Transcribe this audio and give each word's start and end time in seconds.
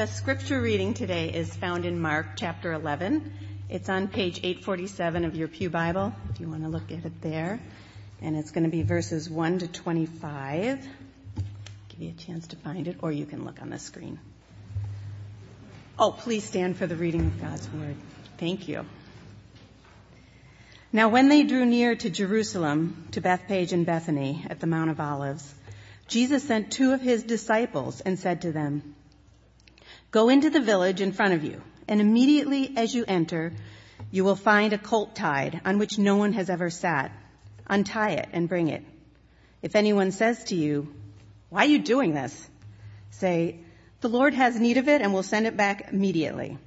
The 0.00 0.06
scripture 0.06 0.58
reading 0.58 0.94
today 0.94 1.28
is 1.28 1.54
found 1.54 1.84
in 1.84 2.00
Mark 2.00 2.28
chapter 2.36 2.72
11. 2.72 3.34
It's 3.68 3.90
on 3.90 4.08
page 4.08 4.38
847 4.38 5.26
of 5.26 5.36
your 5.36 5.46
Pew 5.46 5.68
Bible, 5.68 6.14
if 6.30 6.40
you 6.40 6.48
want 6.48 6.62
to 6.62 6.70
look 6.70 6.90
at 6.90 7.04
it 7.04 7.20
there. 7.20 7.60
And 8.22 8.34
it's 8.34 8.50
going 8.50 8.64
to 8.64 8.70
be 8.70 8.80
verses 8.80 9.28
1 9.28 9.58
to 9.58 9.68
25. 9.68 10.88
Give 11.90 12.00
you 12.00 12.08
a 12.08 12.12
chance 12.14 12.46
to 12.46 12.56
find 12.56 12.88
it, 12.88 12.96
or 13.02 13.12
you 13.12 13.26
can 13.26 13.44
look 13.44 13.60
on 13.60 13.68
the 13.68 13.78
screen. 13.78 14.18
Oh, 15.98 16.12
please 16.12 16.44
stand 16.44 16.78
for 16.78 16.86
the 16.86 16.96
reading 16.96 17.26
of 17.26 17.38
God's 17.38 17.68
word. 17.68 17.96
Thank 18.38 18.68
you. 18.68 18.86
Now, 20.94 21.10
when 21.10 21.28
they 21.28 21.42
drew 21.42 21.66
near 21.66 21.94
to 21.94 22.08
Jerusalem, 22.08 23.08
to 23.10 23.20
Bethphage 23.20 23.74
and 23.74 23.84
Bethany 23.84 24.46
at 24.48 24.60
the 24.60 24.66
Mount 24.66 24.88
of 24.88 24.98
Olives, 24.98 25.54
Jesus 26.08 26.42
sent 26.42 26.72
two 26.72 26.94
of 26.94 27.02
his 27.02 27.22
disciples 27.22 28.00
and 28.00 28.18
said 28.18 28.40
to 28.40 28.52
them, 28.52 28.94
Go 30.10 30.28
into 30.28 30.50
the 30.50 30.60
village 30.60 31.00
in 31.00 31.12
front 31.12 31.34
of 31.34 31.44
you, 31.44 31.62
and 31.86 32.00
immediately 32.00 32.72
as 32.76 32.92
you 32.92 33.04
enter, 33.06 33.52
you 34.10 34.24
will 34.24 34.34
find 34.34 34.72
a 34.72 34.78
colt 34.78 35.14
tied 35.14 35.60
on 35.64 35.78
which 35.78 35.98
no 35.98 36.16
one 36.16 36.32
has 36.32 36.50
ever 36.50 36.68
sat. 36.68 37.12
Untie 37.68 38.10
it 38.10 38.28
and 38.32 38.48
bring 38.48 38.66
it. 38.68 38.82
If 39.62 39.76
anyone 39.76 40.10
says 40.10 40.42
to 40.44 40.56
you, 40.56 40.92
Why 41.48 41.64
are 41.64 41.68
you 41.68 41.78
doing 41.78 42.12
this? 42.12 42.50
Say, 43.10 43.60
The 44.00 44.08
Lord 44.08 44.34
has 44.34 44.58
need 44.58 44.78
of 44.78 44.88
it 44.88 45.00
and 45.00 45.14
will 45.14 45.22
send 45.22 45.46
it 45.46 45.56
back 45.56 45.92
immediately. 45.92 46.58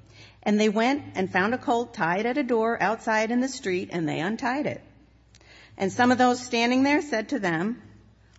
And 0.43 0.57
they 0.57 0.69
went 0.69 1.03
and 1.15 1.29
found 1.29 1.53
a 1.53 1.57
colt 1.57 1.93
tied 1.93 2.25
at 2.25 2.37
a 2.37 2.43
door 2.43 2.81
outside 2.81 3.29
in 3.29 3.41
the 3.41 3.49
street, 3.49 3.89
and 3.91 4.07
they 4.07 4.21
untied 4.21 4.67
it. 4.67 4.81
And 5.77 5.91
some 5.91 6.11
of 6.11 6.17
those 6.17 6.41
standing 6.41 6.83
there 6.83 7.01
said 7.01 7.29
to 7.29 7.39
them, 7.39 7.81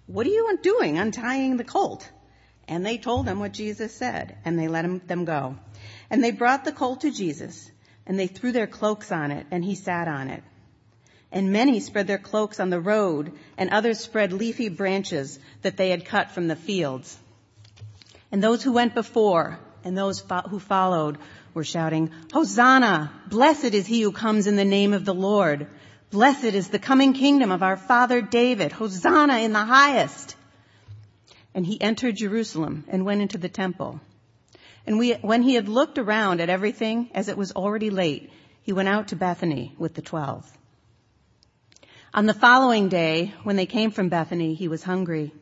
What 0.06 0.26
are 0.26 0.30
you 0.30 0.58
doing 0.62 0.96
untying 0.96 1.58
the 1.58 1.64
colt? 1.64 2.08
And 2.66 2.84
they 2.84 2.98
told 2.98 3.26
him 3.26 3.40
what 3.40 3.52
Jesus 3.52 3.94
said, 3.94 4.36
and 4.44 4.58
they 4.58 4.68
let 4.68 5.06
them 5.06 5.24
go. 5.24 5.56
And 6.10 6.22
they 6.22 6.30
brought 6.30 6.64
the 6.64 6.72
colt 6.72 7.02
to 7.02 7.10
Jesus, 7.10 7.70
and 8.06 8.18
they 8.18 8.26
threw 8.26 8.52
their 8.52 8.66
cloaks 8.66 9.12
on 9.12 9.30
it, 9.30 9.46
and 9.50 9.64
he 9.64 9.74
sat 9.74 10.08
on 10.08 10.28
it. 10.28 10.42
And 11.30 11.52
many 11.52 11.80
spread 11.80 12.06
their 12.06 12.18
cloaks 12.18 12.60
on 12.60 12.70
the 12.70 12.80
road, 12.80 13.32
and 13.58 13.70
others 13.70 13.98
spread 13.98 14.32
leafy 14.32 14.68
branches 14.68 15.38
that 15.62 15.76
they 15.76 15.90
had 15.90 16.04
cut 16.04 16.30
from 16.30 16.48
the 16.48 16.56
fields. 16.56 17.18
And 18.30 18.42
those 18.42 18.62
who 18.62 18.72
went 18.72 18.94
before 18.94 19.58
and 19.84 19.96
those 19.96 20.20
fo- 20.20 20.48
who 20.48 20.58
followed 20.58 21.18
were 21.52 21.64
shouting, 21.64 22.10
Hosanna! 22.32 23.12
Blessed 23.28 23.74
is 23.74 23.86
he 23.86 24.00
who 24.00 24.12
comes 24.12 24.46
in 24.46 24.56
the 24.56 24.64
name 24.64 24.92
of 24.92 25.04
the 25.04 25.14
Lord. 25.14 25.66
Blessed 26.10 26.54
is 26.54 26.68
the 26.68 26.78
coming 26.78 27.12
kingdom 27.12 27.50
of 27.52 27.62
our 27.62 27.76
father 27.76 28.22
David. 28.22 28.72
Hosanna 28.72 29.38
in 29.38 29.52
the 29.52 29.64
highest. 29.64 30.33
And 31.54 31.64
he 31.64 31.80
entered 31.80 32.16
Jerusalem 32.16 32.84
and 32.88 33.04
went 33.04 33.22
into 33.22 33.38
the 33.38 33.48
temple. 33.48 34.00
And 34.86 34.98
we, 34.98 35.12
when 35.14 35.42
he 35.42 35.54
had 35.54 35.68
looked 35.68 35.98
around 35.98 36.40
at 36.40 36.50
everything, 36.50 37.10
as 37.14 37.28
it 37.28 37.38
was 37.38 37.52
already 37.52 37.90
late, 37.90 38.30
he 38.62 38.72
went 38.72 38.88
out 38.88 39.08
to 39.08 39.16
Bethany 39.16 39.74
with 39.78 39.94
the 39.94 40.02
twelve. 40.02 40.50
On 42.12 42.26
the 42.26 42.34
following 42.34 42.88
day, 42.88 43.34
when 43.42 43.56
they 43.56 43.66
came 43.66 43.90
from 43.90 44.08
Bethany, 44.08 44.54
he 44.54 44.68
was 44.68 44.82
hungry. 44.82 45.32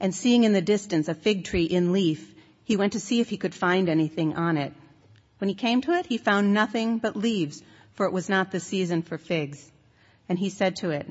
And 0.00 0.14
seeing 0.14 0.44
in 0.44 0.52
the 0.52 0.62
distance 0.62 1.08
a 1.08 1.14
fig 1.14 1.44
tree 1.44 1.64
in 1.64 1.92
leaf, 1.92 2.34
he 2.64 2.76
went 2.76 2.94
to 2.94 3.00
see 3.00 3.20
if 3.20 3.28
he 3.28 3.36
could 3.36 3.54
find 3.54 3.88
anything 3.88 4.34
on 4.34 4.56
it. 4.56 4.72
When 5.38 5.48
he 5.48 5.54
came 5.54 5.80
to 5.82 5.92
it, 5.92 6.06
he 6.06 6.18
found 6.18 6.54
nothing 6.54 6.98
but 6.98 7.16
leaves, 7.16 7.62
for 7.92 8.06
it 8.06 8.12
was 8.12 8.28
not 8.28 8.50
the 8.50 8.60
season 8.60 9.02
for 9.02 9.18
figs. 9.18 9.70
And 10.28 10.38
he 10.38 10.50
said 10.50 10.76
to 10.76 10.90
it, 10.90 11.06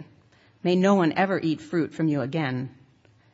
May 0.64 0.76
no 0.76 0.96
one 0.96 1.14
ever 1.14 1.40
eat 1.40 1.62
fruit 1.62 1.94
from 1.94 2.08
you 2.08 2.22
again. 2.22 2.70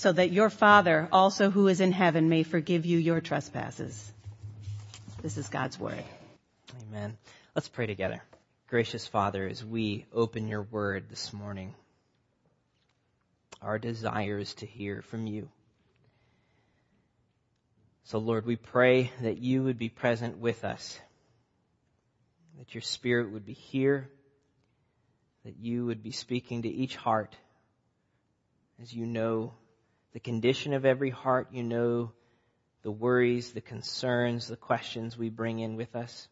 so 0.00 0.12
that 0.12 0.32
your 0.32 0.48
Father 0.48 1.06
also 1.12 1.50
who 1.50 1.68
is 1.68 1.82
in 1.82 1.92
heaven 1.92 2.30
may 2.30 2.42
forgive 2.42 2.86
you 2.86 2.96
your 2.96 3.20
trespasses. 3.20 4.10
This 5.20 5.36
is 5.36 5.50
God's 5.50 5.78
word. 5.78 6.02
Amen. 6.88 7.18
Let's 7.54 7.68
pray 7.68 7.86
together. 7.86 8.22
Gracious 8.68 9.06
Father, 9.06 9.46
as 9.46 9.62
we 9.62 10.06
open 10.10 10.48
your 10.48 10.62
word 10.62 11.10
this 11.10 11.34
morning, 11.34 11.74
our 13.60 13.78
desire 13.78 14.38
is 14.38 14.54
to 14.54 14.66
hear 14.66 15.02
from 15.02 15.26
you. 15.26 15.50
So, 18.04 18.16
Lord, 18.16 18.46
we 18.46 18.56
pray 18.56 19.12
that 19.20 19.36
you 19.36 19.64
would 19.64 19.78
be 19.78 19.90
present 19.90 20.38
with 20.38 20.64
us, 20.64 20.98
that 22.56 22.74
your 22.74 22.80
Spirit 22.80 23.32
would 23.32 23.44
be 23.44 23.52
here, 23.52 24.08
that 25.44 25.58
you 25.60 25.84
would 25.84 26.02
be 26.02 26.12
speaking 26.12 26.62
to 26.62 26.70
each 26.70 26.96
heart. 26.96 27.36
As 28.80 28.94
you 28.94 29.04
know 29.04 29.52
the 30.12 30.20
condition 30.20 30.72
of 30.72 30.84
every 30.84 31.10
heart, 31.10 31.48
you 31.52 31.62
know 31.62 32.12
the 32.82 32.90
worries, 32.90 33.52
the 33.52 33.60
concerns, 33.60 34.48
the 34.48 34.56
questions 34.56 35.16
we 35.16 35.28
bring 35.28 35.58
in 35.58 35.76
with 35.76 35.94
us. 35.94 36.28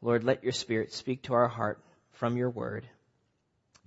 Lord, 0.00 0.24
let 0.24 0.44
your 0.44 0.52
Spirit 0.52 0.92
speak 0.92 1.22
to 1.22 1.34
our 1.34 1.48
heart 1.48 1.82
from 2.12 2.36
your 2.36 2.50
word, 2.50 2.86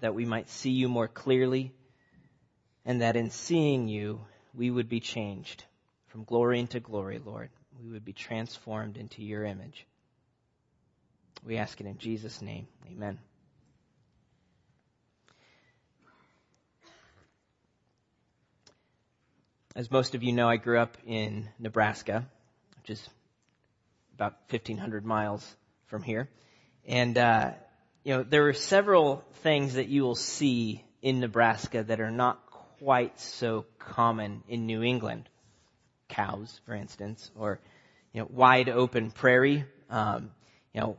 that 0.01 0.15
we 0.15 0.25
might 0.25 0.49
see 0.49 0.71
you 0.71 0.89
more 0.89 1.07
clearly, 1.07 1.73
and 2.85 3.01
that 3.01 3.15
in 3.15 3.29
seeing 3.29 3.87
you, 3.87 4.21
we 4.53 4.69
would 4.69 4.89
be 4.89 4.99
changed 4.99 5.63
from 6.07 6.23
glory 6.23 6.59
into 6.59 6.79
glory, 6.79 7.19
Lord. 7.23 7.49
We 7.81 7.91
would 7.91 8.03
be 8.03 8.13
transformed 8.13 8.97
into 8.97 9.23
your 9.23 9.45
image. 9.45 9.85
We 11.45 11.57
ask 11.57 11.79
it 11.79 11.87
in 11.87 11.97
Jesus' 11.97 12.41
name. 12.41 12.67
Amen. 12.91 13.19
As 19.75 19.91
most 19.91 20.15
of 20.15 20.23
you 20.23 20.33
know, 20.33 20.49
I 20.49 20.57
grew 20.57 20.79
up 20.79 20.97
in 21.05 21.47
Nebraska, 21.59 22.27
which 22.77 22.89
is 22.89 23.09
about 24.15 24.33
1,500 24.49 25.05
miles 25.05 25.55
from 25.85 26.01
here. 26.01 26.27
And, 26.87 27.15
uh, 27.15 27.51
you 28.03 28.15
know, 28.15 28.23
there 28.23 28.47
are 28.47 28.53
several 28.53 29.23
things 29.43 29.75
that 29.75 29.87
you 29.87 30.01
will 30.01 30.15
see 30.15 30.83
in 31.03 31.19
Nebraska 31.19 31.83
that 31.83 32.01
are 32.01 32.09
not 32.09 32.43
quite 32.79 33.19
so 33.19 33.65
common 33.77 34.43
in 34.47 34.65
New 34.65 34.81
England. 34.81 35.29
Cows, 36.07 36.59
for 36.65 36.73
instance, 36.73 37.29
or, 37.35 37.59
you 38.11 38.21
know, 38.21 38.27
wide 38.31 38.69
open 38.69 39.11
prairie. 39.11 39.65
Um, 39.91 40.31
you 40.73 40.81
know, 40.81 40.97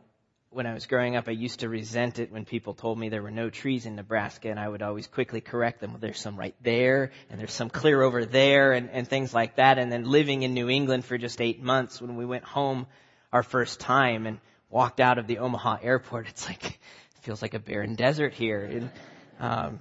when 0.53 0.67
I 0.67 0.75
was 0.75 0.87
growing 0.87 1.15
up, 1.15 1.29
I 1.29 1.33
used 1.33 1.61
to 1.61 1.69
resent 1.69 2.19
it 2.19 2.33
when 2.33 2.45
people 2.45 2.75
told 2.75 2.99
me 2.99 3.09
there 3.09 3.23
were 3.23 3.31
no 3.31 3.51
trees 3.51 3.87
in 3.87 3.95
Nebraska, 3.95 4.51
and 4.51 4.59
I 4.59 4.69
would 4.69 4.83
always 4.83 5.07
quickly 5.07 5.41
correct 5.41 5.81
them. 5.81 5.93
Well, 5.93 6.01
there's 6.01 6.19
some 6.19 6.37
right 6.37 6.57
there, 6.61 7.13
and 7.31 7.39
there's 7.39 7.53
some 7.53 7.71
clear 7.71 8.03
over 8.03 8.25
there, 8.25 8.73
and, 8.73 8.91
and 8.91 9.07
things 9.07 9.33
like 9.33 9.57
that. 9.57 9.79
And 9.79 9.93
then 9.93 10.05
living 10.05 10.43
in 10.43 10.53
New 10.53 10.69
England 10.69 11.05
for 11.05 11.17
just 11.19 11.41
eight 11.41 11.63
months, 11.63 12.03
when 12.03 12.17
we 12.17 12.27
went 12.27 12.43
home 12.43 12.89
our 13.33 13.45
first 13.45 13.79
time 13.79 14.27
and 14.27 14.41
walked 14.71 14.99
out 14.99 15.19
of 15.19 15.29
the 15.29 15.39
Omaha 15.39 15.79
airport, 15.83 16.27
it's 16.29 16.49
like 16.49 16.67
it 16.67 17.23
feels 17.23 17.43
like 17.43 17.55
a 17.55 17.61
barren 17.61 17.95
desert 17.95 18.35
here. 18.35 18.65
And, 18.65 18.91
um, 19.39 19.81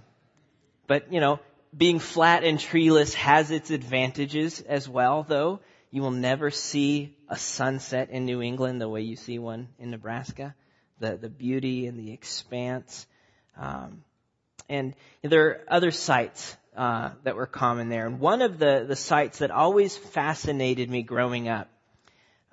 but 0.86 1.12
you 1.12 1.20
know, 1.20 1.40
being 1.76 1.98
flat 1.98 2.44
and 2.44 2.60
treeless 2.60 3.16
has 3.16 3.50
its 3.50 3.72
advantages 3.72 4.62
as 4.62 4.88
well, 4.88 5.24
though. 5.28 5.62
You 5.90 6.04
will 6.04 6.12
never 6.12 6.52
see 6.52 7.18
a 7.30 7.38
sunset 7.38 8.10
in 8.10 8.26
New 8.26 8.42
England 8.42 8.82
the 8.82 8.90
way 8.90 9.02
you 9.02 9.16
see 9.16 9.40
one 9.40 9.70
in 9.78 9.92
Nebraska. 9.92 10.56
The, 11.00 11.16
the 11.16 11.30
beauty 11.30 11.88
and 11.88 11.98
the 11.98 12.12
expanse. 12.12 13.08
Um, 13.58 14.04
and 14.68 14.96
there 15.22 15.46
are 15.46 15.62
other 15.68 15.92
sites 15.92 16.58
uh, 16.76 17.12
that 17.24 17.36
were 17.36 17.46
common 17.46 17.90
there. 17.90 18.06
And 18.06 18.20
one 18.20 18.42
of 18.42 18.60
the, 18.60 18.86
the 18.88 18.96
sites 18.96 19.40
that 19.40 19.52
always 19.52 19.96
fascinated 19.96 20.90
me 20.90 21.04
growing 21.04 21.48
up 21.48 21.70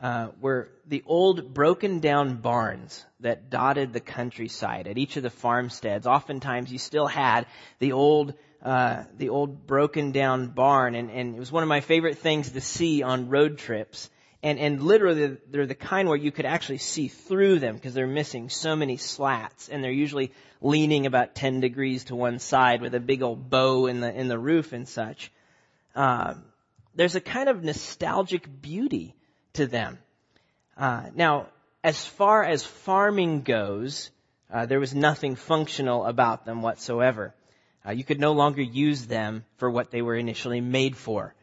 uh, 0.00 0.28
were 0.40 0.68
the 0.86 1.02
old 1.06 1.54
broken 1.54 2.00
down 2.00 2.36
barns 2.36 3.04
that 3.20 3.50
dotted 3.50 3.92
the 3.92 4.00
countryside 4.00 4.86
at 4.86 4.98
each 4.98 5.16
of 5.16 5.22
the 5.22 5.30
farmsteads. 5.30 6.06
Oftentimes 6.06 6.70
you 6.70 6.78
still 6.78 7.06
had 7.06 7.46
the 7.78 7.92
old 7.92 8.34
uh, 8.62 9.04
the 9.16 9.28
old 9.28 9.66
broken 9.66 10.10
down 10.10 10.48
barn, 10.48 10.96
and, 10.96 11.10
and 11.10 11.36
it 11.36 11.38
was 11.38 11.52
one 11.52 11.62
of 11.62 11.68
my 11.68 11.80
favorite 11.80 12.18
things 12.18 12.50
to 12.50 12.60
see 12.60 13.02
on 13.02 13.28
road 13.28 13.58
trips. 13.58 14.10
And, 14.46 14.60
and 14.60 14.80
literally, 14.80 15.38
they're 15.50 15.66
the 15.66 15.74
kind 15.74 16.08
where 16.08 16.16
you 16.16 16.30
could 16.30 16.46
actually 16.46 16.78
see 16.78 17.08
through 17.08 17.58
them 17.58 17.74
because 17.74 17.94
they're 17.94 18.06
missing 18.06 18.48
so 18.48 18.76
many 18.76 18.96
slats, 18.96 19.68
and 19.68 19.82
they're 19.82 19.90
usually 19.90 20.30
leaning 20.60 21.04
about 21.04 21.34
10 21.34 21.58
degrees 21.58 22.04
to 22.04 22.14
one 22.14 22.38
side 22.38 22.80
with 22.80 22.94
a 22.94 23.00
big 23.00 23.22
old 23.22 23.50
bow 23.50 23.86
in 23.86 23.98
the 23.98 24.14
in 24.14 24.28
the 24.28 24.38
roof 24.38 24.72
and 24.72 24.88
such. 24.88 25.32
Uh, 25.96 26.34
there's 26.94 27.16
a 27.16 27.20
kind 27.20 27.48
of 27.48 27.64
nostalgic 27.64 28.46
beauty 28.62 29.16
to 29.54 29.66
them. 29.66 29.98
Uh, 30.76 31.10
now, 31.16 31.48
as 31.82 32.06
far 32.06 32.44
as 32.44 32.62
farming 32.62 33.42
goes, 33.42 34.12
uh, 34.48 34.64
there 34.64 34.78
was 34.78 34.94
nothing 34.94 35.34
functional 35.34 36.06
about 36.06 36.44
them 36.44 36.62
whatsoever. 36.62 37.34
Uh, 37.84 37.90
you 37.90 38.04
could 38.04 38.20
no 38.20 38.30
longer 38.30 38.62
use 38.62 39.06
them 39.06 39.44
for 39.56 39.68
what 39.68 39.90
they 39.90 40.02
were 40.02 40.14
initially 40.14 40.60
made 40.60 40.96
for. 40.96 41.34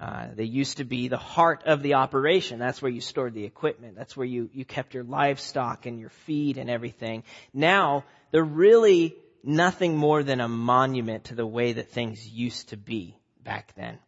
Uh, 0.00 0.26
they 0.34 0.44
used 0.44 0.78
to 0.78 0.84
be 0.84 1.08
the 1.08 1.16
heart 1.16 1.62
of 1.66 1.82
the 1.82 1.94
operation. 1.94 2.58
That's 2.58 2.82
where 2.82 2.90
you 2.90 3.00
stored 3.00 3.34
the 3.34 3.44
equipment. 3.44 3.94
That's 3.96 4.16
where 4.16 4.26
you, 4.26 4.50
you 4.52 4.64
kept 4.64 4.92
your 4.92 5.04
livestock 5.04 5.86
and 5.86 6.00
your 6.00 6.08
feed 6.10 6.58
and 6.58 6.68
everything. 6.68 7.22
Now, 7.52 8.04
they're 8.32 8.42
really 8.42 9.14
nothing 9.44 9.96
more 9.96 10.22
than 10.22 10.40
a 10.40 10.48
monument 10.48 11.24
to 11.24 11.34
the 11.34 11.46
way 11.46 11.74
that 11.74 11.90
things 11.90 12.26
used 12.26 12.70
to 12.70 12.76
be 12.76 13.16
back 13.44 13.72
then. 13.76 13.98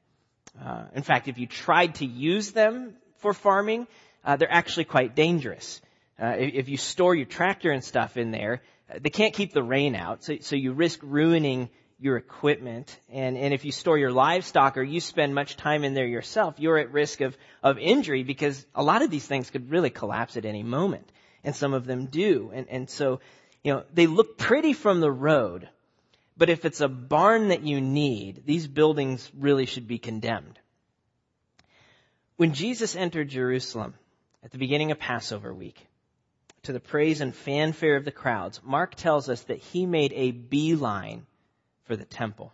Uh, 0.61 0.87
in 0.95 1.03
fact, 1.03 1.29
if 1.29 1.39
you 1.39 1.47
tried 1.47 1.97
to 1.97 2.07
use 2.07 2.51
them 2.51 2.95
for 3.19 3.33
farming, 3.33 3.87
uh, 4.25 4.37
they're 4.37 4.53
actually 4.53 4.85
quite 4.85 5.15
dangerous. 5.15 5.81
Uh, 6.21 6.35
if, 6.39 6.55
if 6.55 6.69
you 6.69 6.77
store 6.77 7.15
your 7.15 7.27
tractor 7.27 7.71
and 7.71 7.85
stuff 7.85 8.17
in 8.17 8.33
there, 8.33 8.63
they 9.01 9.11
can't 9.11 9.35
keep 9.35 9.53
the 9.53 9.63
rain 9.63 9.95
out, 9.95 10.23
so, 10.23 10.37
so 10.41 10.57
you 10.57 10.73
risk 10.73 11.01
ruining 11.03 11.69
your 11.99 12.17
equipment. 12.17 12.99
And, 13.11 13.37
and 13.37 13.55
if 13.55 13.65
you 13.65 13.73
store 13.73 13.99
your 13.99 14.13
livestock 14.13 14.77
or 14.77 14.83
you 14.83 15.01
spend 15.01 15.35
much 15.35 15.57
time 15.57 15.85
in 15.85 15.95
there 15.95 16.07
yourself, 16.07 16.57
you're 16.59 16.79
at 16.79 16.93
risk 16.93 17.21
of, 17.21 17.37
of 17.63 17.79
injury 17.79 18.23
because 18.23 18.65
a 18.75 18.83
lot 18.83 19.03
of 19.03 19.11
these 19.11 19.27
things 19.27 19.51
could 19.51 19.71
really 19.71 19.91
collapse 19.91 20.37
at 20.37 20.45
any 20.45 20.63
moment. 20.63 21.11
And 21.43 21.55
some 21.55 21.75
of 21.75 21.87
them 21.87 22.07
do. 22.07 22.51
And, 22.53 22.67
and 22.69 22.91
so, 22.91 23.21
you 23.63 23.73
know, 23.73 23.85
they 23.95 24.07
look 24.07 24.37
pretty 24.37 24.73
from 24.73 25.01
the 25.01 25.11
road, 25.11 25.69
but 26.37 26.51
if 26.51 26.65
it's 26.65 26.81
a 26.81 26.89
barn 26.89 27.49
that 27.49 27.63
you 27.63 27.81
need, 27.81 28.43
these 28.45 28.67
buildings 28.67 29.31
really 29.39 29.67
should 29.67 29.87
be 29.87 29.99
condemned. 29.99 30.59
When 32.37 32.53
Jesus 32.53 32.95
entered 32.95 33.29
Jerusalem 33.29 33.95
at 34.45 34.51
the 34.51 34.59
beginning 34.59 34.91
of 34.91 34.99
Passover 34.99 35.55
week, 35.55 35.87
to 36.65 36.73
the 36.73 36.81
praise 36.81 37.21
and 37.21 37.35
fanfare 37.35 37.97
of 37.97 38.05
the 38.05 38.11
crowds, 38.11 38.61
Mark 38.63 38.97
tells 38.97 39.29
us 39.29 39.41
that 39.45 39.59
he 39.59 39.87
made 39.87 40.13
a 40.13 40.33
beeline 40.33 41.25
for 41.87 41.97
the 41.97 42.05
temple. 42.05 42.53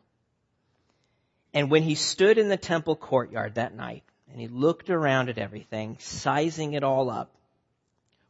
And 1.54 1.70
when 1.70 1.82
he 1.82 1.94
stood 1.94 2.38
in 2.38 2.48
the 2.48 2.56
temple 2.56 2.96
courtyard 2.96 3.56
that 3.56 3.74
night 3.74 4.04
and 4.30 4.40
he 4.40 4.48
looked 4.48 4.88
around 4.90 5.28
at 5.28 5.38
everything, 5.38 5.96
sizing 5.98 6.72
it 6.72 6.82
all 6.82 7.10
up, 7.10 7.34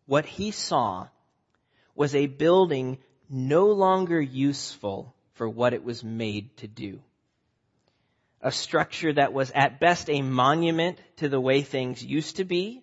what 0.07 0.27
he 0.27 0.51
saw 0.51 1.09
was 1.95 2.15
a 2.15 2.27
building 2.27 2.99
no 3.29 3.67
longer 3.67 4.21
useful 4.21 5.15
for 5.35 5.49
what 5.49 5.75
it 5.75 5.85
was 5.85 6.03
made 6.03 6.57
to 6.59 6.67
do. 6.67 7.01
A 8.41 8.51
structure 8.51 9.13
that 9.13 9.33
was 9.33 9.53
at 9.55 9.79
best 9.79 10.11
a 10.11 10.21
monument 10.21 10.99
to 11.19 11.29
the 11.29 11.41
way 11.41 11.63
things 11.63 12.05
used 12.05 12.37
to 12.37 12.45
be, 12.45 12.83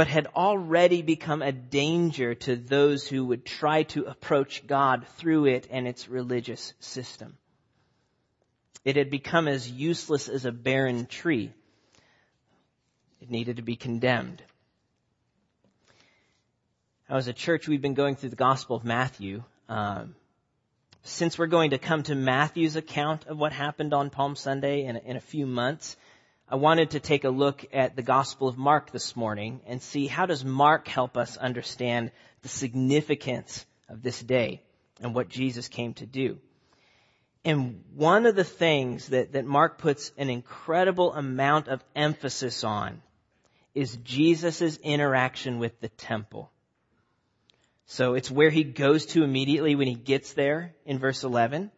but 0.00 0.08
had 0.08 0.28
already 0.28 1.02
become 1.02 1.42
a 1.42 1.52
danger 1.52 2.34
to 2.34 2.56
those 2.56 3.06
who 3.06 3.22
would 3.22 3.44
try 3.44 3.82
to 3.82 4.06
approach 4.06 4.66
God 4.66 5.06
through 5.18 5.44
it 5.44 5.68
and 5.70 5.86
its 5.86 6.08
religious 6.08 6.72
system. 6.80 7.36
It 8.82 8.96
had 8.96 9.10
become 9.10 9.46
as 9.46 9.70
useless 9.70 10.30
as 10.30 10.46
a 10.46 10.52
barren 10.52 11.04
tree. 11.04 11.52
It 13.20 13.30
needed 13.30 13.56
to 13.56 13.62
be 13.62 13.76
condemned. 13.76 14.42
Now, 17.10 17.16
as 17.16 17.28
a 17.28 17.34
church, 17.34 17.68
we've 17.68 17.82
been 17.82 17.92
going 17.92 18.16
through 18.16 18.30
the 18.30 18.36
Gospel 18.36 18.76
of 18.76 18.86
Matthew. 18.86 19.42
Um, 19.68 20.14
since 21.02 21.38
we're 21.38 21.46
going 21.46 21.72
to 21.72 21.78
come 21.78 22.04
to 22.04 22.14
Matthew's 22.14 22.76
account 22.76 23.26
of 23.26 23.36
what 23.36 23.52
happened 23.52 23.92
on 23.92 24.08
Palm 24.08 24.34
Sunday 24.34 24.86
in, 24.86 24.96
in 24.96 25.16
a 25.16 25.20
few 25.20 25.44
months, 25.44 25.98
I 26.52 26.56
wanted 26.56 26.90
to 26.90 27.00
take 27.00 27.22
a 27.22 27.30
look 27.30 27.64
at 27.72 27.94
the 27.94 28.02
Gospel 28.02 28.48
of 28.48 28.58
Mark 28.58 28.90
this 28.90 29.14
morning 29.14 29.60
and 29.66 29.80
see 29.80 30.08
how 30.08 30.26
does 30.26 30.44
Mark 30.44 30.88
help 30.88 31.16
us 31.16 31.36
understand 31.36 32.10
the 32.42 32.48
significance 32.48 33.64
of 33.88 34.02
this 34.02 34.20
day 34.20 34.60
and 35.00 35.14
what 35.14 35.28
Jesus 35.28 35.68
came 35.68 35.94
to 35.94 36.06
do. 36.06 36.38
And 37.44 37.84
one 37.94 38.26
of 38.26 38.34
the 38.34 38.42
things 38.42 39.10
that, 39.10 39.34
that 39.34 39.44
Mark 39.44 39.78
puts 39.78 40.10
an 40.18 40.28
incredible 40.28 41.14
amount 41.14 41.68
of 41.68 41.84
emphasis 41.94 42.64
on 42.64 43.00
is 43.72 43.96
Jesus' 43.98 44.76
interaction 44.78 45.60
with 45.60 45.80
the 45.80 45.88
temple. 45.88 46.50
So 47.86 48.14
it's 48.14 48.30
where 48.30 48.50
he 48.50 48.64
goes 48.64 49.06
to 49.06 49.22
immediately 49.22 49.76
when 49.76 49.86
he 49.86 49.94
gets 49.94 50.32
there 50.32 50.74
in 50.84 50.98
verse 50.98 51.22
11. 51.22 51.70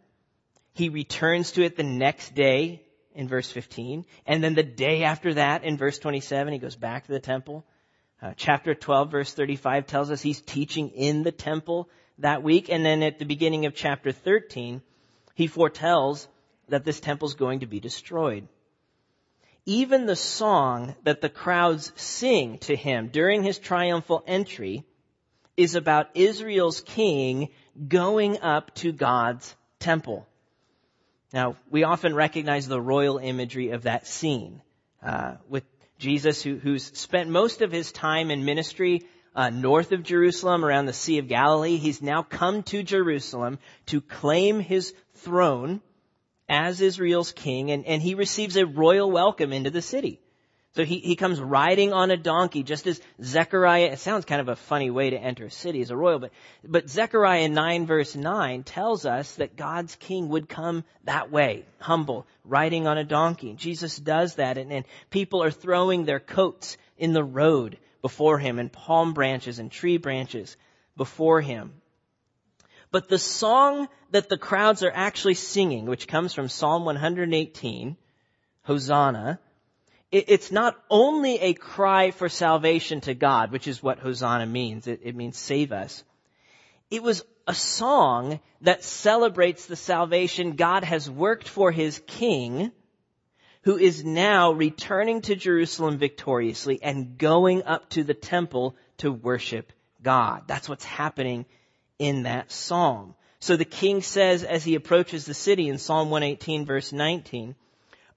He 0.73 0.89
returns 0.89 1.53
to 1.53 1.63
it 1.63 1.77
the 1.77 1.83
next 1.83 2.35
day 2.35 2.81
in 3.15 3.29
verse 3.29 3.51
15. 3.51 4.05
And 4.27 4.43
then 4.43 4.55
the 4.55 4.63
day 4.63 5.05
after 5.05 5.35
that 5.35 5.65
in 5.65 5.77
verse 5.77 5.99
27, 5.99 6.53
he 6.53 6.59
goes 6.59 6.77
back 6.77 7.07
to 7.07 7.13
the 7.13 7.21
temple. 7.21 7.65
Uh, 8.21 8.33
chapter 8.37 8.75
12 8.75 9.11
verse 9.11 9.33
35 9.35 9.87
tells 9.87 10.11
us 10.11 10.23
he's 10.23 10.41
teaching 10.41 10.91
in 10.91 11.23
the 11.23 11.33
temple 11.33 11.89
that 12.19 12.43
week. 12.43 12.71
And 12.71 12.85
then 12.85 13.03
at 13.03 13.19
the 13.19 13.25
beginning 13.25 13.67
of 13.67 13.75
chapter 13.75 14.13
13, 14.13 14.83
he 15.35 15.47
foretells 15.47 16.29
that 16.69 16.85
this 16.85 17.01
temple 17.01 17.29
is 17.29 17.35
going 17.35 17.61
to 17.61 17.67
be 17.67 17.81
destroyed. 17.81 18.49
Even 19.65 20.07
the 20.07 20.17
song 20.17 20.95
that 21.05 21.21
the 21.21 21.29
crowds 21.29 21.93
sing 21.97 22.59
to 22.59 22.75
him 22.75 23.09
during 23.09 23.43
his 23.43 23.59
triumphal 23.59 24.25
entry 24.27 24.85
is 25.57 25.75
about 25.75 26.11
Israel's 26.15 26.81
king 26.81 27.49
going 27.89 28.41
up 28.41 28.75
to 28.77 28.93
God's 28.93 29.55
temple. 29.79 30.27
Now, 31.33 31.57
we 31.71 31.85
often 31.85 32.15
recognize 32.15 32.69
the 32.69 32.81
royal 32.81 33.19
imagery 33.19 33.71
of 33.71 33.85
that 33.85 34.07
scene 34.07 34.61
uh, 35.03 35.37
with 35.49 35.65
Jesus, 35.99 36.43
who, 36.43 36.57
who's 36.57 36.85
spent 36.99 37.31
most 37.31 37.63
of 37.63 37.73
his 37.73 37.93
time 37.93 38.31
in 38.31 38.45
ministry 38.45 39.07
uh, 39.35 39.49
north 39.49 39.93
of 39.93 40.03
Jerusalem, 40.03 40.65
around 40.65 40.87
the 40.87 40.93
Sea 40.93 41.19
of 41.19 41.29
Galilee. 41.29 41.77
He's 41.77 42.03
now 42.03 42.23
come 42.23 42.63
to 42.65 42.83
Jerusalem 42.83 43.59
to 43.87 44.01
claim 44.01 44.61
his 44.61 44.95
throne 45.15 45.81
as 46.49 46.81
Israel's 46.81 47.33
king, 47.33 47.71
and, 47.71 47.87
and 47.87 48.03
he 48.03 48.15
receives 48.15 48.57
a 48.57 48.67
royal 48.67 49.11
welcome 49.11 49.53
into 49.53 49.71
the 49.71 49.81
city. 49.81 50.21
So 50.75 50.87
he, 50.87 51.01
he 51.01 51.17
comes 51.17 51.39
riding 51.39 51.93
on 51.93 52.11
a 52.11 52.17
donkey, 52.17 52.63
just 52.63 52.87
as 52.87 52.99
Zechariah, 53.23 53.91
it 53.93 53.99
sounds 53.99 54.25
kind 54.25 54.41
of 54.41 54.49
a 54.49 54.57
funny 54.57 54.91
way 54.91 55.11
to 55.11 55.19
enter 55.19 55.45
a 55.45 55.51
city 55.51 55.83
as 55.83 55.91
a 55.91 55.97
royal, 55.97 56.19
but, 56.19 56.33
but 56.65 56.89
Zechariah 56.89 57.51
9 57.51 57.87
verse 57.87 58.17
9 58.17 58.63
tells 58.63 59.05
us 59.05 59.35
that 59.35 59.57
God's 59.57 59.97
king 59.97 60.31
would 60.31 60.49
come 60.49 60.85
that 61.05 61.31
way, 61.31 61.67
humble, 61.79 62.27
riding 62.43 62.87
on 62.87 62.97
a 62.97 63.05
donkey. 63.05 63.53
Jesus 63.53 63.97
does 63.97 64.37
that, 64.37 64.57
and, 64.57 64.73
and 64.73 64.87
people 65.11 65.43
are 65.43 65.51
throwing 65.51 66.07
their 66.07 66.21
coats 66.21 66.79
in 66.97 67.13
the 67.13 67.25
road 67.25 67.77
before 68.01 68.39
him, 68.39 68.59
and 68.59 68.73
palm 68.73 69.13
branches 69.13 69.59
and 69.59 69.71
tree 69.71 69.99
branches 69.99 70.57
before 70.97 71.43
him. 71.43 71.73
But 72.91 73.09
the 73.09 73.19
song 73.19 73.89
that 74.11 74.31
the 74.31 74.39
crowds 74.39 74.83
are 74.83 74.93
actually 74.93 75.35
singing, 75.35 75.85
which 75.85 76.09
comes 76.09 76.33
from 76.33 76.49
Psalm 76.49 76.87
118, 76.87 77.97
Hosanna, 78.63 79.39
it's 80.13 80.53
not 80.53 80.77
only 80.91 81.39
a 81.39 81.55
cry 81.55 82.11
for 82.11 82.29
salvation 82.29 83.01
to 83.03 83.15
God, 83.15 83.51
which 83.51 83.67
is 83.67 83.83
what 83.83 83.99
Hosanna 83.99 84.45
means. 84.45 84.87
It, 84.87 85.01
it, 85.03 85.17
means 85.17 85.39
save 85.39 85.73
us. 85.73 86.05
It 86.91 87.03
was 87.03 87.25
a 87.49 87.55
song 87.55 88.39
that 88.61 88.85
celebrates 88.85 89.65
the 89.65 89.77
salvation 89.77 90.57
God 90.57 90.85
has 90.85 91.09
worked 91.09 91.49
for 91.49 91.73
his 91.73 92.03
king, 92.07 92.73
who 93.63 93.79
is 93.79 94.05
now 94.05 94.53
returning 94.53 95.23
to 95.23 95.35
Jerusalem 95.35 95.97
victoriously 95.97 96.83
and 96.83 97.17
going 97.17 97.63
up 97.63 97.89
to 97.91 98.05
the 98.05 98.15
temple 98.15 98.77
to 98.99 99.11
worship 99.11 99.73
God. 100.03 100.43
That's 100.47 100.69
what's 100.69 100.85
happening 100.85 101.47
in 101.99 102.25
that 102.25 102.53
psalm. 102.53 103.15
So 103.39 103.57
the 103.57 103.65
king 103.65 104.03
says 104.03 104.45
as 104.45 104.63
he 104.63 104.75
approaches 104.75 105.25
the 105.25 105.35
city 105.35 105.69
in 105.69 105.79
Psalm 105.79 106.11
118 106.11 106.67
verse 106.67 106.93
19, 106.93 107.55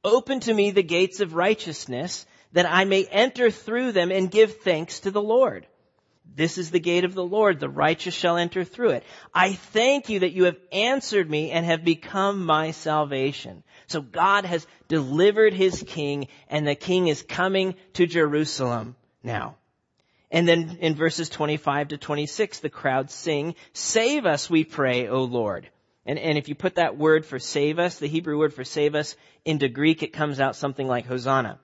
Open 0.06 0.40
to 0.42 0.54
me 0.54 0.70
the 0.70 0.84
gates 0.84 1.20
of 1.20 1.34
righteousness, 1.34 2.28
that 2.54 2.72
I 2.72 2.86
may 2.86 3.06
enter 3.06 3.50
through 3.50 3.92
them 3.92 4.12
and 4.12 4.30
give 4.30 4.58
thanks 4.58 5.00
to 5.02 5.12
the 5.12 5.22
Lord. 5.22 5.66
This 6.36 6.60
is 6.60 6.70
the 6.70 6.80
gate 6.80 7.06
of 7.06 7.16
the 7.16 7.24
Lord. 7.24 7.60
The 7.60 7.70
righteous 7.70 8.14
shall 8.14 8.38
enter 8.38 8.64
through 8.64 8.92
it. 8.92 9.04
I 9.34 9.54
thank 9.54 10.10
you 10.10 10.20
that 10.20 10.34
you 10.34 10.44
have 10.44 10.60
answered 10.72 11.28
me 11.28 11.50
and 11.50 11.66
have 11.66 11.84
become 11.84 12.46
my 12.46 12.70
salvation. 12.70 13.64
So 13.88 14.02
God 14.02 14.46
has 14.46 14.68
delivered 14.88 15.54
his 15.54 15.84
king 15.88 16.28
and 16.50 16.68
the 16.68 16.76
king 16.76 17.08
is 17.08 17.24
coming 17.24 17.74
to 17.94 18.06
Jerusalem 18.06 18.96
now. 19.24 19.56
And 20.30 20.48
then 20.48 20.78
in 20.82 20.94
verses 20.94 21.30
25 21.30 21.90
to 21.90 21.98
26, 21.98 22.60
the 22.60 22.70
crowd 22.70 23.10
sing, 23.10 23.56
Save 23.74 24.28
us, 24.28 24.50
we 24.52 24.66
pray, 24.66 25.08
O 25.08 25.24
Lord. 25.24 25.68
And, 26.06 26.20
and 26.20 26.38
if 26.38 26.50
you 26.50 26.56
put 26.56 26.76
that 26.76 26.98
word 26.98 27.26
for 27.26 27.40
save 27.40 27.80
us, 27.80 27.98
the 27.98 28.08
Hebrew 28.08 28.38
word 28.38 28.54
for 28.54 28.64
save 28.64 28.96
us, 28.96 29.16
into 29.44 29.68
Greek, 29.68 30.04
it 30.04 30.14
comes 30.14 30.40
out 30.40 30.56
something 30.56 30.88
like 30.88 31.06
Hosanna. 31.08 31.60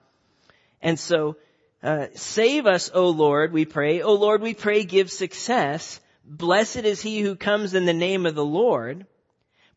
And 0.82 1.00
so, 1.00 1.38
uh, 1.84 2.08
save 2.16 2.66
us, 2.66 2.92
O 2.94 3.10
Lord, 3.10 3.54
we 3.54 3.66
pray. 3.66 4.02
O 4.02 4.14
Lord, 4.14 4.42
we 4.42 4.54
pray, 4.54 4.84
give 4.84 5.12
success. 5.12 6.00
Blessed 6.26 6.78
is 6.86 7.02
he 7.02 7.22
who 7.22 7.36
comes 7.36 7.74
in 7.74 7.86
the 7.86 7.94
name 7.94 8.26
of 8.26 8.36
the 8.36 8.46
Lord. 8.46 9.06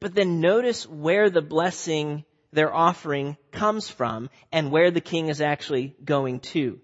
But 0.01 0.15
then 0.15 0.41
notice 0.41 0.87
where 0.87 1.31
the 1.31 1.43
blessing 1.43 2.25
they're 2.53 2.75
offering 2.75 3.37
comes 3.53 3.89
from 3.89 4.31
and 4.53 4.71
where 4.71 4.91
the 4.91 5.01
king 5.01 5.29
is 5.29 5.41
actually 5.41 5.95
going 6.05 6.41
to. 6.41 6.79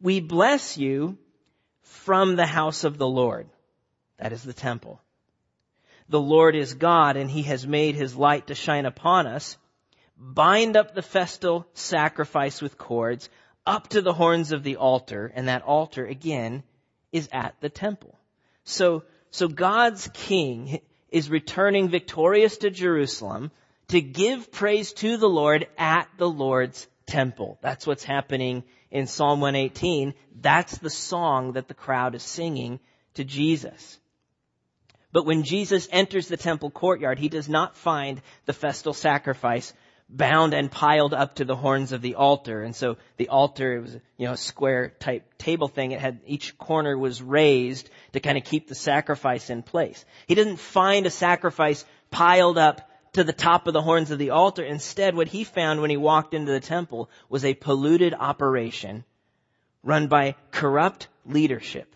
We 0.00 0.20
bless 0.20 0.78
you 0.78 1.18
from 1.82 2.36
the 2.36 2.46
house 2.46 2.84
of 2.84 2.98
the 2.98 3.06
Lord. 3.06 3.48
That 4.18 4.32
is 4.32 4.42
the 4.42 4.52
temple. 4.52 5.00
The 6.10 6.20
Lord 6.20 6.56
is 6.56 6.74
God 6.74 7.16
and 7.16 7.30
he 7.30 7.44
has 7.44 7.64
made 7.64 7.94
his 7.94 8.16
light 8.16 8.48
to 8.48 8.54
shine 8.56 8.84
upon 8.84 9.28
us. 9.28 9.56
Bind 10.18 10.76
up 10.76 10.92
the 10.92 11.02
festal 11.02 11.68
sacrifice 11.72 12.60
with 12.60 12.76
cords 12.76 13.28
up 13.64 13.86
to 13.90 14.02
the 14.02 14.12
horns 14.12 14.50
of 14.50 14.64
the 14.64 14.76
altar. 14.76 15.30
And 15.32 15.46
that 15.46 15.62
altar 15.62 16.04
again 16.04 16.64
is 17.12 17.28
at 17.30 17.54
the 17.60 17.68
temple. 17.68 18.18
So, 18.64 19.04
so 19.30 19.46
God's 19.46 20.10
king 20.12 20.80
is 21.10 21.30
returning 21.30 21.88
victorious 21.88 22.56
to 22.58 22.70
Jerusalem 22.70 23.52
to 23.88 24.00
give 24.00 24.50
praise 24.50 24.92
to 24.94 25.16
the 25.16 25.28
Lord 25.28 25.68
at 25.78 26.08
the 26.18 26.28
Lord's 26.28 26.88
temple. 27.06 27.56
That's 27.62 27.86
what's 27.86 28.04
happening 28.04 28.64
in 28.90 29.06
Psalm 29.06 29.40
118. 29.40 30.14
That's 30.40 30.76
the 30.78 30.90
song 30.90 31.52
that 31.52 31.68
the 31.68 31.74
crowd 31.74 32.16
is 32.16 32.24
singing 32.24 32.80
to 33.14 33.22
Jesus. 33.22 33.99
But 35.12 35.26
when 35.26 35.42
Jesus 35.42 35.88
enters 35.90 36.28
the 36.28 36.36
temple 36.36 36.70
courtyard, 36.70 37.18
he 37.18 37.28
does 37.28 37.48
not 37.48 37.76
find 37.76 38.22
the 38.46 38.52
festal 38.52 38.92
sacrifice 38.92 39.72
bound 40.08 40.54
and 40.54 40.70
piled 40.70 41.14
up 41.14 41.36
to 41.36 41.44
the 41.44 41.56
horns 41.56 41.92
of 41.92 42.02
the 42.02 42.16
altar. 42.16 42.62
And 42.62 42.74
so 42.74 42.96
the 43.16 43.28
altar, 43.28 43.80
was, 43.80 43.94
you 44.16 44.26
know, 44.26 44.32
a 44.32 44.36
square 44.36 44.92
type 44.98 45.38
table 45.38 45.68
thing. 45.68 45.92
It 45.92 46.00
had, 46.00 46.20
each 46.26 46.58
corner 46.58 46.98
was 46.98 47.22
raised 47.22 47.90
to 48.12 48.20
kind 48.20 48.36
of 48.36 48.44
keep 48.44 48.68
the 48.68 48.74
sacrifice 48.74 49.50
in 49.50 49.62
place. 49.62 50.04
He 50.26 50.34
doesn't 50.34 50.58
find 50.58 51.06
a 51.06 51.10
sacrifice 51.10 51.84
piled 52.10 52.58
up 52.58 52.88
to 53.12 53.24
the 53.24 53.32
top 53.32 53.66
of 53.66 53.72
the 53.72 53.82
horns 53.82 54.10
of 54.10 54.18
the 54.18 54.30
altar. 54.30 54.64
Instead, 54.64 55.14
what 55.14 55.28
he 55.28 55.44
found 55.44 55.80
when 55.80 55.90
he 55.90 55.96
walked 55.96 56.34
into 56.34 56.52
the 56.52 56.60
temple 56.60 57.10
was 57.28 57.44
a 57.44 57.54
polluted 57.54 58.14
operation 58.14 59.04
run 59.82 60.08
by 60.08 60.34
corrupt 60.50 61.08
leadership 61.24 61.94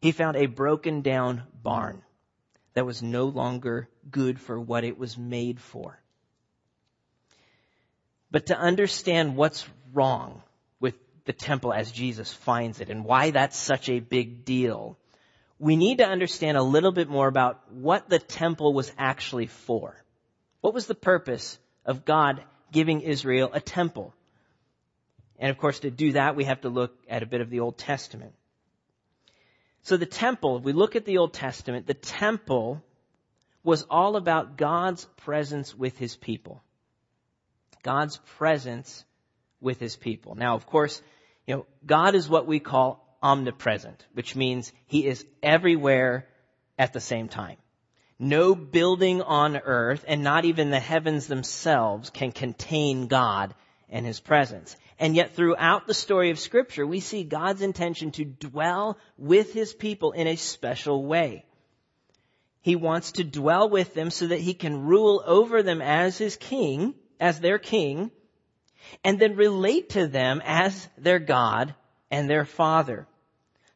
he 0.00 0.12
found 0.12 0.36
a 0.36 0.46
broken 0.46 1.02
down 1.02 1.42
barn 1.62 2.02
that 2.74 2.86
was 2.86 3.02
no 3.02 3.24
longer 3.24 3.88
good 4.10 4.40
for 4.40 4.58
what 4.58 4.84
it 4.84 4.98
was 4.98 5.18
made 5.18 5.60
for. 5.60 6.00
But 8.30 8.46
to 8.46 8.58
understand 8.58 9.36
what's 9.36 9.66
wrong 9.92 10.42
with 10.80 10.94
the 11.24 11.32
temple 11.32 11.72
as 11.72 11.90
Jesus 11.90 12.32
finds 12.32 12.80
it 12.80 12.90
and 12.90 13.04
why 13.04 13.30
that's 13.30 13.56
such 13.56 13.88
a 13.88 14.00
big 14.00 14.44
deal, 14.44 14.96
we 15.58 15.76
need 15.76 15.98
to 15.98 16.06
understand 16.06 16.56
a 16.56 16.62
little 16.62 16.92
bit 16.92 17.08
more 17.08 17.26
about 17.26 17.72
what 17.72 18.08
the 18.08 18.18
temple 18.18 18.72
was 18.72 18.92
actually 18.96 19.46
for. 19.46 19.96
What 20.60 20.74
was 20.74 20.86
the 20.86 20.94
purpose 20.94 21.58
of 21.84 22.04
God 22.04 22.42
giving 22.70 23.00
Israel 23.00 23.50
a 23.52 23.60
temple? 23.60 24.14
And 25.38 25.50
of 25.50 25.58
course, 25.58 25.80
to 25.80 25.90
do 25.90 26.12
that, 26.12 26.36
we 26.36 26.44
have 26.44 26.60
to 26.60 26.68
look 26.68 26.94
at 27.08 27.22
a 27.22 27.26
bit 27.26 27.40
of 27.40 27.50
the 27.50 27.60
Old 27.60 27.78
Testament. 27.78 28.34
So 29.88 29.96
the 29.96 30.04
temple, 30.04 30.58
if 30.58 30.64
we 30.64 30.74
look 30.74 30.96
at 30.96 31.06
the 31.06 31.16
Old 31.16 31.32
Testament, 31.32 31.86
the 31.86 31.94
temple 31.94 32.84
was 33.64 33.86
all 33.88 34.16
about 34.16 34.58
God's 34.58 35.06
presence 35.16 35.74
with 35.74 35.96
his 35.96 36.14
people. 36.14 36.62
God's 37.82 38.18
presence 38.36 39.06
with 39.62 39.80
his 39.80 39.96
people. 39.96 40.34
Now, 40.34 40.56
of 40.56 40.66
course, 40.66 41.00
you 41.46 41.56
know, 41.56 41.66
God 41.86 42.14
is 42.14 42.28
what 42.28 42.46
we 42.46 42.60
call 42.60 43.02
omnipresent, 43.22 44.04
which 44.12 44.36
means 44.36 44.74
he 44.88 45.06
is 45.06 45.24
everywhere 45.42 46.28
at 46.78 46.92
the 46.92 47.00
same 47.00 47.28
time. 47.28 47.56
No 48.18 48.54
building 48.54 49.22
on 49.22 49.56
earth 49.56 50.04
and 50.06 50.22
not 50.22 50.44
even 50.44 50.68
the 50.68 50.80
heavens 50.80 51.28
themselves 51.28 52.10
can 52.10 52.30
contain 52.30 53.06
God 53.06 53.54
and 53.88 54.04
his 54.04 54.20
presence. 54.20 54.76
And 54.98 55.14
yet 55.14 55.34
throughout 55.34 55.86
the 55.86 55.94
story 55.94 56.30
of 56.30 56.38
scripture, 56.38 56.86
we 56.86 57.00
see 57.00 57.22
God's 57.22 57.62
intention 57.62 58.10
to 58.12 58.24
dwell 58.24 58.98
with 59.16 59.52
his 59.52 59.72
people 59.72 60.12
in 60.12 60.26
a 60.26 60.36
special 60.36 61.04
way. 61.04 61.44
He 62.62 62.74
wants 62.74 63.12
to 63.12 63.24
dwell 63.24 63.68
with 63.68 63.94
them 63.94 64.10
so 64.10 64.26
that 64.26 64.40
he 64.40 64.54
can 64.54 64.84
rule 64.86 65.22
over 65.24 65.62
them 65.62 65.80
as 65.80 66.18
his 66.18 66.36
king, 66.36 66.94
as 67.20 67.38
their 67.38 67.58
king, 67.58 68.10
and 69.04 69.20
then 69.20 69.36
relate 69.36 69.90
to 69.90 70.08
them 70.08 70.42
as 70.44 70.88
their 70.98 71.20
God 71.20 71.74
and 72.10 72.28
their 72.28 72.44
father, 72.44 73.06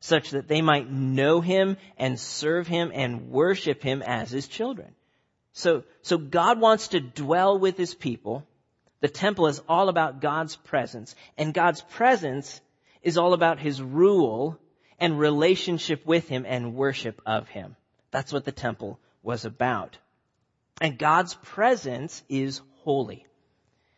such 0.01 0.31
that 0.31 0.49
they 0.49 0.61
might 0.61 0.91
know 0.91 1.41
him 1.41 1.77
and 1.97 2.19
serve 2.19 2.67
him 2.67 2.91
and 2.93 3.31
worship 3.31 3.83
him 3.83 4.03
as 4.03 4.31
his 4.31 4.49
children. 4.49 4.95
So, 5.53 5.85
so 6.03 6.19
God 6.19 6.61
wants 6.61 6.89
to 6.89 7.01
dwell 7.01 7.59
with 7.59 7.77
his 7.77 7.95
people 7.95 8.47
the 9.03 9.09
temple 9.09 9.49
is 9.49 9.61
all 9.69 9.89
about 9.89 10.21
God's 10.21 10.55
presence, 10.55 11.17
and 11.37 11.53
God's 11.53 11.83
presence 11.83 12.61
is 13.03 13.19
all 13.19 13.35
about 13.35 13.59
His 13.59 13.83
rule 13.83 14.61
and 14.97 15.19
relationship 15.19 16.07
with 16.07 16.29
Him 16.29 16.47
and 16.47 16.77
worship 16.77 17.21
of 17.27 17.49
Him. 17.49 17.75
That's 18.13 18.33
what 18.33 18.45
the 18.45 18.53
temple 18.53 19.01
was 19.21 19.45
about. 19.45 19.99
And 20.81 20.99
God's 20.99 21.35
presence 21.35 22.23
is 22.29 22.61
holy. 22.85 23.27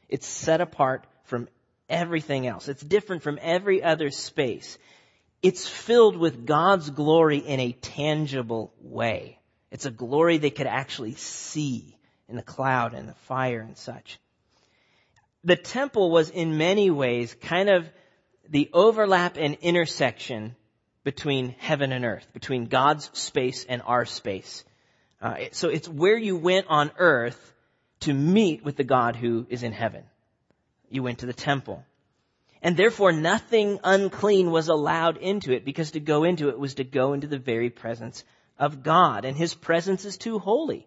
It's 0.08 0.26
set 0.26 0.62
apart 0.62 1.06
from 1.25 1.49
everything 1.90 2.46
else. 2.46 2.68
It's 2.68 2.82
different 2.82 3.23
from 3.23 3.38
every 3.42 3.82
other 3.82 4.11
space. 4.11 4.78
It's 5.42 5.68
filled 5.68 6.16
with 6.16 6.46
God's 6.46 6.88
glory 6.88 7.38
in 7.38 7.61
a 7.61 7.73
tangible 7.73 8.73
way. 8.80 9.38
It's 9.70 9.84
a 9.84 9.90
glory 9.90 10.38
they 10.38 10.49
could 10.49 10.66
actually 10.66 11.12
see 11.12 11.99
in 12.26 12.37
the 12.37 12.42
cloud 12.42 12.94
and 12.94 13.06
the 13.06 13.14
fire 13.14 13.61
and 13.61 13.76
such 13.76 14.18
the 15.45 15.57
temple 15.57 16.11
was 16.11 16.31
in 16.31 16.57
many 16.57 16.91
ways 16.91 17.35
kind 17.41 17.69
of 17.69 17.89
the 18.49 18.71
overlap 18.73 19.37
and 19.37 19.57
intersection 19.61 20.57
between 21.05 21.55
heaven 21.59 21.93
and 21.93 22.05
earth, 22.05 22.27
between 22.33 22.67
God's 22.67 23.11
space 23.13 23.65
and 23.69 23.83
our 23.83 24.07
space. 24.07 24.65
Uh, 25.21 25.37
so 25.53 25.69
it's 25.69 25.89
where 25.89 26.17
you 26.17 26.37
went 26.37 26.67
on 26.69 26.91
earth 26.99 27.53
to 28.01 28.13
meet 28.13 28.65
with 28.65 28.77
the 28.77 28.85
God 28.85 29.17
who 29.17 29.47
is 29.49 29.63
in 29.63 29.73
heaven. 29.73 30.05
You 30.91 31.03
went 31.03 31.21
to 31.21 31.27
the 31.27 31.33
temple. 31.33 31.85
And 32.63 32.77
therefore 32.77 33.13
nothing 33.13 33.81
unclean 33.85 34.51
was 34.51 34.69
allowed 34.69 35.19
into 35.19 35.53
it 35.53 35.65
because 35.65 35.93
to 35.93 36.01
go 36.01 36.25
into 36.25 36.49
it 36.49 36.59
was 36.59 36.75
to 36.75 36.85
go 36.85 37.13
into 37.13 37.27
the 37.27 37.39
very 37.39 37.69
presence 37.69 38.25
of 38.59 38.83
God. 38.83 39.27
And 39.27 39.37
His 39.37 39.55
presence 39.55 40.07
is 40.07 40.17
too 40.17 40.39
holy. 40.39 40.87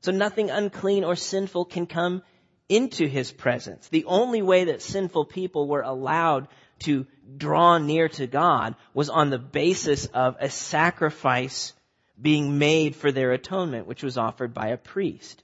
So 0.00 0.12
nothing 0.12 0.50
unclean 0.50 1.04
or 1.04 1.16
sinful 1.16 1.66
can 1.66 1.86
come 1.86 2.22
into 2.68 3.06
his 3.06 3.32
presence. 3.32 3.88
The 3.88 4.04
only 4.04 4.42
way 4.42 4.64
that 4.64 4.82
sinful 4.82 5.26
people 5.26 5.66
were 5.66 5.82
allowed 5.82 6.48
to 6.80 7.06
draw 7.36 7.78
near 7.78 8.08
to 8.08 8.26
God 8.26 8.74
was 8.94 9.08
on 9.08 9.30
the 9.30 9.38
basis 9.38 10.06
of 10.06 10.36
a 10.38 10.50
sacrifice 10.50 11.72
being 12.20 12.58
made 12.58 12.96
for 12.96 13.12
their 13.12 13.32
atonement, 13.32 13.86
which 13.86 14.02
was 14.02 14.18
offered 14.18 14.52
by 14.52 14.68
a 14.68 14.76
priest. 14.76 15.42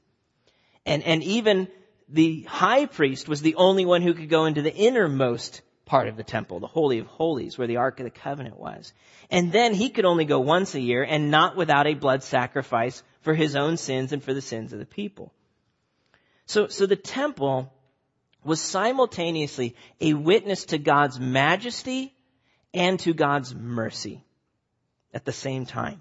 And, 0.85 1.03
and 1.03 1.23
even 1.23 1.69
the 2.09 2.43
high 2.43 2.87
priest 2.87 3.29
was 3.29 3.41
the 3.41 3.55
only 3.57 3.85
one 3.85 4.03
who 4.03 4.15
could 4.15 4.29
go 4.29 4.45
into 4.45 4.63
the 4.63 4.75
innermost 4.75 5.63
part 5.87 6.09
of 6.09 6.17
the 6.17 6.25
temple, 6.25 6.61
the 6.61 6.67
Holy 6.67 6.99
of 6.99 7.07
Holies, 7.07 7.57
where 7.57 7.67
the 7.67 7.77
Ark 7.77 8.01
of 8.01 8.05
the 8.05 8.11
Covenant 8.11 8.59
was. 8.59 8.93
And 9.31 9.53
then 9.53 9.75
he 9.75 9.91
could 9.91 10.05
only 10.05 10.25
go 10.25 10.41
once 10.41 10.75
a 10.75 10.81
year 10.81 11.03
and 11.03 11.31
not 11.31 11.57
without 11.57 11.87
a 11.87 11.95
blood 11.95 12.23
sacrifice 12.23 13.03
for 13.21 13.35
his 13.35 13.57
own 13.57 13.77
sins 13.77 14.13
and 14.13 14.23
for 14.23 14.35
the 14.35 14.41
sins 14.41 14.73
of 14.73 14.79
the 14.79 14.87
people. 14.87 15.33
So, 16.47 16.69
so 16.69 16.87
the 16.87 16.97
temple 16.97 17.73
was 18.43 18.61
simultaneously 18.61 19.75
a 20.01 20.15
witness 20.15 20.67
to 20.67 20.79
God's 20.79 21.19
majesty 21.19 22.15
and 22.73 23.01
to 23.01 23.15
God's 23.15 23.55
mercy 23.55 24.25
at 25.13 25.25
the 25.25 25.33
same 25.33 25.65
time. 25.65 26.01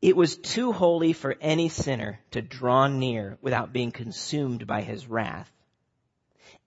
It 0.00 0.16
was 0.16 0.36
too 0.36 0.72
holy 0.72 1.12
for 1.12 1.36
any 1.40 1.68
sinner 1.68 2.20
to 2.30 2.40
draw 2.40 2.86
near 2.86 3.38
without 3.42 3.72
being 3.72 3.90
consumed 3.90 4.66
by 4.66 4.82
his 4.82 5.06
wrath. 5.06 5.50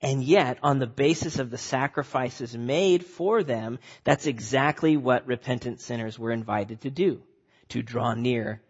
And 0.01 0.21
yet, 0.21 0.59
on 0.61 0.79
the 0.79 0.87
basis 0.87 1.39
of 1.39 1.49
the 1.49 1.57
sacrifices 1.57 2.57
made 2.57 3.05
for 3.05 3.41
them, 3.41 3.79
that's 4.03 4.27
exactly 4.27 4.97
what 4.97 5.25
repentant 5.25 5.79
sinners 5.79 6.19
were 6.19 6.31
invited 6.31 6.81
to 6.81 6.91
do, 6.91 7.23
to 7.69 7.81
draw 7.81 8.13
near 8.13 8.61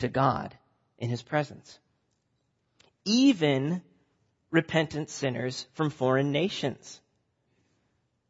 to 0.00 0.08
God 0.08 0.56
in 0.98 1.08
His 1.08 1.22
presence. 1.22 1.78
Even 3.04 3.82
repentant 4.50 5.10
sinners 5.10 5.66
from 5.74 5.90
foreign 5.90 6.30
nations. 6.30 7.00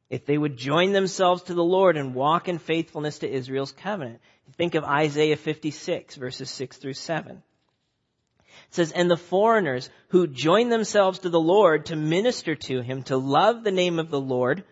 If 0.09 0.27
they 0.27 0.37
would 0.39 0.57
join 0.57 0.93
themselves 0.93 1.45
to 1.45 1.55
the 1.55 1.65
Lord 1.65 1.97
and 1.97 2.15
walk 2.15 2.49
in 2.49 2.59
faithfulness 2.59 3.21
to 3.21 3.31
Israel's 3.31 3.73
covenant. 3.73 4.21
Think 4.57 4.75
of 4.75 4.85
Isaiah 4.85 5.37
56 5.37 6.17
verses 6.17 6.51
6 6.51 6.77
through 6.77 6.93
7. 6.95 7.37
It 7.37 8.75
says, 8.75 8.93
and 8.93 9.11
the 9.11 9.17
foreigners 9.17 9.89
who 10.09 10.27
join 10.27 10.69
themselves 10.69 11.21
to 11.21 11.31
the 11.31 11.41
Lord 11.41 11.87
to 11.87 11.97
minister 11.97 12.55
to 12.55 12.83
him, 12.83 13.03
to 13.05 13.17
love 13.17 13.65
the 13.65 13.71
name 13.71 13.99
of 13.99 14.11
the 14.11 14.21
Lord, 14.21 14.65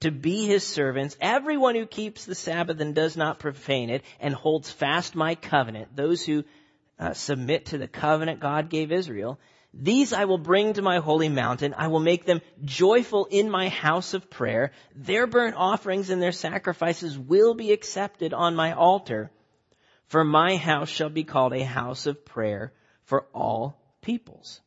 to 0.00 0.10
be 0.10 0.46
his 0.46 0.64
servants, 0.64 1.16
everyone 1.20 1.74
who 1.74 1.86
keeps 1.86 2.24
the 2.24 2.34
Sabbath 2.34 2.80
and 2.80 2.94
does 2.94 3.16
not 3.16 3.38
profane 3.38 3.90
it 3.90 4.02
and 4.20 4.34
holds 4.34 4.70
fast 4.70 5.14
my 5.14 5.34
covenant, 5.34 5.94
those 5.94 6.24
who 6.24 6.44
uh, 6.98 7.12
submit 7.12 7.66
to 7.66 7.78
the 7.78 7.88
covenant 7.88 8.40
God 8.40 8.70
gave 8.70 8.92
Israel, 8.92 9.38
these 9.78 10.14
I 10.14 10.24
will 10.24 10.38
bring 10.38 10.72
to 10.72 10.82
my 10.82 10.98
holy 10.98 11.28
mountain. 11.28 11.74
I 11.76 11.88
will 11.88 12.00
make 12.00 12.24
them 12.24 12.40
joyful 12.64 13.26
in 13.26 13.50
my 13.50 13.68
house 13.68 14.14
of 14.14 14.30
prayer. 14.30 14.72
Their 14.94 15.26
burnt 15.26 15.54
offerings 15.56 16.08
and 16.08 16.22
their 16.22 16.32
sacrifices 16.32 17.18
will 17.18 17.54
be 17.54 17.72
accepted 17.72 18.32
on 18.32 18.56
my 18.56 18.72
altar. 18.72 19.30
For 20.06 20.24
my 20.24 20.56
house 20.56 20.88
shall 20.88 21.10
be 21.10 21.24
called 21.24 21.52
a 21.52 21.64
house 21.64 22.06
of 22.06 22.24
prayer 22.24 22.72
for 23.04 23.26
all 23.34 23.78
peoples. 24.00 24.60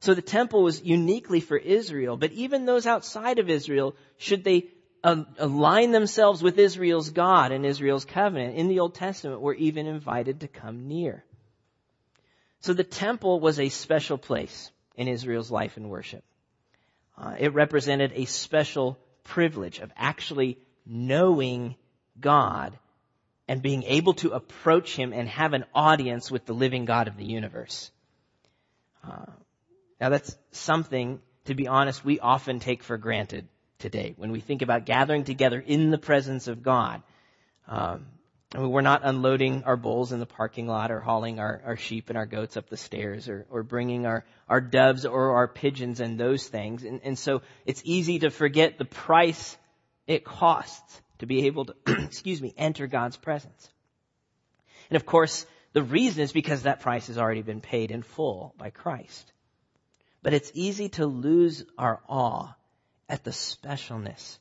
So 0.00 0.14
the 0.14 0.22
temple 0.22 0.62
was 0.62 0.84
uniquely 0.84 1.40
for 1.40 1.56
Israel, 1.56 2.16
but 2.16 2.30
even 2.32 2.64
those 2.64 2.86
outside 2.86 3.40
of 3.40 3.50
Israel, 3.50 3.96
should 4.18 4.44
they 4.44 4.68
align 5.02 5.90
themselves 5.90 6.42
with 6.42 6.58
Israel's 6.58 7.10
God 7.10 7.50
and 7.50 7.66
Israel's 7.66 8.04
covenant 8.04 8.56
in 8.56 8.68
the 8.68 8.80
Old 8.80 8.94
Testament, 8.94 9.40
were 9.40 9.54
even 9.54 9.86
invited 9.86 10.40
to 10.40 10.48
come 10.48 10.86
near. 10.86 11.24
So 12.60 12.72
the 12.72 12.84
temple 12.84 13.40
was 13.40 13.60
a 13.60 13.68
special 13.68 14.18
place 14.18 14.70
in 14.96 15.08
Israel's 15.08 15.50
life 15.50 15.76
and 15.76 15.88
worship. 15.88 16.24
Uh, 17.16 17.34
it 17.38 17.54
represented 17.54 18.12
a 18.14 18.24
special 18.24 18.98
privilege 19.24 19.78
of 19.78 19.92
actually 19.96 20.58
knowing 20.86 21.76
God 22.20 22.76
and 23.46 23.62
being 23.62 23.82
able 23.84 24.14
to 24.14 24.30
approach 24.30 24.94
him 24.94 25.12
and 25.12 25.28
have 25.28 25.54
an 25.54 25.64
audience 25.74 26.30
with 26.30 26.46
the 26.46 26.52
living 26.52 26.84
God 26.84 27.08
of 27.08 27.16
the 27.16 27.24
universe. 27.24 27.90
Uh, 29.02 29.32
now 30.00 30.10
that's 30.10 30.36
something, 30.52 31.20
to 31.46 31.54
be 31.54 31.66
honest, 31.66 32.04
we 32.04 32.20
often 32.20 32.60
take 32.60 32.82
for 32.82 32.98
granted 32.98 33.48
today 33.78 34.14
when 34.16 34.32
we 34.32 34.40
think 34.40 34.62
about 34.62 34.84
gathering 34.84 35.24
together 35.24 35.62
in 35.64 35.90
the 35.90 35.98
presence 35.98 36.48
of 36.48 36.62
God. 36.62 37.02
Um, 37.66 38.06
I 38.54 38.58
mean, 38.58 38.70
we're 38.70 38.80
not 38.80 39.02
unloading 39.04 39.64
our 39.64 39.76
bulls 39.76 40.12
in 40.12 40.20
the 40.20 40.26
parking 40.26 40.66
lot 40.66 40.90
or 40.90 41.00
hauling 41.00 41.38
our, 41.38 41.60
our 41.66 41.76
sheep 41.76 42.08
and 42.08 42.16
our 42.16 42.24
goats 42.24 42.56
up 42.56 42.70
the 42.70 42.78
stairs 42.78 43.28
or, 43.28 43.46
or 43.50 43.62
bringing 43.62 44.06
our, 44.06 44.24
our 44.48 44.62
doves 44.62 45.04
or 45.04 45.36
our 45.36 45.48
pigeons 45.48 46.00
and 46.00 46.18
those 46.18 46.46
things. 46.46 46.82
And, 46.82 47.00
and 47.04 47.18
so 47.18 47.42
it's 47.66 47.82
easy 47.84 48.20
to 48.20 48.30
forget 48.30 48.78
the 48.78 48.86
price 48.86 49.56
it 50.06 50.24
costs 50.24 51.02
to 51.18 51.26
be 51.26 51.44
able 51.46 51.66
to, 51.66 51.74
excuse 51.86 52.40
me, 52.40 52.54
enter 52.56 52.86
God's 52.86 53.18
presence. 53.18 53.68
And 54.88 54.96
of 54.96 55.04
course, 55.04 55.44
the 55.74 55.82
reason 55.82 56.22
is 56.22 56.32
because 56.32 56.62
that 56.62 56.80
price 56.80 57.08
has 57.08 57.18
already 57.18 57.42
been 57.42 57.60
paid 57.60 57.90
in 57.90 58.00
full 58.00 58.54
by 58.56 58.70
Christ. 58.70 59.30
But 60.22 60.32
it's 60.32 60.50
easy 60.54 60.88
to 60.90 61.04
lose 61.04 61.64
our 61.76 62.00
awe 62.08 62.54
at 63.10 63.24
the 63.24 63.30
specialness 63.30 64.38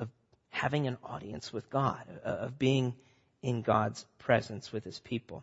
of 0.00 0.08
having 0.48 0.88
an 0.88 0.98
audience 1.04 1.52
with 1.52 1.70
God, 1.70 2.02
of 2.24 2.58
being 2.58 2.94
in 3.42 3.62
God's 3.62 4.04
presence 4.18 4.72
with 4.72 4.84
his 4.84 4.98
people. 4.98 5.42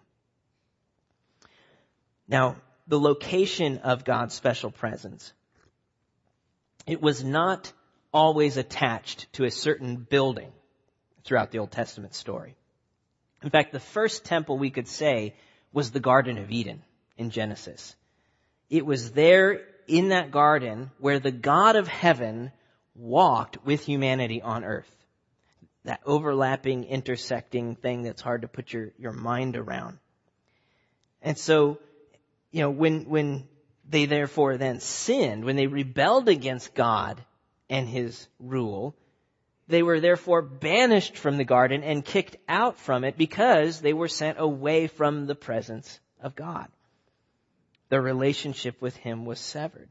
Now, 2.28 2.58
the 2.88 3.00
location 3.00 3.80
of 3.80 4.06
God's 4.06 4.34
special 4.34 4.72
presence. 4.72 5.34
It 6.86 7.02
was 7.02 7.24
not 7.24 7.72
always 8.14 8.58
attached 8.58 9.32
to 9.34 9.44
a 9.44 9.52
certain 9.52 9.98
building 9.98 10.52
throughout 11.24 11.52
the 11.52 11.60
Old 11.60 11.72
Testament 11.72 12.16
story. 12.16 12.56
In 13.44 13.50
fact, 13.50 13.74
the 13.74 13.80
first 13.80 14.26
temple 14.26 14.58
we 14.58 14.70
could 14.70 14.88
say 14.88 15.36
was 15.74 15.92
the 15.92 16.00
Garden 16.00 16.38
of 16.38 16.50
Eden 16.50 16.82
in 17.18 17.30
Genesis. 17.30 17.96
It 18.70 18.86
was 18.86 19.12
there 19.12 19.62
in 19.88 20.10
that 20.10 20.32
garden 20.32 20.92
where 21.00 21.20
the 21.20 21.32
God 21.32 21.76
of 21.76 21.88
heaven 21.88 22.52
walked 22.96 23.64
with 23.66 23.86
humanity 23.86 24.42
on 24.42 24.64
earth. 24.64 24.92
That 25.88 26.00
overlapping, 26.06 26.86
intersecting 26.86 27.76
thing 27.76 28.04
that's 28.04 28.22
hard 28.22 28.44
to 28.44 28.48
put 28.48 28.72
your, 28.72 28.92
your 28.98 29.12
mind 29.12 29.58
around. 29.58 29.98
And 31.22 31.38
so, 31.38 31.80
you 32.52 32.62
know, 32.62 32.70
when, 32.70 33.10
when 33.10 33.48
they 33.90 34.06
therefore 34.06 34.58
then 34.58 34.80
sinned, 34.80 35.44
when 35.44 35.58
they 35.58 35.68
rebelled 35.68 36.30
against 36.30 36.76
God, 36.76 37.22
and 37.70 37.88
his 37.88 38.28
rule. 38.40 38.96
They 39.68 39.84
were 39.84 40.00
therefore 40.00 40.42
banished 40.42 41.18
from 41.18 41.38
the 41.38 41.44
garden 41.44 41.84
and 41.84 42.06
kicked 42.06 42.38
out 42.48 42.78
from 42.80 43.04
it 43.04 43.18
because 43.18 43.82
they 43.82 43.94
were 43.94 44.08
sent 44.08 44.40
away 44.40 44.88
from 44.88 45.26
the 45.26 45.36
presence 45.36 46.00
of 46.22 46.36
God. 46.36 46.68
Their 47.90 48.02
relationship 48.02 48.82
with 48.82 48.96
him 48.96 49.26
was 49.26 49.40
severed. 49.40 49.90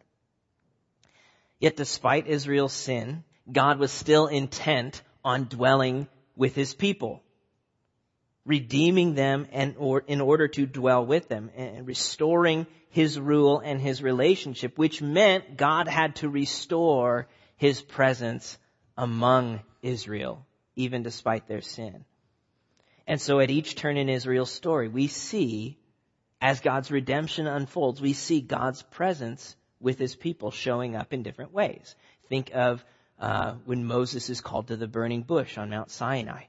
Yet 1.59 1.77
despite 1.77 2.27
Israel's 2.27 2.73
sin, 2.73 3.25
God 3.51 3.79
was 3.79 3.93
still 3.93 4.27
intent 4.27 5.03
on 5.27 5.49
dwelling 5.49 6.07
with 6.37 6.55
his 6.55 6.73
people, 6.73 7.21
redeeming 8.45 9.15
them 9.15 9.49
and 9.51 9.75
or, 9.77 10.05
in 10.07 10.21
order 10.21 10.47
to 10.47 10.67
dwell 10.67 11.05
with 11.05 11.29
them 11.29 11.51
and 11.57 11.85
restoring 11.85 12.65
his 12.91 13.19
rule 13.19 13.59
and 13.59 13.81
his 13.81 14.01
relationship, 14.01 14.79
which 14.79 15.03
meant 15.03 15.57
God 15.57 15.89
had 15.89 16.15
to 16.17 16.29
restore 16.29 17.27
his 17.57 17.83
presence 17.83 18.57
among 18.97 19.61
Israel, 19.83 20.47
even 20.77 21.03
despite 21.03 21.49
their 21.49 21.61
sin. 21.61 22.05
And 23.05 23.21
so 23.21 23.41
at 23.41 23.51
each 23.51 23.75
turn 23.75 23.97
in 23.97 24.09
Israel's 24.09 24.53
story, 24.53 24.87
we 24.87 25.09
see, 25.09 25.77
as 26.41 26.61
God's 26.61 26.93
redemption 26.93 27.49
unfolds, 27.49 28.01
we 28.01 28.13
see 28.13 28.41
God's 28.41 28.83
presence 28.83 29.57
with 29.81 29.99
his 29.99 30.15
people 30.15 30.53
showing 30.53 30.95
up 30.95 31.13
in 31.13 31.25
different 31.25 31.53
ways. 31.53 31.97
Think 32.29 32.53
of 32.55 32.85
uh, 33.19 33.55
when 33.65 33.85
Moses 33.85 34.31
is 34.31 34.41
called 34.41 34.69
to 34.69 34.77
the 34.77 34.87
burning 34.87 35.23
bush 35.23 35.59
on 35.59 35.71
Mount 35.71 35.91
Sinai. 35.91 36.45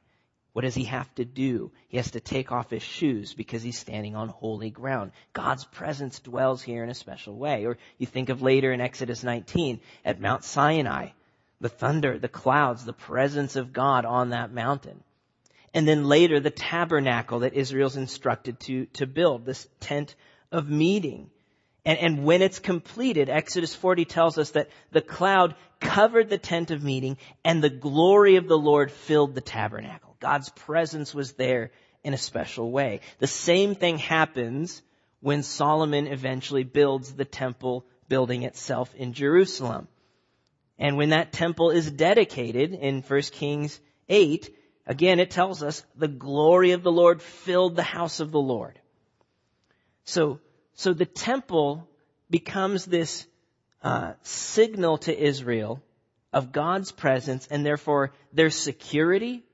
What 0.53 0.63
does 0.63 0.73
he 0.73 0.85
have 0.85 1.13
to 1.15 1.23
do? 1.23 1.71
He 1.87 1.97
has 1.97 2.11
to 2.11 2.19
take 2.19 2.51
off 2.51 2.71
his 2.71 2.81
shoes 2.81 3.35
because 3.35 3.61
he's 3.61 3.77
standing 3.77 4.15
on 4.15 4.29
holy 4.29 4.71
ground. 4.71 5.11
God's 5.31 5.65
presence 5.65 6.19
dwells 6.19 6.63
here 6.63 6.83
in 6.83 6.89
a 6.89 6.95
special 6.95 7.35
way. 7.35 7.65
Or 7.65 7.77
you 7.99 8.07
think 8.07 8.29
of 8.29 8.41
later 8.41 8.71
in 8.73 8.81
Exodus 8.81 9.23
19 9.23 9.79
at 10.03 10.19
Mount 10.19 10.43
Sinai, 10.43 11.09
the 11.61 11.69
thunder, 11.69 12.17
the 12.17 12.27
clouds, 12.27 12.85
the 12.85 12.93
presence 12.93 13.55
of 13.55 13.71
God 13.71 14.05
on 14.05 14.31
that 14.31 14.51
mountain. 14.51 15.03
And 15.75 15.87
then 15.87 16.05
later 16.05 16.39
the 16.39 16.49
tabernacle 16.49 17.41
that 17.41 17.53
Israel's 17.53 17.95
instructed 17.95 18.59
to, 18.61 18.87
to 18.93 19.05
build, 19.05 19.45
this 19.45 19.67
tent 19.79 20.15
of 20.51 20.67
meeting. 20.67 21.29
And, 21.85 21.99
and 21.99 22.25
when 22.25 22.41
it's 22.41 22.57
completed, 22.57 23.29
Exodus 23.29 23.75
40 23.75 24.05
tells 24.05 24.37
us 24.37 24.51
that 24.51 24.69
the 24.91 25.01
cloud 25.01 25.53
covered 25.79 26.29
the 26.29 26.37
tent 26.37 26.71
of 26.71 26.83
meeting 26.83 27.17
and 27.43 27.63
the 27.63 27.69
glory 27.69 28.35
of 28.35 28.47
the 28.47 28.57
Lord 28.57 28.91
filled 28.91 29.35
the 29.35 29.41
tabernacle. 29.41 30.15
God's 30.19 30.49
presence 30.49 31.13
was 31.13 31.33
there 31.33 31.71
in 32.03 32.13
a 32.13 32.17
special 32.17 32.71
way. 32.71 33.01
The 33.19 33.27
same 33.27 33.75
thing 33.75 33.97
happens 33.97 34.81
when 35.19 35.43
Solomon 35.43 36.07
eventually 36.07 36.63
builds 36.63 37.13
the 37.13 37.25
temple 37.25 37.85
building 38.07 38.43
itself 38.43 38.93
in 38.95 39.13
Jerusalem. 39.13 39.87
And 40.79 40.95
when 40.95 41.09
that 41.09 41.31
temple 41.31 41.71
is 41.71 41.89
dedicated 41.89 42.73
in 42.73 43.01
1 43.01 43.21
Kings 43.31 43.79
8, 44.09 44.55
again 44.85 45.19
it 45.19 45.31
tells 45.31 45.63
us 45.63 45.83
the 45.95 46.07
glory 46.07 46.71
of 46.71 46.83
the 46.83 46.91
Lord 46.91 47.21
filled 47.21 47.75
the 47.75 47.83
house 47.83 48.19
of 48.19 48.31
the 48.31 48.39
Lord. 48.39 48.79
So, 50.05 50.39
so 50.75 50.93
the 50.93 51.05
temple 51.05 51.87
becomes 52.29 52.85
this 52.85 53.25
uh, 53.87 54.13
signal 54.21 54.97
to 54.97 55.17
Israel 55.17 55.81
of 56.33 56.51
God's 56.51 56.91
presence 56.91 57.47
and 57.47 57.65
therefore 57.65 58.11
their 58.33 58.49
security, 58.49 59.45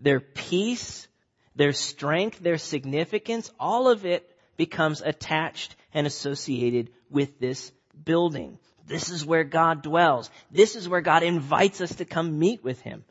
their 0.00 0.18
peace, 0.18 1.06
their 1.54 1.72
strength, 1.72 2.40
their 2.40 2.58
significance, 2.58 3.52
all 3.60 3.88
of 3.88 4.04
it 4.04 4.28
becomes 4.56 5.00
attached 5.00 5.76
and 5.94 6.08
associated 6.08 6.90
with 7.08 7.38
this 7.38 7.70
building. 8.04 8.58
This 8.88 9.10
is 9.10 9.24
where 9.24 9.44
God 9.44 9.82
dwells. 9.82 10.28
This 10.50 10.74
is 10.74 10.88
where 10.88 11.00
God 11.00 11.22
invites 11.22 11.80
us 11.80 11.94
to 11.96 12.04
come 12.04 12.36
meet 12.36 12.64
with 12.64 12.80
Him 12.80 13.04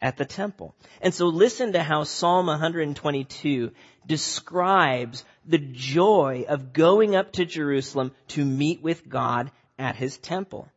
at 0.00 0.16
the 0.16 0.24
temple. 0.24 0.76
And 1.00 1.12
so 1.12 1.26
listen 1.26 1.72
to 1.72 1.82
how 1.82 2.04
Psalm 2.04 2.46
122 2.46 3.72
describes 4.06 5.24
the 5.44 5.58
joy 5.58 6.44
of 6.48 6.72
going 6.72 7.16
up 7.16 7.32
to 7.32 7.44
Jerusalem 7.44 8.12
to 8.28 8.44
meet 8.44 8.84
with 8.84 9.08
God 9.08 9.50
at 9.78 9.96
His 9.96 10.18
temple. 10.18 10.68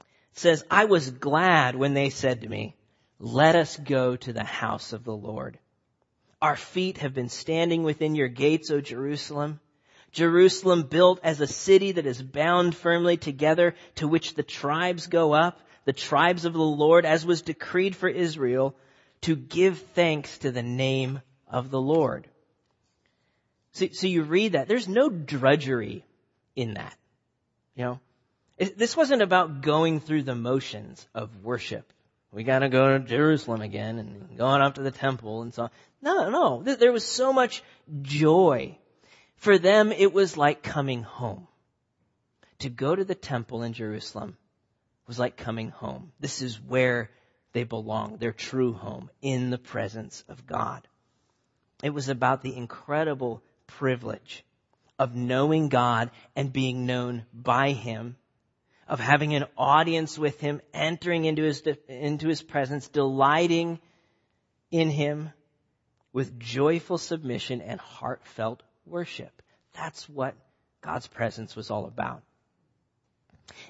It 0.00 0.38
says, 0.38 0.64
I 0.70 0.84
was 0.84 1.10
glad 1.10 1.74
when 1.74 1.94
they 1.94 2.10
said 2.10 2.42
to 2.42 2.48
me, 2.48 2.76
let 3.18 3.56
us 3.56 3.76
go 3.76 4.16
to 4.16 4.32
the 4.32 4.44
house 4.44 4.92
of 4.92 5.04
the 5.04 5.16
Lord. 5.16 5.58
Our 6.40 6.56
feet 6.56 6.98
have 6.98 7.14
been 7.14 7.28
standing 7.28 7.82
within 7.82 8.14
your 8.14 8.28
gates, 8.28 8.70
O 8.70 8.80
Jerusalem. 8.80 9.58
Jerusalem 10.12 10.84
built 10.84 11.20
as 11.22 11.40
a 11.40 11.46
city 11.46 11.92
that 11.92 12.06
is 12.06 12.22
bound 12.22 12.76
firmly 12.76 13.16
together 13.16 13.74
to 13.96 14.08
which 14.08 14.34
the 14.34 14.44
tribes 14.44 15.08
go 15.08 15.32
up, 15.32 15.60
the 15.84 15.92
tribes 15.92 16.44
of 16.44 16.52
the 16.52 16.58
Lord, 16.60 17.04
as 17.04 17.26
was 17.26 17.42
decreed 17.42 17.96
for 17.96 18.08
Israel, 18.08 18.76
to 19.22 19.34
give 19.34 19.78
thanks 19.94 20.38
to 20.38 20.52
the 20.52 20.62
name 20.62 21.20
of 21.48 21.70
the 21.70 21.80
Lord. 21.80 22.28
So, 23.72 23.88
so 23.92 24.06
you 24.06 24.22
read 24.22 24.52
that. 24.52 24.68
There's 24.68 24.88
no 24.88 25.08
drudgery 25.08 26.04
in 26.58 26.74
that. 26.74 26.96
You 27.74 27.84
know, 27.84 28.00
it, 28.56 28.76
this 28.76 28.96
wasn't 28.96 29.22
about 29.22 29.62
going 29.62 30.00
through 30.00 30.24
the 30.24 30.34
motions 30.34 31.06
of 31.14 31.44
worship. 31.44 31.92
We 32.32 32.44
gotta 32.44 32.68
go 32.68 32.98
to 32.98 33.04
Jerusalem 33.04 33.62
again 33.62 33.98
and 33.98 34.36
going 34.36 34.60
up 34.60 34.74
to 34.74 34.82
the 34.82 34.90
temple 34.90 35.42
and 35.42 35.54
so 35.54 35.64
on. 35.64 35.70
No, 36.02 36.30
no. 36.30 36.62
There 36.62 36.92
was 36.92 37.04
so 37.04 37.32
much 37.32 37.62
joy 38.02 38.76
for 39.38 39.56
them, 39.56 39.92
it 39.92 40.12
was 40.12 40.36
like 40.36 40.62
coming 40.62 41.04
home. 41.04 41.46
To 42.60 42.68
go 42.68 42.94
to 42.94 43.04
the 43.04 43.14
temple 43.14 43.62
in 43.62 43.72
Jerusalem 43.72 44.36
was 45.06 45.18
like 45.18 45.36
coming 45.36 45.70
home. 45.70 46.12
This 46.18 46.42
is 46.42 46.60
where 46.60 47.10
they 47.52 47.62
belong, 47.62 48.16
their 48.16 48.32
true 48.32 48.72
home, 48.72 49.10
in 49.22 49.50
the 49.50 49.58
presence 49.58 50.24
of 50.28 50.44
God. 50.44 50.86
It 51.84 51.90
was 51.90 52.08
about 52.08 52.42
the 52.42 52.56
incredible 52.56 53.42
privilege 53.68 54.44
of 54.98 55.14
knowing 55.14 55.68
God 55.68 56.10
and 56.34 56.52
being 56.52 56.86
known 56.86 57.24
by 57.32 57.72
Him, 57.72 58.16
of 58.86 59.00
having 59.00 59.34
an 59.34 59.44
audience 59.56 60.18
with 60.18 60.40
Him, 60.40 60.60
entering 60.74 61.24
into 61.24 61.42
His, 61.42 61.62
into 61.88 62.28
His 62.28 62.42
presence, 62.42 62.88
delighting 62.88 63.78
in 64.70 64.90
Him 64.90 65.30
with 66.12 66.38
joyful 66.38 66.98
submission 66.98 67.60
and 67.60 67.80
heartfelt 67.80 68.62
worship. 68.86 69.42
That's 69.74 70.08
what 70.08 70.34
God's 70.80 71.06
presence 71.06 71.54
was 71.54 71.70
all 71.70 71.86
about. 71.86 72.22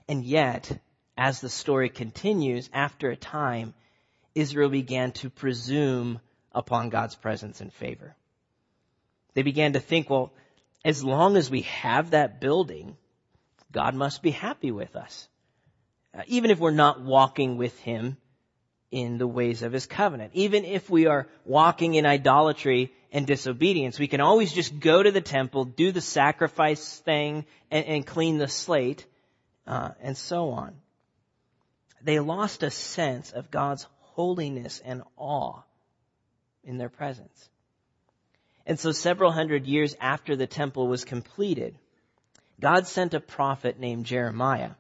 And 0.08 0.24
yet, 0.24 0.80
as 1.16 1.40
the 1.40 1.48
story 1.48 1.88
continues, 1.88 2.70
after 2.72 3.10
a 3.10 3.16
time, 3.16 3.74
Israel 4.34 4.70
began 4.70 5.12
to 5.12 5.30
presume 5.30 6.20
upon 6.52 6.90
God's 6.90 7.16
presence 7.16 7.60
and 7.60 7.72
favor. 7.72 8.16
They 9.34 9.42
began 9.42 9.74
to 9.74 9.80
think, 9.80 10.08
well, 10.08 10.32
as 10.84 11.02
long 11.04 11.36
as 11.36 11.50
we 11.50 11.62
have 11.62 12.10
that 12.10 12.40
building, 12.40 12.96
God 13.72 13.94
must 13.94 14.22
be 14.22 14.30
happy 14.30 14.70
with 14.70 14.96
us. 14.96 15.28
Uh, 16.16 16.22
even 16.26 16.50
if 16.50 16.58
we're 16.58 16.70
not 16.70 17.02
walking 17.02 17.58
with 17.58 17.78
Him 17.80 18.16
in 18.90 19.18
the 19.18 19.26
ways 19.26 19.62
of 19.62 19.72
His 19.72 19.86
covenant. 19.86 20.32
Even 20.34 20.64
if 20.64 20.88
we 20.88 21.06
are 21.06 21.28
walking 21.44 21.94
in 21.94 22.06
idolatry 22.06 22.92
and 23.12 23.26
disobedience. 23.26 23.98
We 23.98 24.08
can 24.08 24.20
always 24.20 24.52
just 24.52 24.78
go 24.78 25.02
to 25.02 25.10
the 25.10 25.20
temple, 25.20 25.64
do 25.64 25.92
the 25.92 26.00
sacrifice 26.00 26.98
thing, 27.00 27.46
and, 27.70 27.84
and 27.86 28.06
clean 28.06 28.38
the 28.38 28.48
slate, 28.48 29.06
uh, 29.66 29.90
and 30.00 30.16
so 30.16 30.50
on. 30.50 30.74
They 32.02 32.20
lost 32.20 32.62
a 32.62 32.70
sense 32.70 33.32
of 33.32 33.50
God's 33.50 33.86
holiness 34.00 34.80
and 34.84 35.02
awe 35.16 35.62
in 36.64 36.78
their 36.78 36.88
presence. 36.88 37.48
And 38.68 38.78
so 38.78 38.92
several 38.92 39.32
hundred 39.32 39.66
years 39.66 39.96
after 40.00 40.36
the 40.36 40.46
temple 40.46 40.86
was 40.86 41.04
completed, 41.04 41.76
God 42.60 42.86
sent 42.86 43.14
a 43.14 43.20
prophet 43.20 43.80
named 43.80 44.06
Jeremiah 44.06 44.72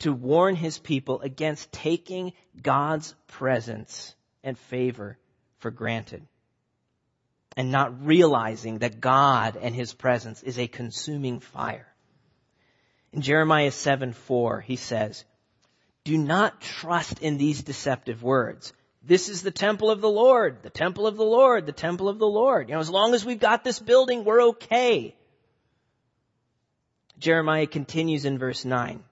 to 0.00 0.12
warn 0.12 0.56
his 0.56 0.78
people 0.78 1.20
against 1.20 1.70
taking 1.70 2.32
God's 2.60 3.14
presence 3.28 4.16
and 4.42 4.58
favor 4.58 5.16
for 5.58 5.70
granted 5.70 6.26
and 7.56 7.70
not 7.70 8.04
realizing 8.04 8.78
that 8.78 9.00
God 9.00 9.56
and 9.60 9.74
His 9.74 9.92
presence 9.92 10.42
is 10.42 10.58
a 10.58 10.66
consuming 10.66 11.40
fire. 11.40 11.86
In 13.12 13.20
Jeremiah 13.20 13.70
7 13.70 14.12
4, 14.12 14.60
he 14.62 14.76
says, 14.76 15.24
Do 16.04 16.16
not 16.16 16.60
trust 16.60 17.20
in 17.20 17.36
these 17.36 17.62
deceptive 17.62 18.22
words. 18.22 18.72
This 19.04 19.28
is 19.28 19.42
the 19.42 19.50
temple 19.50 19.90
of 19.90 20.00
the 20.00 20.10
Lord, 20.10 20.62
the 20.62 20.70
temple 20.70 21.06
of 21.06 21.16
the 21.16 21.24
Lord, 21.24 21.66
the 21.66 21.72
temple 21.72 22.08
of 22.08 22.18
the 22.18 22.26
Lord. 22.26 22.68
You 22.68 22.76
know, 22.76 22.80
as 22.80 22.90
long 22.90 23.14
as 23.14 23.24
we've 23.24 23.40
got 23.40 23.64
this 23.64 23.80
building, 23.80 24.24
we're 24.24 24.42
okay. 24.50 25.16
Jeremiah 27.18 27.66
continues 27.66 28.24
in 28.24 28.38
verse 28.38 28.64
9. 28.64 29.02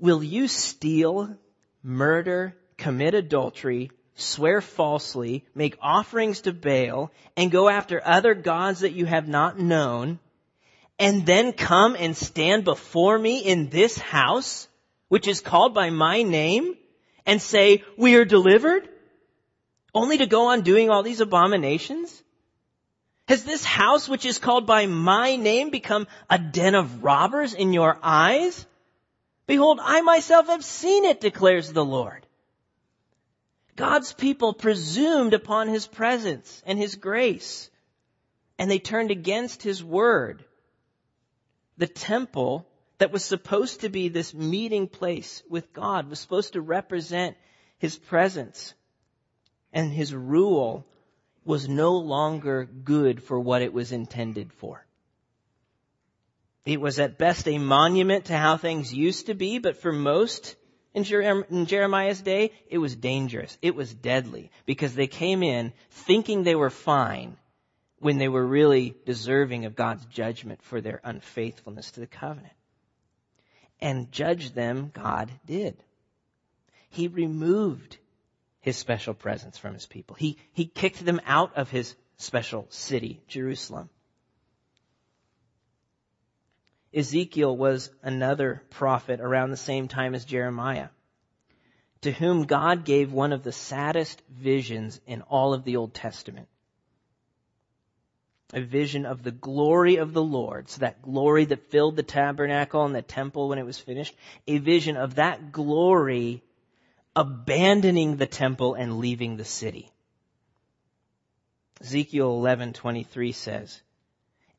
Will 0.00 0.24
you 0.24 0.48
steal, 0.48 1.36
murder, 1.82 2.56
commit 2.76 3.14
adultery, 3.14 3.90
swear 4.16 4.60
falsely, 4.60 5.44
make 5.54 5.78
offerings 5.80 6.42
to 6.42 6.52
Baal, 6.52 7.12
and 7.36 7.50
go 7.50 7.68
after 7.68 8.02
other 8.04 8.34
gods 8.34 8.80
that 8.80 8.92
you 8.92 9.06
have 9.06 9.28
not 9.28 9.58
known, 9.58 10.18
and 10.98 11.24
then 11.26 11.52
come 11.52 11.96
and 11.96 12.16
stand 12.16 12.64
before 12.64 13.18
me 13.18 13.38
in 13.38 13.68
this 13.68 13.98
house, 13.98 14.68
which 15.08 15.28
is 15.28 15.40
called 15.40 15.74
by 15.74 15.90
my 15.90 16.22
name, 16.22 16.76
and 17.26 17.40
say, 17.40 17.84
we 17.96 18.16
are 18.16 18.24
delivered? 18.24 18.88
Only 19.94 20.18
to 20.18 20.26
go 20.26 20.46
on 20.46 20.62
doing 20.62 20.90
all 20.90 21.02
these 21.02 21.20
abominations? 21.20 22.22
Has 23.28 23.44
this 23.44 23.64
house, 23.64 24.08
which 24.08 24.26
is 24.26 24.38
called 24.38 24.66
by 24.66 24.86
my 24.86 25.36
name, 25.36 25.70
become 25.70 26.08
a 26.28 26.38
den 26.38 26.74
of 26.74 27.04
robbers 27.04 27.54
in 27.54 27.72
your 27.72 27.98
eyes? 28.02 28.66
Behold, 29.46 29.80
I 29.82 30.00
myself 30.00 30.46
have 30.46 30.64
seen 30.64 31.04
it, 31.04 31.20
declares 31.20 31.72
the 31.72 31.84
Lord. 31.84 32.26
God's 33.76 34.12
people 34.12 34.52
presumed 34.52 35.32
upon 35.32 35.68
his 35.68 35.86
presence 35.86 36.62
and 36.66 36.78
his 36.78 36.96
grace, 36.96 37.70
and 38.58 38.70
they 38.70 38.78
turned 38.78 39.10
against 39.10 39.62
his 39.62 39.82
word. 39.82 40.44
The 41.78 41.86
temple 41.86 42.66
that 43.00 43.10
was 43.10 43.24
supposed 43.24 43.80
to 43.80 43.88
be 43.88 44.08
this 44.08 44.34
meeting 44.34 44.86
place 44.86 45.42
with 45.48 45.72
God 45.72 46.10
was 46.10 46.20
supposed 46.20 46.52
to 46.52 46.60
represent 46.60 47.34
his 47.78 47.96
presence 47.96 48.74
and 49.72 49.90
his 49.90 50.14
rule 50.14 50.86
was 51.42 51.66
no 51.66 51.96
longer 51.96 52.66
good 52.66 53.22
for 53.22 53.40
what 53.40 53.62
it 53.62 53.72
was 53.72 53.90
intended 53.90 54.52
for. 54.52 54.84
It 56.66 56.78
was 56.78 56.98
at 56.98 57.16
best 57.16 57.48
a 57.48 57.56
monument 57.56 58.26
to 58.26 58.36
how 58.36 58.58
things 58.58 58.92
used 58.92 59.26
to 59.26 59.34
be, 59.34 59.58
but 59.58 59.78
for 59.78 59.92
most, 59.92 60.56
in, 60.92 61.04
Jeremiah's 61.04 62.20
day, 62.20 62.52
it 62.68 62.76
was 62.76 62.94
dangerous. 62.94 63.56
It 63.62 63.74
was 63.74 63.94
deadly 63.94 64.50
because 64.66 64.94
they 64.94 65.06
came 65.06 65.42
in 65.42 65.72
thinking 65.88 66.42
they 66.42 66.54
were 66.54 66.68
fine 66.68 67.38
when 67.98 68.18
they 68.18 68.28
were 68.28 68.46
really 68.46 68.94
deserving 69.06 69.64
of 69.64 69.74
God's 69.74 70.04
judgment 70.04 70.62
for 70.62 70.82
their 70.82 71.00
unfaithfulness 71.02 71.92
to 71.92 72.00
the 72.00 72.06
covenant. 72.06 72.52
And 73.80 74.12
judge 74.12 74.52
them, 74.52 74.90
God 74.92 75.30
did. 75.46 75.76
He 76.90 77.08
removed 77.08 77.98
his 78.60 78.76
special 78.76 79.14
presence 79.14 79.56
from 79.56 79.74
his 79.74 79.86
people. 79.86 80.16
He, 80.16 80.36
he 80.52 80.66
kicked 80.66 81.04
them 81.04 81.20
out 81.24 81.56
of 81.56 81.70
his 81.70 81.94
special 82.18 82.66
city, 82.68 83.22
Jerusalem. 83.26 83.88
Ezekiel 86.92 87.56
was 87.56 87.90
another 88.02 88.62
prophet 88.68 89.20
around 89.20 89.50
the 89.50 89.56
same 89.56 89.88
time 89.88 90.14
as 90.14 90.24
Jeremiah, 90.24 90.88
to 92.02 92.10
whom 92.10 92.44
God 92.44 92.84
gave 92.84 93.12
one 93.12 93.32
of 93.32 93.44
the 93.44 93.52
saddest 93.52 94.20
visions 94.28 95.00
in 95.06 95.22
all 95.22 95.54
of 95.54 95.64
the 95.64 95.76
Old 95.76 95.94
Testament. 95.94 96.48
A 98.52 98.60
vision 98.60 99.06
of 99.06 99.22
the 99.22 99.30
glory 99.30 99.96
of 99.96 100.12
the 100.12 100.22
Lord, 100.22 100.68
so 100.68 100.80
that 100.80 101.02
glory 101.02 101.44
that 101.46 101.70
filled 101.70 101.96
the 101.96 102.02
tabernacle 102.02 102.84
and 102.84 102.94
the 102.94 103.02
temple 103.02 103.48
when 103.48 103.58
it 103.58 103.66
was 103.66 103.78
finished, 103.78 104.14
a 104.46 104.58
vision 104.58 104.96
of 104.96 105.16
that 105.16 105.52
glory 105.52 106.42
abandoning 107.14 108.16
the 108.16 108.26
temple 108.26 108.74
and 108.74 108.98
leaving 108.98 109.36
the 109.36 109.44
city. 109.44 109.90
Ezekiel 111.80 112.40
11:23 112.40 113.34
says, 113.34 113.82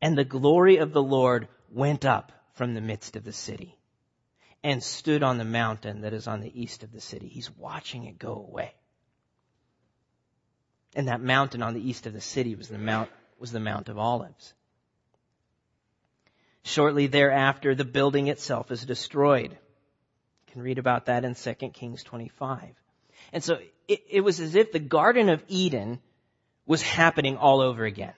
And 0.02 0.18
the 0.18 0.26
glory 0.26 0.78
of 0.78 0.94
the 0.94 1.04
Lord 1.04 1.48
went 1.70 2.06
up 2.06 2.32
from 2.54 2.74
the 2.74 2.82
midst 2.82 3.16
of 3.16 3.24
the 3.24 3.34
city 3.34 3.78
and 4.64 4.84
stood 4.84 5.24
on 5.24 5.38
the 5.38 5.46
mountain 5.46 6.02
that 6.02 6.14
is 6.14 6.28
on 6.28 6.42
the 6.42 6.62
east 6.62 6.84
of 6.84 6.92
the 6.92 7.02
city. 7.02 7.28
He's 7.28 7.50
watching 7.52 8.06
it 8.06 8.20
go 8.20 8.34
away. 8.34 8.74
And 10.96 11.08
that 11.08 11.22
mountain 11.22 11.64
on 11.64 11.74
the 11.74 11.90
east 11.90 12.06
of 12.06 12.14
the 12.14 12.22
city 12.22 12.56
was 12.56 12.68
the 12.68 12.78
Mount, 12.78 13.10
was 13.42 13.52
the 13.52 13.60
Mount 13.60 13.90
of 13.90 13.98
Olives. 13.98 14.54
Shortly 16.64 17.08
thereafter, 17.08 17.74
the 17.74 17.84
building 17.84 18.28
itself 18.28 18.72
is 18.72 18.86
destroyed. 18.86 19.52
You 19.52 20.54
can 20.54 20.62
read 20.62 20.78
about 20.78 21.08
that 21.08 21.26
in 21.26 21.34
2 21.34 21.54
Kings 21.70 22.04
25. 22.04 22.62
And 23.34 23.44
so 23.44 23.58
it, 23.88 24.04
it 24.10 24.22
was 24.22 24.40
as 24.40 24.54
if 24.54 24.72
the 24.72 24.80
Garden 24.80 25.30
of 25.30 25.44
Eden 25.48 26.00
was 26.68 26.84
happening 26.84 27.36
all 27.36 27.62
over 27.62 27.84
again. 27.84 28.14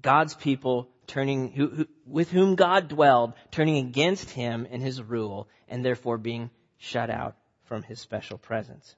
God's 0.00 0.34
people 0.34 0.88
turning, 1.06 1.52
who, 1.52 1.68
who, 1.68 1.86
with 2.06 2.30
whom 2.30 2.54
God 2.54 2.88
dwelled, 2.88 3.34
turning 3.50 3.76
against 3.76 4.30
him 4.30 4.66
and 4.70 4.80
his 4.80 5.02
rule, 5.02 5.48
and 5.68 5.84
therefore 5.84 6.16
being 6.16 6.50
shut 6.78 7.10
out 7.10 7.36
from 7.64 7.82
his 7.82 8.00
special 8.00 8.38
presence. 8.38 8.94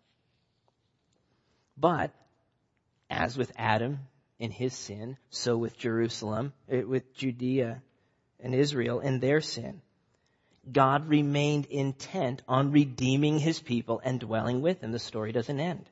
But, 1.77 2.13
as 3.09 3.37
with 3.37 3.51
Adam 3.57 4.01
in 4.41 4.51
his 4.51 4.75
sin, 4.75 5.19
so 5.29 5.57
with 5.57 5.79
Jerusalem, 5.79 6.53
eh, 6.69 6.83
with 6.83 7.15
Judea 7.15 7.83
and 8.41 8.55
Israel 8.55 8.99
in 9.01 9.21
their 9.21 9.43
sin. 9.43 9.83
God 10.71 11.09
remained 11.09 11.67
intent 11.67 12.43
on 12.49 12.73
redeeming 12.73 13.39
his 13.39 13.61
people 13.61 14.01
and 14.03 14.19
dwelling 14.19 14.63
with 14.63 14.81
them. 14.81 14.93
The 14.93 14.99
story 14.99 15.33
doesn't 15.33 15.61
end. 15.61 15.85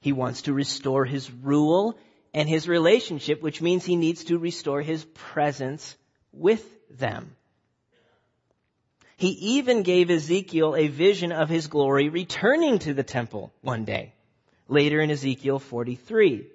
He 0.00 0.12
wants 0.12 0.42
to 0.42 0.52
restore 0.52 1.04
his 1.04 1.30
rule 1.30 1.96
and 2.34 2.48
his 2.48 2.68
relationship, 2.68 3.40
which 3.40 3.62
means 3.62 3.84
he 3.84 3.96
needs 3.96 4.24
to 4.24 4.38
restore 4.38 4.82
his 4.82 5.04
presence 5.14 5.96
with 6.32 6.64
them. 6.90 7.36
He 9.16 9.30
even 9.56 9.82
gave 9.82 10.10
Ezekiel 10.10 10.76
a 10.76 10.88
vision 10.88 11.32
of 11.32 11.48
his 11.48 11.66
glory 11.68 12.08
returning 12.08 12.78
to 12.80 12.94
the 12.94 13.02
temple 13.02 13.52
one 13.60 13.84
day. 13.84 14.14
Later 14.68 15.00
in 15.00 15.10
Ezekiel 15.10 15.58
43. 15.58 16.46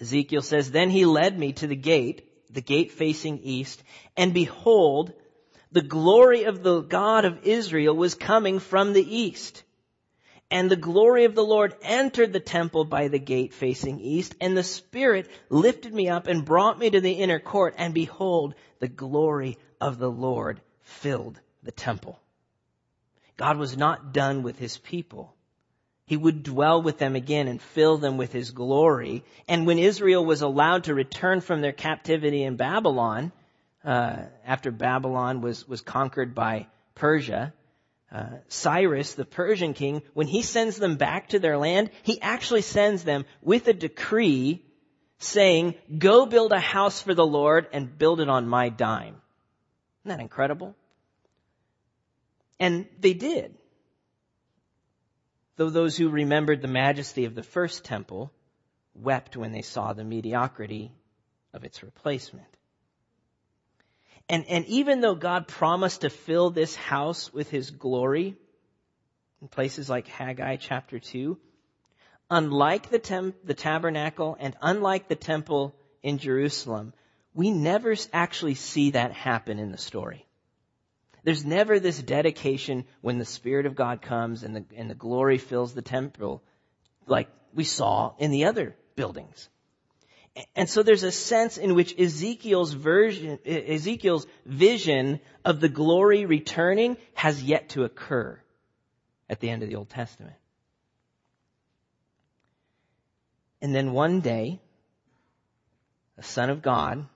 Ezekiel 0.00 0.42
says, 0.42 0.70
Then 0.70 0.90
he 0.90 1.04
led 1.04 1.38
me 1.38 1.52
to 1.54 1.66
the 1.66 1.76
gate, 1.76 2.28
the 2.50 2.60
gate 2.60 2.92
facing 2.92 3.38
east, 3.38 3.82
and 4.16 4.32
behold, 4.32 5.12
the 5.70 5.82
glory 5.82 6.44
of 6.44 6.62
the 6.62 6.80
God 6.80 7.24
of 7.24 7.46
Israel 7.46 7.94
was 7.94 8.14
coming 8.14 8.58
from 8.58 8.92
the 8.92 9.16
east. 9.16 9.62
And 10.50 10.70
the 10.70 10.76
glory 10.76 11.24
of 11.24 11.34
the 11.34 11.44
Lord 11.44 11.74
entered 11.82 12.32
the 12.32 12.40
temple 12.40 12.86
by 12.86 13.08
the 13.08 13.18
gate 13.18 13.52
facing 13.52 14.00
east, 14.00 14.34
and 14.40 14.56
the 14.56 14.62
Spirit 14.62 15.28
lifted 15.50 15.92
me 15.92 16.08
up 16.08 16.26
and 16.26 16.44
brought 16.44 16.78
me 16.78 16.88
to 16.88 17.02
the 17.02 17.12
inner 17.12 17.38
court, 17.38 17.74
and 17.76 17.92
behold, 17.92 18.54
the 18.78 18.88
glory 18.88 19.58
of 19.78 19.98
the 19.98 20.10
Lord 20.10 20.62
filled 20.80 21.38
the 21.62 21.72
temple. 21.72 22.18
God 23.36 23.58
was 23.58 23.76
not 23.76 24.14
done 24.14 24.42
with 24.42 24.58
his 24.58 24.78
people. 24.78 25.34
He 26.08 26.16
would 26.16 26.42
dwell 26.42 26.80
with 26.80 26.96
them 26.96 27.16
again 27.16 27.48
and 27.48 27.60
fill 27.60 27.98
them 27.98 28.16
with 28.16 28.32
his 28.32 28.50
glory. 28.50 29.24
And 29.46 29.66
when 29.66 29.78
Israel 29.78 30.24
was 30.24 30.40
allowed 30.40 30.84
to 30.84 30.94
return 30.94 31.42
from 31.42 31.60
their 31.60 31.72
captivity 31.72 32.44
in 32.44 32.56
Babylon, 32.56 33.30
uh, 33.84 34.16
after 34.46 34.70
Babylon 34.70 35.42
was, 35.42 35.68
was 35.68 35.82
conquered 35.82 36.34
by 36.34 36.66
Persia, 36.94 37.52
uh, 38.10 38.38
Cyrus, 38.48 39.12
the 39.12 39.26
Persian 39.26 39.74
king, 39.74 40.00
when 40.14 40.26
he 40.26 40.40
sends 40.40 40.78
them 40.78 40.96
back 40.96 41.28
to 41.28 41.38
their 41.38 41.58
land, 41.58 41.90
he 42.04 42.18
actually 42.22 42.62
sends 42.62 43.04
them 43.04 43.26
with 43.42 43.68
a 43.68 43.74
decree 43.74 44.64
saying, 45.18 45.74
go 45.98 46.24
build 46.24 46.52
a 46.52 46.58
house 46.58 47.02
for 47.02 47.12
the 47.12 47.26
Lord 47.26 47.66
and 47.70 47.98
build 47.98 48.22
it 48.22 48.30
on 48.30 48.48
my 48.48 48.70
dime. 48.70 49.20
Isn't 50.06 50.16
that 50.16 50.20
incredible? 50.20 50.74
And 52.58 52.86
they 52.98 53.12
did. 53.12 53.57
Though 55.58 55.70
those 55.70 55.96
who 55.96 56.08
remembered 56.08 56.62
the 56.62 56.68
majesty 56.68 57.24
of 57.24 57.34
the 57.34 57.42
first 57.42 57.84
temple 57.84 58.32
wept 58.94 59.36
when 59.36 59.50
they 59.50 59.62
saw 59.62 59.92
the 59.92 60.04
mediocrity 60.04 60.92
of 61.52 61.64
its 61.64 61.82
replacement. 61.82 62.46
And, 64.28 64.44
and 64.48 64.64
even 64.66 65.00
though 65.00 65.16
God 65.16 65.48
promised 65.48 66.02
to 66.02 66.10
fill 66.10 66.50
this 66.50 66.76
house 66.76 67.32
with 67.32 67.50
his 67.50 67.72
glory, 67.72 68.36
in 69.42 69.48
places 69.48 69.90
like 69.90 70.06
Haggai 70.06 70.58
chapter 70.58 71.00
2, 71.00 71.36
unlike 72.30 72.90
the, 72.90 73.00
temp, 73.00 73.34
the 73.42 73.54
tabernacle 73.54 74.36
and 74.38 74.56
unlike 74.62 75.08
the 75.08 75.16
temple 75.16 75.74
in 76.04 76.18
Jerusalem, 76.18 76.92
we 77.34 77.50
never 77.50 77.96
actually 78.12 78.54
see 78.54 78.92
that 78.92 79.10
happen 79.10 79.58
in 79.58 79.72
the 79.72 79.78
story. 79.78 80.24
There's 81.24 81.44
never 81.44 81.80
this 81.80 82.00
dedication 82.00 82.84
when 83.00 83.18
the 83.18 83.24
Spirit 83.24 83.66
of 83.66 83.74
God 83.74 84.02
comes 84.02 84.42
and 84.42 84.56
the, 84.56 84.64
and 84.76 84.90
the 84.90 84.94
glory 84.94 85.38
fills 85.38 85.74
the 85.74 85.82
temple 85.82 86.42
like 87.06 87.28
we 87.54 87.64
saw 87.64 88.14
in 88.18 88.30
the 88.30 88.44
other 88.44 88.76
buildings. 88.96 89.48
And 90.54 90.68
so 90.68 90.82
there's 90.82 91.02
a 91.02 91.10
sense 91.10 91.56
in 91.56 91.74
which 91.74 91.98
Ezekiel's 91.98 92.72
version, 92.72 93.38
Ezekiel's 93.44 94.26
vision 94.46 95.20
of 95.44 95.60
the 95.60 95.68
glory 95.68 96.26
returning 96.26 96.96
has 97.14 97.42
yet 97.42 97.70
to 97.70 97.84
occur 97.84 98.40
at 99.28 99.40
the 99.40 99.50
end 99.50 99.62
of 99.62 99.68
the 99.68 99.76
Old 99.76 99.88
Testament. 99.88 100.36
And 103.60 103.74
then 103.74 103.92
one 103.92 104.20
day, 104.20 104.60
the 106.16 106.22
Son 106.22 106.50
of 106.50 106.62
God, 106.62 107.06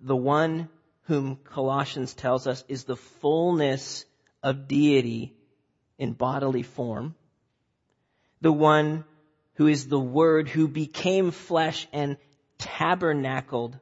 the 0.00 0.16
one 0.16 0.68
whom 1.10 1.34
Colossians 1.34 2.14
tells 2.14 2.46
us 2.46 2.62
is 2.68 2.84
the 2.84 2.94
fullness 2.94 4.04
of 4.44 4.68
deity 4.68 5.34
in 5.98 6.12
bodily 6.12 6.62
form, 6.62 7.16
the 8.40 8.52
one 8.52 9.02
who 9.54 9.66
is 9.66 9.88
the 9.88 9.98
Word 9.98 10.48
who 10.48 10.68
became 10.68 11.32
flesh 11.32 11.88
and 11.92 12.16
tabernacled 12.58 13.76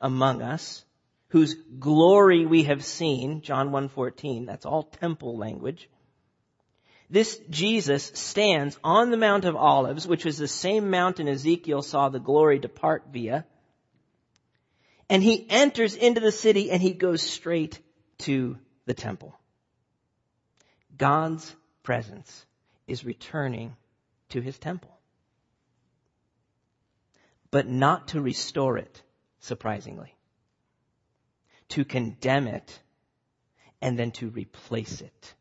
among 0.00 0.42
us, 0.42 0.84
whose 1.28 1.54
glory 1.54 2.46
we 2.46 2.64
have 2.64 2.84
seen, 2.84 3.42
John 3.42 3.70
1:14, 3.70 4.46
that's 4.46 4.66
all 4.66 4.82
temple 4.82 5.38
language. 5.38 5.88
This 7.08 7.40
Jesus 7.48 8.10
stands 8.12 8.76
on 8.82 9.12
the 9.12 9.16
Mount 9.16 9.44
of 9.44 9.54
Olives, 9.54 10.04
which 10.04 10.24
was 10.24 10.36
the 10.36 10.48
same 10.48 10.90
mountain 10.90 11.28
Ezekiel 11.28 11.82
saw 11.82 12.08
the 12.08 12.18
glory 12.18 12.58
depart 12.58 13.04
via. 13.12 13.46
And 15.08 15.22
he 15.22 15.46
enters 15.48 15.94
into 15.94 16.20
the 16.20 16.32
city 16.32 16.70
and 16.70 16.82
he 16.82 16.92
goes 16.92 17.22
straight 17.22 17.80
to 18.18 18.58
the 18.86 18.94
temple. 18.94 19.38
God's 20.96 21.54
presence 21.82 22.44
is 22.86 23.04
returning 23.04 23.76
to 24.30 24.40
his 24.40 24.58
temple 24.58 24.96
but 27.50 27.68
not 27.68 28.08
to 28.08 28.20
restore 28.20 28.76
it, 28.76 29.02
surprisingly. 29.40 30.14
To 31.70 31.86
condemn 31.86 32.48
it 32.48 32.78
and 33.80 33.98
then 33.98 34.10
to 34.12 34.28
replace 34.28 35.00
it 35.00 35.34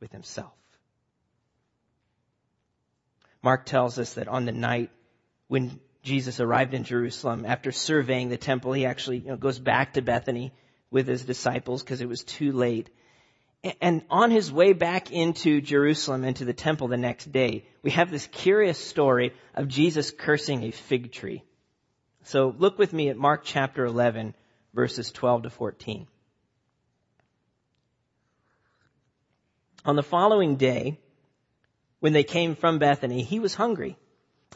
with 0.00 0.12
himself. 0.12 0.52
Mark 3.42 3.64
tells 3.66 3.98
us 3.98 4.14
that 4.14 4.28
on 4.28 4.44
the 4.44 4.52
night 4.52 4.90
when 5.48 5.80
Jesus 6.04 6.38
arrived 6.38 6.74
in 6.74 6.84
Jerusalem, 6.84 7.46
after 7.46 7.72
surveying 7.72 8.28
the 8.28 8.36
temple, 8.36 8.72
he 8.72 8.84
actually 8.84 9.18
you 9.18 9.28
know, 9.28 9.36
goes 9.36 9.58
back 9.58 9.94
to 9.94 10.02
Bethany 10.02 10.52
with 10.90 11.08
his 11.08 11.24
disciples 11.24 11.82
because 11.82 12.02
it 12.02 12.08
was 12.08 12.22
too 12.22 12.52
late. 12.52 12.90
And 13.80 14.04
on 14.10 14.30
his 14.30 14.52
way 14.52 14.74
back 14.74 15.10
into 15.10 15.62
Jerusalem, 15.62 16.24
into 16.24 16.44
the 16.44 16.52
temple 16.52 16.88
the 16.88 16.98
next 16.98 17.32
day, 17.32 17.64
we 17.82 17.90
have 17.92 18.10
this 18.10 18.26
curious 18.26 18.78
story 18.78 19.32
of 19.54 19.66
Jesus 19.66 20.10
cursing 20.10 20.64
a 20.64 20.70
fig 20.70 21.10
tree. 21.10 21.42
So 22.24 22.54
look 22.58 22.78
with 22.78 22.92
me 22.92 23.08
at 23.08 23.16
Mark 23.16 23.40
chapter 23.42 23.86
11, 23.86 24.34
verses 24.74 25.10
12 25.10 25.44
to 25.44 25.50
14. 25.50 26.06
On 29.86 29.96
the 29.96 30.02
following 30.02 30.56
day, 30.56 31.00
when 32.00 32.12
they 32.12 32.24
came 32.24 32.56
from 32.56 32.78
Bethany, 32.78 33.22
he 33.22 33.40
was 33.40 33.54
hungry. 33.54 33.96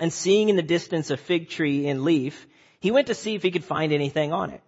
And 0.01 0.13
seeing 0.13 0.49
in 0.49 0.57
the 0.57 0.63
distance 0.63 1.11
a 1.11 1.17
fig 1.17 1.49
tree 1.49 1.87
in 1.87 2.05
leaf, 2.05 2.47
he 2.81 2.91
went 2.91 3.09
to 3.09 3.15
see 3.15 3.35
if 3.35 3.43
he 3.43 3.51
could 3.51 3.65
find 3.65 3.93
anything 3.93 4.33
on 4.33 4.51
it. 4.51 4.63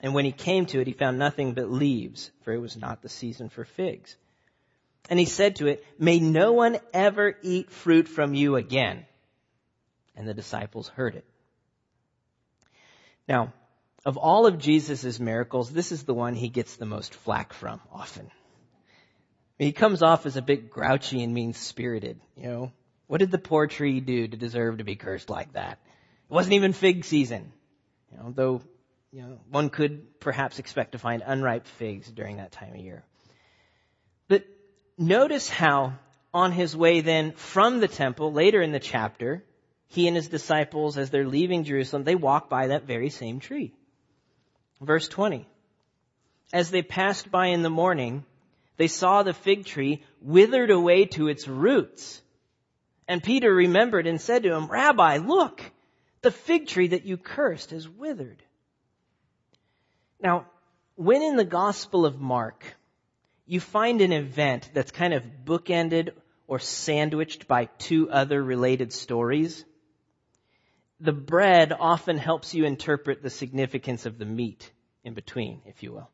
And 0.00 0.14
when 0.14 0.24
he 0.24 0.32
came 0.32 0.66
to 0.66 0.80
it, 0.80 0.86
he 0.86 0.92
found 0.92 1.18
nothing 1.18 1.54
but 1.54 1.70
leaves, 1.70 2.30
for 2.42 2.52
it 2.52 2.58
was 2.58 2.76
not 2.76 3.02
the 3.02 3.08
season 3.08 3.48
for 3.48 3.64
figs. 3.64 4.16
And 5.10 5.18
he 5.18 5.24
said 5.24 5.56
to 5.56 5.66
it, 5.66 5.84
May 5.98 6.20
no 6.20 6.52
one 6.52 6.78
ever 6.92 7.36
eat 7.42 7.70
fruit 7.70 8.08
from 8.08 8.34
you 8.34 8.56
again. 8.56 9.06
And 10.14 10.28
the 10.28 10.34
disciples 10.34 10.88
heard 10.88 11.16
it. 11.16 11.24
Now, 13.26 13.52
of 14.04 14.16
all 14.16 14.46
of 14.46 14.58
Jesus' 14.58 15.18
miracles, 15.18 15.70
this 15.70 15.92
is 15.92 16.04
the 16.04 16.14
one 16.14 16.34
he 16.34 16.48
gets 16.48 16.76
the 16.76 16.86
most 16.86 17.14
flack 17.14 17.52
from 17.52 17.80
often. 17.92 18.30
He 19.58 19.72
comes 19.72 20.02
off 20.02 20.24
as 20.24 20.36
a 20.36 20.42
bit 20.42 20.70
grouchy 20.70 21.22
and 21.22 21.34
mean 21.34 21.52
spirited, 21.52 22.20
you 22.36 22.44
know. 22.44 22.72
What 23.08 23.18
did 23.18 23.30
the 23.30 23.38
poor 23.38 23.66
tree 23.66 24.00
do 24.00 24.28
to 24.28 24.36
deserve 24.36 24.78
to 24.78 24.84
be 24.84 24.94
cursed 24.94 25.28
like 25.30 25.54
that? 25.54 25.78
It 26.30 26.32
wasn't 26.32 26.54
even 26.54 26.72
fig 26.72 27.04
season. 27.04 27.52
You 28.12 28.18
know, 28.18 28.30
though, 28.30 28.62
you 29.10 29.22
know, 29.22 29.40
one 29.50 29.70
could 29.70 30.20
perhaps 30.20 30.58
expect 30.58 30.92
to 30.92 30.98
find 30.98 31.22
unripe 31.26 31.66
figs 31.66 32.08
during 32.08 32.36
that 32.36 32.52
time 32.52 32.74
of 32.74 32.80
year. 32.80 33.04
But 34.28 34.44
notice 34.98 35.48
how 35.48 35.94
on 36.34 36.52
his 36.52 36.76
way 36.76 37.00
then 37.00 37.32
from 37.32 37.80
the 37.80 37.88
temple, 37.88 38.32
later 38.32 38.60
in 38.60 38.72
the 38.72 38.78
chapter, 38.78 39.42
he 39.88 40.06
and 40.06 40.14
his 40.14 40.28
disciples, 40.28 40.98
as 40.98 41.08
they're 41.08 41.26
leaving 41.26 41.64
Jerusalem, 41.64 42.04
they 42.04 42.14
walk 42.14 42.50
by 42.50 42.68
that 42.68 42.84
very 42.84 43.08
same 43.08 43.40
tree. 43.40 43.72
Verse 44.82 45.08
20. 45.08 45.48
As 46.52 46.70
they 46.70 46.82
passed 46.82 47.30
by 47.30 47.46
in 47.46 47.62
the 47.62 47.70
morning, 47.70 48.24
they 48.76 48.86
saw 48.86 49.22
the 49.22 49.32
fig 49.32 49.64
tree 49.64 50.02
withered 50.20 50.70
away 50.70 51.06
to 51.06 51.28
its 51.28 51.48
roots. 51.48 52.22
And 53.08 53.22
Peter 53.22 53.52
remembered 53.52 54.06
and 54.06 54.20
said 54.20 54.42
to 54.42 54.54
him, 54.54 54.66
Rabbi, 54.66 55.16
look, 55.16 55.62
the 56.20 56.30
fig 56.30 56.66
tree 56.66 56.88
that 56.88 57.06
you 57.06 57.16
cursed 57.16 57.72
is 57.72 57.88
withered. 57.88 58.42
Now, 60.20 60.46
when 60.94 61.22
in 61.22 61.36
the 61.36 61.44
Gospel 61.44 62.04
of 62.04 62.20
Mark, 62.20 62.76
you 63.46 63.60
find 63.60 64.02
an 64.02 64.12
event 64.12 64.70
that's 64.74 64.90
kind 64.90 65.14
of 65.14 65.24
bookended 65.44 66.10
or 66.46 66.58
sandwiched 66.58 67.48
by 67.48 67.66
two 67.78 68.10
other 68.10 68.42
related 68.42 68.92
stories, 68.92 69.64
the 71.00 71.12
bread 71.12 71.72
often 71.72 72.18
helps 72.18 72.54
you 72.54 72.64
interpret 72.64 73.22
the 73.22 73.30
significance 73.30 74.04
of 74.04 74.18
the 74.18 74.26
meat 74.26 74.70
in 75.04 75.14
between, 75.14 75.62
if 75.66 75.82
you 75.82 75.92
will. 75.92 76.10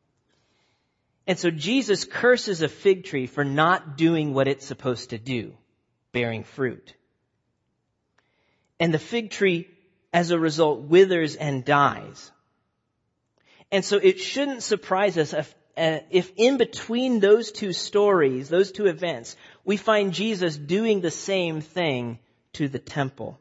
And 1.27 1.39
so 1.39 1.49
Jesus 1.49 2.05
curses 2.05 2.61
a 2.61 2.69
fig 2.69 3.03
tree 3.03 3.25
for 3.25 3.43
not 3.43 3.97
doing 3.97 4.33
what 4.33 4.47
it's 4.47 4.65
supposed 4.65 5.09
to 5.09 5.17
do, 5.17 5.55
bearing 6.15 6.45
fruit. 6.45 6.93
And 8.79 8.93
the 8.93 8.99
fig 8.99 9.31
tree, 9.31 9.67
as 10.13 10.31
a 10.31 10.39
result, 10.39 10.83
withers 10.83 11.35
and 11.35 11.65
dies. 11.65 12.31
And 13.69 13.83
so 13.83 13.97
it 13.97 14.21
shouldn't 14.21 14.63
surprise 14.63 15.17
us 15.17 15.33
if, 15.33 15.53
uh, 15.75 15.99
if 16.09 16.31
in 16.37 16.55
between 16.55 17.19
those 17.19 17.51
two 17.51 17.73
stories, 17.73 18.47
those 18.47 18.71
two 18.71 18.85
events, 18.85 19.35
we 19.65 19.75
find 19.75 20.13
Jesus 20.13 20.55
doing 20.55 21.01
the 21.01 21.11
same 21.11 21.59
thing 21.59 22.19
to 22.53 22.69
the 22.69 22.79
temple 22.79 23.37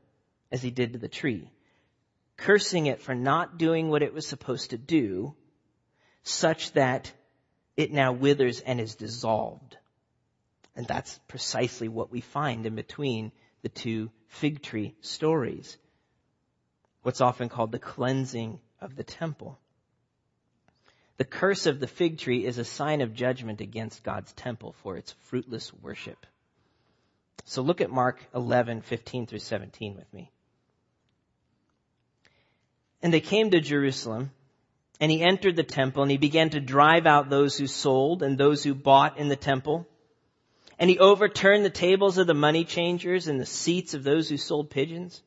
as 0.51 0.61
he 0.61 0.73
did 0.73 0.95
to 0.95 0.99
the 0.99 1.09
tree, 1.09 1.49
cursing 2.37 2.87
it 2.87 3.01
for 3.01 3.15
not 3.15 3.57
doing 3.57 3.89
what 3.89 4.03
it 4.03 4.13
was 4.13 4.27
supposed 4.27 4.71
to 4.71 4.79
do, 4.79 5.33
such 6.25 6.73
that 6.73 7.13
it 7.77 7.93
now 7.93 8.11
withers 8.13 8.59
and 8.59 8.81
is 8.81 8.97
dissolved. 8.97 9.77
And 10.77 10.87
that's 10.87 11.19
precisely 11.29 11.89
what 11.89 12.11
we 12.11 12.21
find 12.21 12.67
in 12.67 12.75
between 12.75 13.33
the 13.63 13.69
two 13.69 14.11
fig 14.27 14.63
tree 14.63 14.95
stories. 15.01 15.77
What's 17.03 17.21
often 17.21 17.49
called 17.49 17.73
the 17.73 17.79
cleansing 17.79 18.61
of 18.81 18.97
the 18.97 19.05
temple. 19.05 19.59
The 21.17 21.25
curse 21.25 21.67
of 21.67 21.79
the 21.79 21.87
fig 21.87 22.19
tree 22.19 22.45
is 22.45 22.59
a 22.59 22.65
sign 22.65 23.01
of 23.01 23.15
judgment 23.15 23.61
against 23.61 24.03
God's 24.03 24.33
temple 24.33 24.75
for 24.83 24.97
its 24.97 25.13
fruitless 25.27 25.73
worship. 25.73 26.27
So 27.45 27.63
look 27.63 27.81
at 27.81 27.91
Mark 27.91 28.25
11, 28.35 28.81
15 28.83 29.27
through 29.27 29.39
17 29.39 29.97
with 29.97 30.13
me. 30.13 30.31
And 33.03 33.13
they 33.13 33.21
came 33.21 33.51
to 33.51 33.61
Jerusalem, 33.61 34.31
and 34.99 35.11
he 35.11 35.23
entered 35.23 35.57
the 35.57 35.63
temple, 35.63 36.03
and 36.03 36.11
he 36.11 36.17
began 36.17 36.51
to 36.51 36.61
drive 36.61 37.07
out 37.07 37.29
those 37.29 37.57
who 37.57 37.67
sold 37.67 38.23
and 38.23 38.37
those 38.37 38.65
who 38.65 38.75
bought 38.75 39.19
in 39.19 39.29
the 39.29 39.37
temple. 39.37 39.87
And 40.79 40.91
he 40.91 40.99
overturned 40.99 41.65
the 41.65 41.71
tables 41.71 42.19
of 42.19 42.27
the 42.27 42.35
money 42.35 42.65
changers 42.65 43.29
and 43.29 43.41
the 43.41 43.47
seats 43.47 43.95
of 43.95 44.05
those 44.05 44.29
who 44.29 44.37
sold 44.37 44.71
pigeons. 44.71 45.23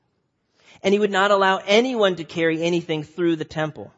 And 0.83 0.93
he 0.93 0.99
would 0.99 1.11
not 1.11 1.31
allow 1.31 1.57
anyone 1.57 2.15
to 2.17 2.23
carry 2.23 2.61
anything 2.61 3.03
through 3.03 3.37
the 3.37 3.45
temple. 3.45 3.91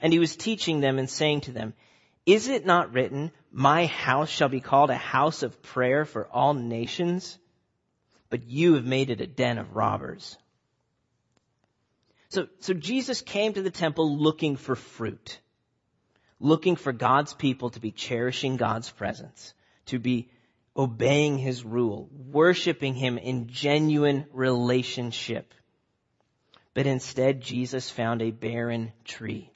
And 0.00 0.12
he 0.12 0.18
was 0.18 0.36
teaching 0.36 0.80
them 0.80 0.98
and 0.98 1.08
saying 1.08 1.42
to 1.42 1.52
them, 1.52 1.74
Is 2.26 2.48
it 2.48 2.66
not 2.66 2.92
written, 2.92 3.30
My 3.50 3.86
house 3.86 4.28
shall 4.28 4.48
be 4.48 4.60
called 4.60 4.90
a 4.90 4.96
house 4.96 5.42
of 5.42 5.62
prayer 5.62 6.04
for 6.04 6.26
all 6.28 6.54
nations? 6.54 7.38
But 8.30 8.44
you 8.44 8.74
have 8.74 8.86
made 8.86 9.10
it 9.10 9.20
a 9.20 9.26
den 9.26 9.58
of 9.58 9.76
robbers. 9.76 10.36
So, 12.32 12.48
so 12.60 12.72
Jesus 12.72 13.20
came 13.20 13.52
to 13.52 13.62
the 13.62 13.70
temple 13.70 14.16
looking 14.16 14.56
for 14.56 14.74
fruit, 14.74 15.38
looking 16.40 16.76
for 16.76 16.92
God's 16.92 17.34
people 17.34 17.68
to 17.70 17.80
be 17.80 17.90
cherishing 17.90 18.56
God's 18.56 18.90
presence, 18.90 19.52
to 19.86 19.98
be 19.98 20.30
obeying 20.76 21.38
His 21.38 21.64
rule, 21.64 22.08
worshiping 22.30 22.94
Him 22.94 23.18
in 23.18 23.48
genuine 23.48 24.26
relationship. 24.32 25.54
But 26.74 26.86
instead, 26.86 27.40
Jesus 27.40 27.90
found 27.90 28.22
a 28.22 28.30
barren 28.30 28.92
tree 29.04 29.52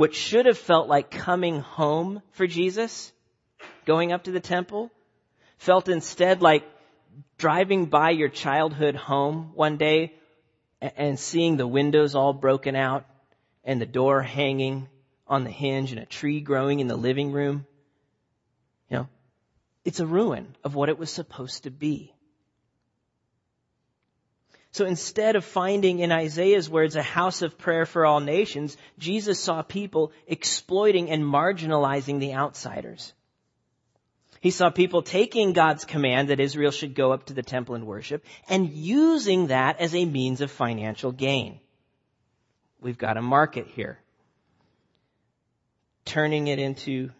what 0.00 0.14
should 0.14 0.46
have 0.46 0.56
felt 0.56 0.88
like 0.88 1.10
coming 1.10 1.60
home 1.60 2.22
for 2.30 2.46
Jesus, 2.46 3.12
going 3.84 4.12
up 4.12 4.24
to 4.24 4.30
the 4.30 4.40
temple, 4.40 4.90
felt 5.58 5.90
instead 5.90 6.40
like 6.40 6.64
driving 7.36 7.84
by 7.84 8.08
your 8.08 8.30
childhood 8.30 8.94
home 8.94 9.50
one 9.54 9.76
day 9.76 10.14
and 10.80 11.18
seeing 11.18 11.58
the 11.58 11.66
windows 11.66 12.14
all 12.14 12.32
broken 12.32 12.76
out 12.76 13.04
and 13.62 13.78
the 13.78 13.84
door 13.84 14.22
hanging 14.22 14.88
on 15.26 15.44
the 15.44 15.50
hinge 15.50 15.92
and 15.92 16.00
a 16.00 16.06
tree 16.06 16.40
growing 16.40 16.80
in 16.80 16.86
the 16.86 16.96
living 16.96 17.30
room. 17.30 17.66
It's 19.84 20.00
a 20.00 20.06
ruin 20.06 20.56
of 20.62 20.74
what 20.74 20.88
it 20.88 20.98
was 20.98 21.10
supposed 21.10 21.64
to 21.64 21.70
be. 21.70 22.12
So 24.72 24.86
instead 24.86 25.34
of 25.34 25.44
finding 25.44 25.98
in 25.98 26.12
Isaiah's 26.12 26.70
words 26.70 26.94
a 26.94 27.02
house 27.02 27.42
of 27.42 27.58
prayer 27.58 27.86
for 27.86 28.06
all 28.06 28.20
nations, 28.20 28.76
Jesus 28.98 29.40
saw 29.40 29.62
people 29.62 30.12
exploiting 30.28 31.10
and 31.10 31.24
marginalizing 31.24 32.20
the 32.20 32.34
outsiders. 32.34 33.12
He 34.40 34.50
saw 34.50 34.70
people 34.70 35.02
taking 35.02 35.52
God's 35.52 35.84
command 35.84 36.28
that 36.28 36.40
Israel 36.40 36.70
should 36.70 36.94
go 36.94 37.12
up 37.12 37.26
to 37.26 37.34
the 37.34 37.42
temple 37.42 37.74
and 37.74 37.86
worship 37.86 38.24
and 38.48 38.70
using 38.70 39.48
that 39.48 39.80
as 39.80 39.94
a 39.94 40.04
means 40.04 40.40
of 40.40 40.50
financial 40.50 41.12
gain. 41.12 41.60
We've 42.80 42.96
got 42.96 43.18
a 43.18 43.22
market 43.22 43.66
here. 43.66 43.98
Turning 46.06 46.46
it 46.46 46.58
into, 46.58 47.10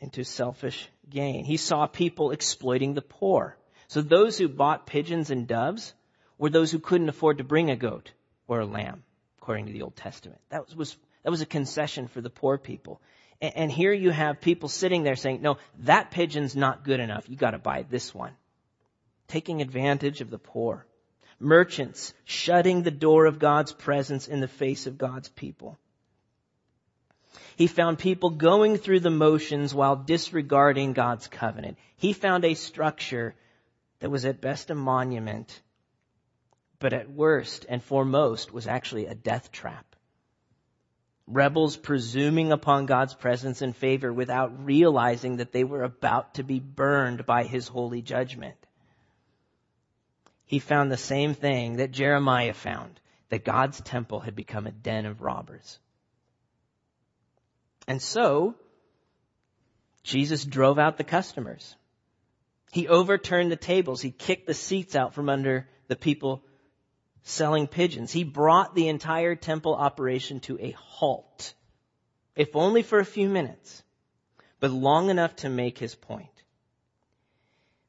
into 0.00 0.24
selfish 0.24 0.88
gain. 1.08 1.44
He 1.44 1.56
saw 1.56 1.86
people 1.86 2.30
exploiting 2.30 2.94
the 2.94 3.02
poor. 3.02 3.56
So 3.88 4.02
those 4.02 4.38
who 4.38 4.48
bought 4.48 4.86
pigeons 4.86 5.30
and 5.30 5.46
doves 5.46 5.94
were 6.38 6.50
those 6.50 6.72
who 6.72 6.78
couldn't 6.78 7.08
afford 7.08 7.38
to 7.38 7.44
bring 7.44 7.70
a 7.70 7.76
goat 7.76 8.12
or 8.48 8.60
a 8.60 8.66
lamb, 8.66 9.04
according 9.38 9.66
to 9.66 9.72
the 9.72 9.82
Old 9.82 9.96
Testament. 9.96 10.40
That 10.48 10.74
was, 10.74 10.96
that 11.22 11.30
was 11.30 11.42
a 11.42 11.46
concession 11.46 12.08
for 12.08 12.20
the 12.20 12.30
poor 12.30 12.56
people. 12.56 13.00
And, 13.40 13.56
and 13.56 13.72
here 13.72 13.92
you 13.92 14.10
have 14.10 14.40
people 14.40 14.68
sitting 14.68 15.02
there 15.02 15.16
saying, 15.16 15.42
no, 15.42 15.58
that 15.80 16.10
pigeon's 16.10 16.56
not 16.56 16.84
good 16.84 17.00
enough. 17.00 17.28
You 17.28 17.36
gotta 17.36 17.58
buy 17.58 17.84
this 17.88 18.14
one. 18.14 18.32
Taking 19.28 19.60
advantage 19.60 20.20
of 20.20 20.30
the 20.30 20.38
poor. 20.38 20.86
Merchants 21.38 22.14
shutting 22.24 22.82
the 22.82 22.90
door 22.90 23.26
of 23.26 23.38
God's 23.38 23.72
presence 23.72 24.28
in 24.28 24.40
the 24.40 24.48
face 24.48 24.86
of 24.86 24.98
God's 24.98 25.28
people. 25.28 25.78
He 27.56 27.66
found 27.66 27.98
people 27.98 28.30
going 28.30 28.76
through 28.76 29.00
the 29.00 29.10
motions 29.10 29.74
while 29.74 29.96
disregarding 29.96 30.92
God's 30.92 31.28
covenant. 31.28 31.78
He 31.96 32.12
found 32.12 32.44
a 32.44 32.54
structure 32.54 33.34
that 34.00 34.10
was 34.10 34.24
at 34.24 34.40
best 34.40 34.70
a 34.70 34.74
monument 34.74 35.60
but 36.80 36.92
at 36.94 37.10
worst 37.10 37.66
and 37.68 37.82
foremost 37.82 38.52
was 38.52 38.66
actually 38.66 39.06
a 39.06 39.14
death 39.14 39.52
trap. 39.52 39.84
Rebels 41.26 41.76
presuming 41.76 42.50
upon 42.50 42.86
God's 42.86 43.14
presence 43.14 43.62
and 43.62 43.76
favor 43.76 44.12
without 44.12 44.64
realizing 44.64 45.36
that 45.36 45.52
they 45.52 45.62
were 45.62 45.84
about 45.84 46.34
to 46.34 46.42
be 46.42 46.58
burned 46.58 47.24
by 47.24 47.44
his 47.44 47.68
holy 47.68 48.02
judgment. 48.02 48.56
He 50.44 50.58
found 50.58 50.90
the 50.90 50.96
same 50.96 51.34
thing 51.34 51.76
that 51.76 51.92
Jeremiah 51.92 52.54
found, 52.54 52.98
that 53.28 53.44
God's 53.44 53.80
temple 53.80 54.18
had 54.20 54.34
become 54.34 54.66
a 54.66 54.72
den 54.72 55.06
of 55.06 55.20
robbers. 55.20 55.78
And 57.90 58.00
so, 58.00 58.54
Jesus 60.04 60.44
drove 60.44 60.78
out 60.78 60.96
the 60.96 61.02
customers. 61.02 61.74
He 62.70 62.86
overturned 62.86 63.50
the 63.50 63.56
tables. 63.56 64.00
He 64.00 64.12
kicked 64.12 64.46
the 64.46 64.54
seats 64.54 64.94
out 64.94 65.12
from 65.12 65.28
under 65.28 65.68
the 65.88 65.96
people 65.96 66.44
selling 67.24 67.66
pigeons. 67.66 68.12
He 68.12 68.22
brought 68.22 68.76
the 68.76 68.86
entire 68.86 69.34
temple 69.34 69.74
operation 69.74 70.38
to 70.42 70.56
a 70.60 70.70
halt, 70.70 71.52
if 72.36 72.54
only 72.54 72.84
for 72.84 73.00
a 73.00 73.04
few 73.04 73.28
minutes, 73.28 73.82
but 74.60 74.70
long 74.70 75.10
enough 75.10 75.34
to 75.42 75.48
make 75.48 75.76
his 75.76 75.96
point. 75.96 76.44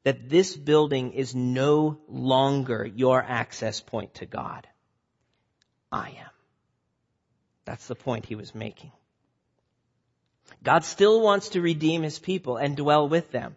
That 0.02 0.28
this 0.28 0.56
building 0.56 1.12
is 1.12 1.32
no 1.32 2.00
longer 2.08 2.84
your 2.84 3.22
access 3.22 3.80
point 3.80 4.14
to 4.14 4.26
God. 4.26 4.66
I 5.92 6.08
am. 6.08 6.34
That's 7.64 7.86
the 7.86 7.94
point 7.94 8.26
he 8.26 8.34
was 8.34 8.52
making. 8.52 8.90
God 10.62 10.84
still 10.84 11.20
wants 11.20 11.50
to 11.50 11.60
redeem 11.60 12.02
his 12.02 12.18
people 12.18 12.56
and 12.56 12.76
dwell 12.76 13.08
with 13.08 13.30
them. 13.32 13.56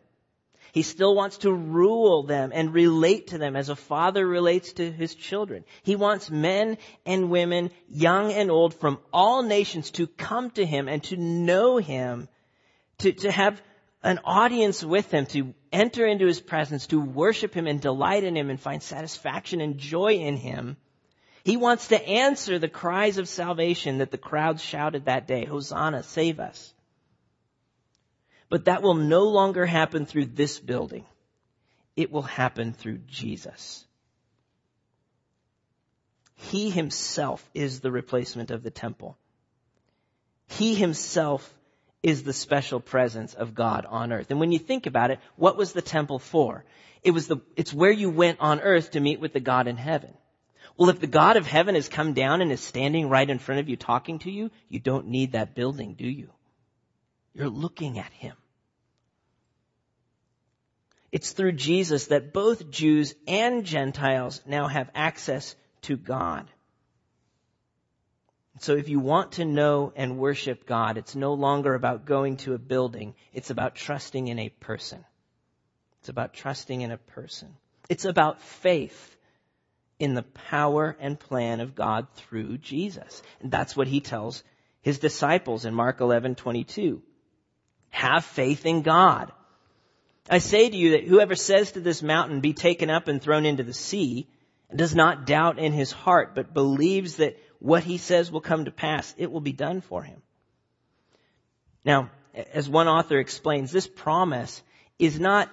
He 0.75 0.81
still 0.81 1.15
wants 1.15 1.37
to 1.37 1.53
rule 1.53 2.23
them 2.23 2.51
and 2.53 2.73
relate 2.73 3.27
to 3.27 3.37
them 3.37 3.55
as 3.55 3.69
a 3.69 3.77
father 3.77 4.27
relates 4.27 4.73
to 4.73 4.91
his 4.91 5.15
children. 5.15 5.63
He 5.83 5.95
wants 5.95 6.29
men 6.29 6.77
and 7.05 7.29
women, 7.29 7.71
young 7.87 8.33
and 8.33 8.51
old, 8.51 8.73
from 8.73 8.99
all 9.13 9.41
nations 9.41 9.91
to 9.91 10.05
come 10.05 10.51
to 10.51 10.65
him 10.65 10.89
and 10.89 11.01
to 11.05 11.15
know 11.15 11.77
him, 11.77 12.27
to, 12.97 13.13
to 13.13 13.31
have 13.31 13.61
an 14.03 14.19
audience 14.25 14.83
with 14.83 15.09
him, 15.11 15.27
to 15.27 15.53
enter 15.71 16.05
into 16.05 16.25
his 16.25 16.41
presence, 16.41 16.87
to 16.87 16.99
worship 16.99 17.53
him 17.53 17.67
and 17.67 17.79
delight 17.79 18.25
in 18.25 18.35
him 18.35 18.49
and 18.49 18.59
find 18.59 18.83
satisfaction 18.83 19.61
and 19.61 19.77
joy 19.77 20.15
in 20.15 20.35
him. 20.35 20.75
He 21.45 21.55
wants 21.55 21.87
to 21.87 22.05
answer 22.05 22.59
the 22.59 22.67
cries 22.67 23.17
of 23.17 23.29
salvation 23.29 23.99
that 23.99 24.11
the 24.11 24.17
crowds 24.17 24.61
shouted 24.61 25.05
that 25.05 25.25
day. 25.25 25.45
Hosanna, 25.45 26.03
save 26.03 26.41
us. 26.41 26.73
But 28.49 28.65
that 28.65 28.81
will 28.81 28.93
no 28.93 29.25
longer 29.25 29.65
happen 29.65 30.05
through 30.05 30.27
this 30.27 30.59
building. 30.59 31.05
It 31.95 32.11
will 32.11 32.21
happen 32.21 32.73
through 32.73 32.99
Jesus. 33.07 33.85
He 36.35 36.69
himself 36.69 37.47
is 37.53 37.79
the 37.79 37.91
replacement 37.91 38.51
of 38.51 38.61
the 38.61 38.71
temple. 38.71 39.17
He 40.47 40.75
himself 40.75 41.53
is 42.03 42.21
the 42.21 42.33
special 42.33 42.79
presence 42.79 43.33
of 43.33 43.55
God 43.55 43.85
on 43.89 44.11
earth. 44.11 44.29
And 44.29 44.39
when 44.39 44.51
you 44.51 44.59
think 44.59 44.85
about 44.85 45.09
it, 45.09 45.19
what 45.37 45.57
was 45.57 45.73
the 45.73 45.81
temple 45.81 46.19
for? 46.19 46.63
It 47.01 47.11
was 47.11 47.27
the, 47.27 47.37
it's 47.55 47.73
where 47.73 47.91
you 47.91 48.09
went 48.09 48.39
on 48.41 48.59
earth 48.59 48.91
to 48.91 48.99
meet 48.99 49.19
with 49.19 49.33
the 49.33 49.39
God 49.39 49.67
in 49.67 49.77
heaven. 49.77 50.13
Well, 50.77 50.89
if 50.89 50.99
the 50.99 51.07
God 51.07 51.37
of 51.37 51.47
heaven 51.47 51.73
has 51.75 51.89
come 51.89 52.13
down 52.13 52.41
and 52.41 52.51
is 52.51 52.61
standing 52.61 53.09
right 53.09 53.29
in 53.29 53.39
front 53.39 53.59
of 53.61 53.69
you 53.69 53.75
talking 53.75 54.19
to 54.19 54.29
you, 54.29 54.51
you 54.69 54.79
don't 54.79 55.07
need 55.07 55.31
that 55.31 55.55
building, 55.55 55.95
do 55.95 56.07
you? 56.07 56.29
You're 57.35 57.49
looking 57.49 57.99
at 57.99 58.11
him. 58.13 58.35
It's 61.11 61.31
through 61.31 61.53
Jesus 61.53 62.07
that 62.07 62.33
both 62.33 62.71
Jews 62.71 63.13
and 63.27 63.65
Gentiles 63.65 64.41
now 64.45 64.67
have 64.67 64.89
access 64.95 65.55
to 65.83 65.97
God. 65.97 66.49
So 68.59 68.75
if 68.75 68.87
you 68.87 68.99
want 68.99 69.33
to 69.33 69.45
know 69.45 69.91
and 69.95 70.17
worship 70.17 70.65
God, 70.65 70.97
it's 70.97 71.15
no 71.15 71.33
longer 71.33 71.73
about 71.73 72.05
going 72.05 72.37
to 72.37 72.53
a 72.53 72.57
building. 72.57 73.15
It's 73.33 73.49
about 73.49 73.75
trusting 73.75 74.27
in 74.27 74.39
a 74.39 74.49
person. 74.49 75.03
It's 75.99 76.09
about 76.09 76.33
trusting 76.33 76.81
in 76.81 76.91
a 76.91 76.97
person. 76.97 77.55
It's 77.89 78.05
about 78.05 78.41
faith 78.41 79.15
in 79.99 80.13
the 80.13 80.23
power 80.23 80.95
and 80.99 81.19
plan 81.19 81.59
of 81.59 81.75
God 81.75 82.07
through 82.15 82.59
Jesus. 82.59 83.21
And 83.41 83.51
that's 83.51 83.75
what 83.75 83.87
he 83.87 83.99
tells 83.99 84.43
his 84.81 84.99
disciples 84.99 85.65
in 85.65 85.73
Mark 85.73 85.99
11:22. 85.99 87.01
Have 87.95 88.25
faith 88.25 88.65
in 88.65 88.81
God. 88.81 89.31
I 90.29 90.39
say 90.39 90.69
to 90.69 90.75
you 90.75 90.91
that 90.91 91.05
whoever 91.05 91.33
says 91.33 91.71
to 91.71 91.79
this 91.79 92.03
mountain, 92.03 92.41
be 92.41 92.51
taken 92.51 92.89
up 92.89 93.07
and 93.07 93.21
thrown 93.21 93.45
into 93.45 93.63
the 93.63 93.73
sea, 93.73 94.27
and 94.69 94.77
does 94.77 94.93
not 94.93 95.25
doubt 95.25 95.59
in 95.59 95.71
his 95.71 95.93
heart, 95.93 96.35
but 96.35 96.53
believes 96.53 97.15
that 97.15 97.39
what 97.59 97.85
he 97.85 97.97
says 97.97 98.29
will 98.29 98.41
come 98.41 98.65
to 98.65 98.71
pass, 98.71 99.15
it 99.17 99.31
will 99.31 99.39
be 99.39 99.53
done 99.53 99.79
for 99.79 100.03
him. 100.03 100.21
Now, 101.85 102.09
as 102.33 102.67
one 102.67 102.89
author 102.89 103.17
explains, 103.17 103.71
this 103.71 103.87
promise 103.87 104.61
is 104.99 105.17
not 105.17 105.49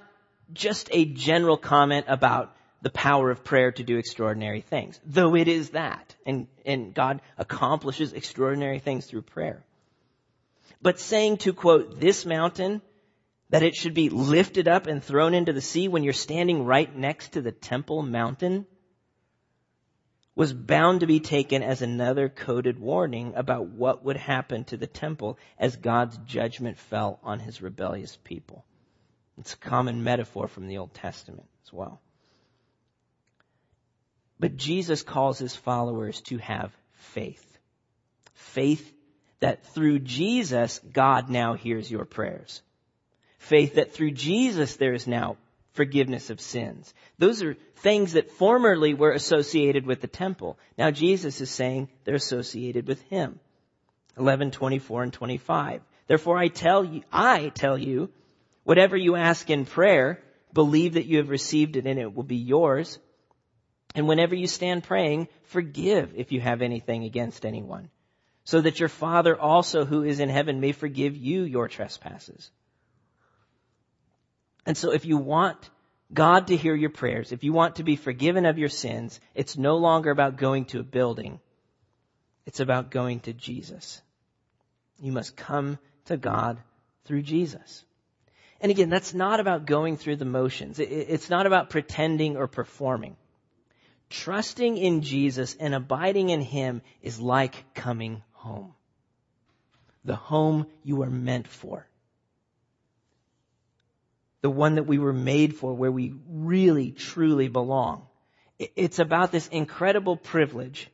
just 0.53 0.89
a 0.91 1.05
general 1.05 1.57
comment 1.57 2.07
about 2.09 2.57
the 2.83 2.91
power 2.91 3.31
of 3.31 3.45
prayer 3.45 3.71
to 3.71 3.85
do 3.85 3.99
extraordinary 3.99 4.63
things, 4.63 4.99
though 5.07 5.37
it 5.37 5.47
is 5.47 5.71
that, 5.71 6.17
and, 6.27 6.49
and 6.67 6.93
God 6.93 7.21
accomplishes 7.39 8.13
extraordinary 8.13 8.81
things 8.81 9.07
through 9.07 9.23
prayer. 9.23 9.65
But 10.81 10.99
saying 10.99 11.39
to 11.39 11.53
quote, 11.53 12.01
this 12.01 12.27
mountain, 12.27 12.83
that 13.51 13.63
it 13.63 13.75
should 13.75 13.95
be 13.95 14.09
lifted 14.09 14.67
up 14.67 14.87
and 14.87 15.03
thrown 15.03 15.35
into 15.35 15.53
the 15.53 15.61
sea 15.61 15.87
when 15.89 16.05
you're 16.05 16.13
standing 16.13 16.65
right 16.65 16.95
next 16.95 17.33
to 17.33 17.43
the 17.43 17.53
temple 17.53 18.03
mountain 18.03 18.67
was 20.35 20.53
bound 20.53 21.01
to 21.01 21.07
be 21.07 21.21
taken 21.21 21.63
as 21.63 21.83
another 21.83 22.29
coded 22.29 22.79
warning 22.79 23.35
about 23.37 23.67
what 23.67 24.03
would 24.05 24.17
happen 24.17 24.65
to 24.65 24.77
the 24.79 24.87
temple 24.87 25.39
as 25.59 25.77
God's 25.77 26.17
judgment 26.19 26.79
fell 26.79 27.21
on 27.23 27.39
his 27.39 27.61
rebellious 27.61 28.17
people. 28.25 28.65
It's 29.37 29.53
a 29.53 29.59
common 29.59 30.03
metaphor 30.03 30.49
from 30.49 30.67
the 30.67 30.79
Old 30.79 30.95
Testament 30.95 31.49
as 31.67 31.73
well. 31.73 32.01
But 34.41 34.57
Jesus 34.57 35.03
calls 35.03 35.39
his 35.39 35.55
followers 35.55 36.21
to 36.23 36.39
have 36.39 36.73
faith. 36.95 37.59
Faith 38.33 38.93
that 39.43 39.67
through 39.75 39.99
Jesus, 39.99 40.81
God 40.93 41.29
now 41.29 41.55
hears 41.55 41.91
your 41.91 42.05
prayers. 42.05 42.63
Faith 43.39 43.75
that 43.75 43.93
through 43.93 44.13
Jesus 44.13 44.77
there 44.77 44.95
is 44.95 45.09
now 45.09 45.37
forgiveness 45.73 46.31
of 46.31 46.41
sins. 46.41 46.95
Those 47.19 47.43
are 47.43 47.57
things 47.77 48.13
that 48.13 48.31
formerly 48.31 48.95
were 48.95 49.11
associated 49.11 49.85
with 49.85 50.01
the 50.01 50.07
temple. 50.07 50.59
Now 50.79 50.93
Jesus 50.93 51.41
is 51.41 51.51
saying 51.51 51.89
they're 52.05 52.15
associated 52.15 52.87
with 52.87 53.03
Him. 53.03 53.41
11, 54.17 54.53
24 54.53 55.03
and 55.03 55.13
25. 55.13 55.81
Therefore 56.07 56.39
I 56.39 56.47
tell 56.49 56.85
you, 56.85 57.03
I 57.13 57.49
tell 57.49 57.77
you, 57.77 58.11
whatever 58.63 58.97
you 58.97 59.17
ask 59.17 59.51
in 59.51 59.65
prayer, 59.65 60.23
believe 60.53 60.95
that 60.95 61.07
you 61.07 61.17
have 61.17 61.31
received 61.31 61.77
it 61.77 61.87
and 61.87 61.99
it 61.99 62.15
will 62.15 62.23
be 62.23 62.37
yours. 62.37 62.99
And 63.97 64.07
whenever 64.07 64.37
you 64.37 64.47
stand 64.47 64.85
praying, 64.85 65.27
forgive 65.45 66.13
if 66.15 66.31
you 66.31 66.41
have 66.41 66.63
anything 66.63 67.03
against 67.05 67.45
anyone, 67.45 67.91
so 68.45 68.61
that 68.61 68.81
your 68.81 68.89
Father 68.89 69.39
also 69.39 69.85
who 69.85 70.03
is 70.03 70.21
in 70.21 70.29
heaven 70.29 70.61
may 70.61 70.73
forgive 70.73 71.17
you 71.17 71.43
your 71.43 71.69
trespasses. 71.69 72.51
And 74.67 74.77
so 74.77 74.93
if 74.93 75.05
you 75.05 75.17
want 75.17 75.71
God 76.13 76.49
to 76.49 76.57
hear 76.57 76.75
your 76.75 76.91
prayers, 76.91 77.33
if 77.33 77.45
you 77.45 77.53
want 77.53 77.77
to 77.77 77.85
be 77.85 77.97
forgiven 77.97 78.47
of 78.47 78.59
your 78.59 78.69
sins, 78.69 79.19
it's 79.35 79.57
no 79.57 79.77
longer 79.77 80.11
about 80.11 80.37
going 80.37 80.67
to 80.67 80.81
a 80.81 80.85
building. 80.85 81.41
It's 82.47 82.61
about 82.61 82.91
going 82.91 83.21
to 83.21 83.33
Jesus. 83.33 84.01
You 85.01 85.13
must 85.13 85.37
come 85.37 85.79
to 86.07 86.17
God 86.17 86.59
through 87.05 87.23
Jesus. 87.23 87.85
And 88.61 88.71
again, 88.71 88.91
that's 88.91 89.15
not 89.15 89.41
about 89.41 89.67
going 89.67 89.97
through 89.97 90.17
the 90.17 90.25
motions. 90.25 90.79
It's 90.79 91.31
not 91.31 91.47
about 91.47 91.71
pretending 91.71 92.37
or 92.37 92.47
performing. 92.47 93.17
Trusting 94.09 94.77
in 94.77 95.01
Jesus 95.03 95.57
and 95.59 95.75
abiding 95.75 96.29
in 96.29 96.43
Him 96.43 96.83
is 97.01 97.19
like 97.19 97.75
coming 97.75 98.23
home. 98.43 98.75
The 100.05 100.17
home 100.17 100.67
you 100.85 101.03
are 101.03 101.11
meant 101.11 101.47
for 101.47 101.87
the 104.43 104.51
one 104.51 104.75
that 104.75 104.83
we 104.83 104.99
were 104.99 105.13
made 105.13 105.57
for, 105.57 105.73
where 105.73 105.91
we 105.91 106.15
really, 106.29 106.91
truly 106.91 107.49
belong. 107.49 108.07
It's 108.59 108.99
about 108.99 109.33
this 109.33 109.47
incredible 109.49 110.17
privilege 110.17 110.91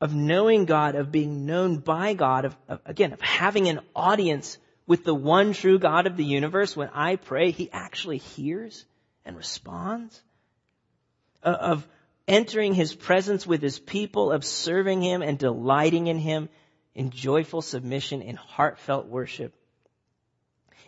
of 0.00 0.14
knowing 0.14 0.64
God, 0.64 0.94
of 0.94 1.10
being 1.10 1.44
known 1.44 1.78
by 1.78 2.14
God, 2.14 2.44
of, 2.44 2.56
of, 2.68 2.80
again, 2.86 3.12
of 3.12 3.20
having 3.20 3.68
an 3.68 3.80
audience 3.94 4.56
with 4.86 5.04
the 5.04 5.14
one 5.14 5.52
true 5.52 5.80
God 5.80 6.06
of 6.06 6.16
the 6.16 6.24
universe. 6.24 6.76
When 6.76 6.88
I 6.94 7.16
pray, 7.16 7.50
He 7.50 7.70
actually 7.72 8.18
hears 8.18 8.84
and 9.24 9.36
responds. 9.36 10.22
Uh, 11.42 11.56
of 11.60 11.88
entering 12.28 12.74
His 12.74 12.94
presence 12.94 13.46
with 13.46 13.62
His 13.62 13.78
people, 13.78 14.30
of 14.30 14.44
serving 14.44 15.02
Him 15.02 15.22
and 15.22 15.38
delighting 15.38 16.06
in 16.06 16.18
Him 16.18 16.48
in 16.94 17.10
joyful 17.10 17.62
submission, 17.62 18.22
and 18.22 18.36
heartfelt 18.36 19.06
worship. 19.06 19.54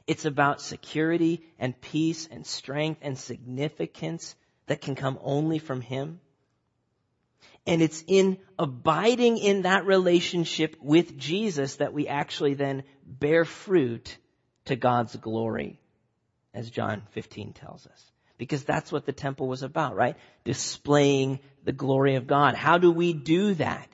It's 0.07 0.25
about 0.25 0.61
security 0.61 1.47
and 1.59 1.81
peace 1.81 2.29
and 2.31 2.47
strength 2.47 3.01
and 3.03 3.17
significance 3.17 4.35
that 4.67 4.81
can 4.81 4.95
come 4.95 5.19
only 5.23 5.59
from 5.59 5.81
Him. 5.81 6.21
And 7.67 7.83
it's 7.83 8.03
in 8.07 8.39
abiding 8.59 9.39
in 9.39 9.63
that 9.63 9.87
relationship 9.87 10.77
with 10.81 11.17
Jesus 11.17 11.77
that 11.77 11.93
we 11.93 12.09
actually 12.09 12.55
then 12.55 12.83
bear 13.05 13.45
fruit 13.45 14.17
to 14.65 14.77
God's 14.77 15.15
glory, 15.17 15.79
as 16.55 16.71
John 16.71 17.03
15 17.13 17.53
tells 17.53 17.87
us. 17.87 18.11
Because 18.41 18.65
that's 18.65 18.91
what 18.91 19.05
the 19.05 19.13
temple 19.13 19.49
was 19.49 19.63
about, 19.63 19.95
right? 19.95 20.17
Displaying 20.45 21.41
the 21.63 21.73
glory 21.73 22.15
of 22.15 22.27
God. 22.27 22.55
How 22.55 22.79
do 22.79 22.91
we 22.91 23.13
do 23.13 23.53
that? 23.57 23.87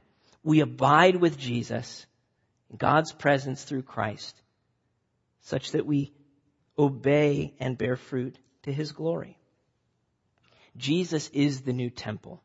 We 0.44 0.61
abide 0.61 1.16
with 1.16 1.36
Jesus, 1.36 2.07
God's 2.78 3.11
presence 3.11 3.64
through 3.64 3.82
Christ, 3.82 4.40
such 5.40 5.72
that 5.72 5.84
we 5.84 6.12
obey 6.78 7.55
and 7.59 7.76
bear 7.76 7.97
fruit 7.97 8.38
to 8.62 8.72
his 8.72 8.92
glory. 8.92 9.36
Jesus 10.76 11.28
is 11.30 11.62
the 11.62 11.72
new 11.72 11.90
temple. 11.90 12.40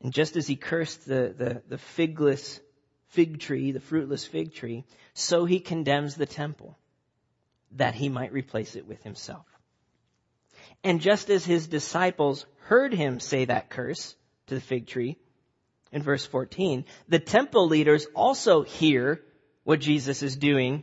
And 0.00 0.14
just 0.14 0.36
as 0.36 0.46
he 0.46 0.56
cursed 0.56 1.04
the, 1.04 1.34
the, 1.36 1.62
the 1.68 1.78
figless 1.78 2.58
fig 3.08 3.38
tree, 3.38 3.72
the 3.72 3.80
fruitless 3.80 4.24
fig 4.24 4.54
tree, 4.54 4.86
so 5.12 5.44
he 5.44 5.60
condemns 5.60 6.14
the 6.14 6.24
temple 6.24 6.78
that 7.72 7.94
he 7.94 8.08
might 8.08 8.32
replace 8.32 8.76
it 8.76 8.86
with 8.86 9.02
himself. 9.02 9.46
And 10.82 11.00
just 11.00 11.30
as 11.30 11.44
his 11.44 11.66
disciples 11.66 12.46
heard 12.64 12.92
him 12.92 13.20
say 13.20 13.44
that 13.44 13.70
curse 13.70 14.14
to 14.46 14.54
the 14.54 14.60
fig 14.60 14.86
tree 14.86 15.16
in 15.92 16.02
verse 16.02 16.24
14, 16.24 16.84
the 17.08 17.18
temple 17.18 17.68
leaders 17.68 18.06
also 18.14 18.62
hear 18.62 19.20
what 19.64 19.80
Jesus 19.80 20.22
is 20.22 20.36
doing 20.36 20.82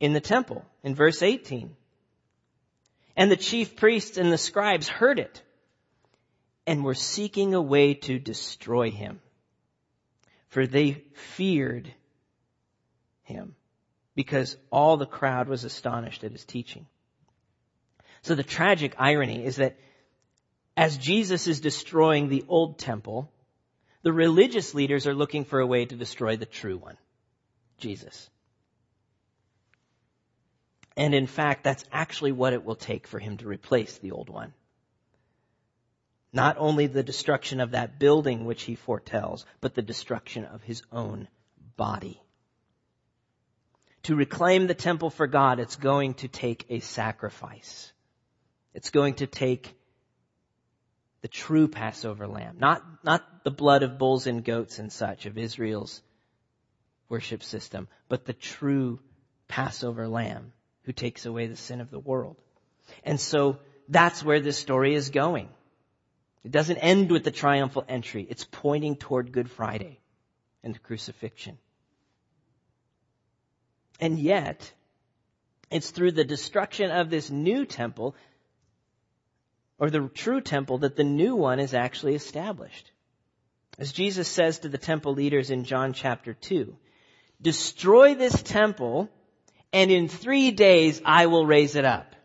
in 0.00 0.12
the 0.12 0.20
temple 0.20 0.64
in 0.82 0.94
verse 0.94 1.22
18. 1.22 1.74
And 3.16 3.30
the 3.30 3.36
chief 3.36 3.76
priests 3.76 4.16
and 4.16 4.30
the 4.30 4.38
scribes 4.38 4.88
heard 4.88 5.18
it 5.18 5.42
and 6.66 6.84
were 6.84 6.94
seeking 6.94 7.54
a 7.54 7.62
way 7.62 7.94
to 7.94 8.18
destroy 8.18 8.90
him. 8.90 9.20
For 10.48 10.66
they 10.66 11.04
feared 11.14 11.92
him 13.22 13.54
because 14.18 14.56
all 14.72 14.96
the 14.96 15.06
crowd 15.06 15.48
was 15.48 15.62
astonished 15.62 16.24
at 16.24 16.32
his 16.32 16.44
teaching. 16.44 16.86
So 18.22 18.34
the 18.34 18.42
tragic 18.42 18.96
irony 18.98 19.44
is 19.44 19.56
that 19.56 19.76
as 20.76 20.98
Jesus 20.98 21.46
is 21.46 21.60
destroying 21.60 22.28
the 22.28 22.44
old 22.48 22.80
temple, 22.80 23.30
the 24.02 24.12
religious 24.12 24.74
leaders 24.74 25.06
are 25.06 25.14
looking 25.14 25.44
for 25.44 25.60
a 25.60 25.66
way 25.68 25.84
to 25.84 25.94
destroy 25.94 26.36
the 26.36 26.46
true 26.46 26.78
one, 26.78 26.96
Jesus. 27.78 28.28
And 30.96 31.14
in 31.14 31.28
fact, 31.28 31.62
that's 31.62 31.84
actually 31.92 32.32
what 32.32 32.54
it 32.54 32.64
will 32.64 32.74
take 32.74 33.06
for 33.06 33.20
him 33.20 33.36
to 33.36 33.46
replace 33.46 33.98
the 33.98 34.10
old 34.10 34.30
one. 34.30 34.52
Not 36.32 36.56
only 36.58 36.88
the 36.88 37.04
destruction 37.04 37.60
of 37.60 37.70
that 37.70 38.00
building 38.00 38.46
which 38.46 38.64
he 38.64 38.74
foretells, 38.74 39.46
but 39.60 39.76
the 39.76 39.82
destruction 39.82 40.44
of 40.44 40.64
his 40.64 40.82
own 40.90 41.28
body. 41.76 42.20
To 44.08 44.16
reclaim 44.16 44.66
the 44.66 44.74
temple 44.74 45.10
for 45.10 45.26
God, 45.26 45.60
it's 45.60 45.76
going 45.76 46.14
to 46.14 46.28
take 46.28 46.64
a 46.70 46.80
sacrifice. 46.80 47.92
It's 48.72 48.88
going 48.88 49.16
to 49.16 49.26
take 49.26 49.76
the 51.20 51.28
true 51.28 51.68
Passover 51.68 52.26
lamb, 52.26 52.56
not, 52.58 52.82
not 53.04 53.44
the 53.44 53.50
blood 53.50 53.82
of 53.82 53.98
bulls 53.98 54.26
and 54.26 54.42
goats 54.42 54.78
and 54.78 54.90
such 54.90 55.26
of 55.26 55.36
Israel's 55.36 56.00
worship 57.10 57.42
system, 57.42 57.86
but 58.08 58.24
the 58.24 58.32
true 58.32 58.98
Passover 59.46 60.08
lamb 60.08 60.54
who 60.84 60.92
takes 60.92 61.26
away 61.26 61.46
the 61.46 61.56
sin 61.56 61.82
of 61.82 61.90
the 61.90 61.98
world. 61.98 62.40
And 63.04 63.20
so 63.20 63.58
that's 63.90 64.24
where 64.24 64.40
this 64.40 64.56
story 64.56 64.94
is 64.94 65.10
going. 65.10 65.50
It 66.44 66.50
doesn't 66.50 66.78
end 66.78 67.10
with 67.10 67.24
the 67.24 67.30
triumphal 67.30 67.84
entry. 67.86 68.26
It's 68.26 68.46
pointing 68.50 68.96
toward 68.96 69.32
Good 69.32 69.50
Friday 69.50 70.00
and 70.64 70.74
the 70.74 70.78
crucifixion. 70.78 71.58
And 74.00 74.18
yet, 74.18 74.72
it's 75.70 75.90
through 75.90 76.12
the 76.12 76.24
destruction 76.24 76.90
of 76.90 77.10
this 77.10 77.30
new 77.30 77.64
temple 77.64 78.14
or 79.78 79.90
the 79.90 80.08
true 80.08 80.40
temple 80.40 80.78
that 80.78 80.96
the 80.96 81.04
new 81.04 81.36
one 81.36 81.60
is 81.60 81.74
actually 81.74 82.14
established. 82.14 82.90
As 83.78 83.92
Jesus 83.92 84.26
says 84.26 84.60
to 84.60 84.68
the 84.68 84.78
temple 84.78 85.14
leaders 85.14 85.50
in 85.50 85.64
John 85.64 85.92
chapter 85.92 86.34
2, 86.34 86.76
destroy 87.40 88.14
this 88.14 88.42
temple 88.42 89.08
and 89.72 89.90
in 89.90 90.08
three 90.08 90.50
days 90.50 91.00
I 91.04 91.26
will 91.26 91.46
raise 91.46 91.76
it 91.76 91.84
up. 91.84 92.16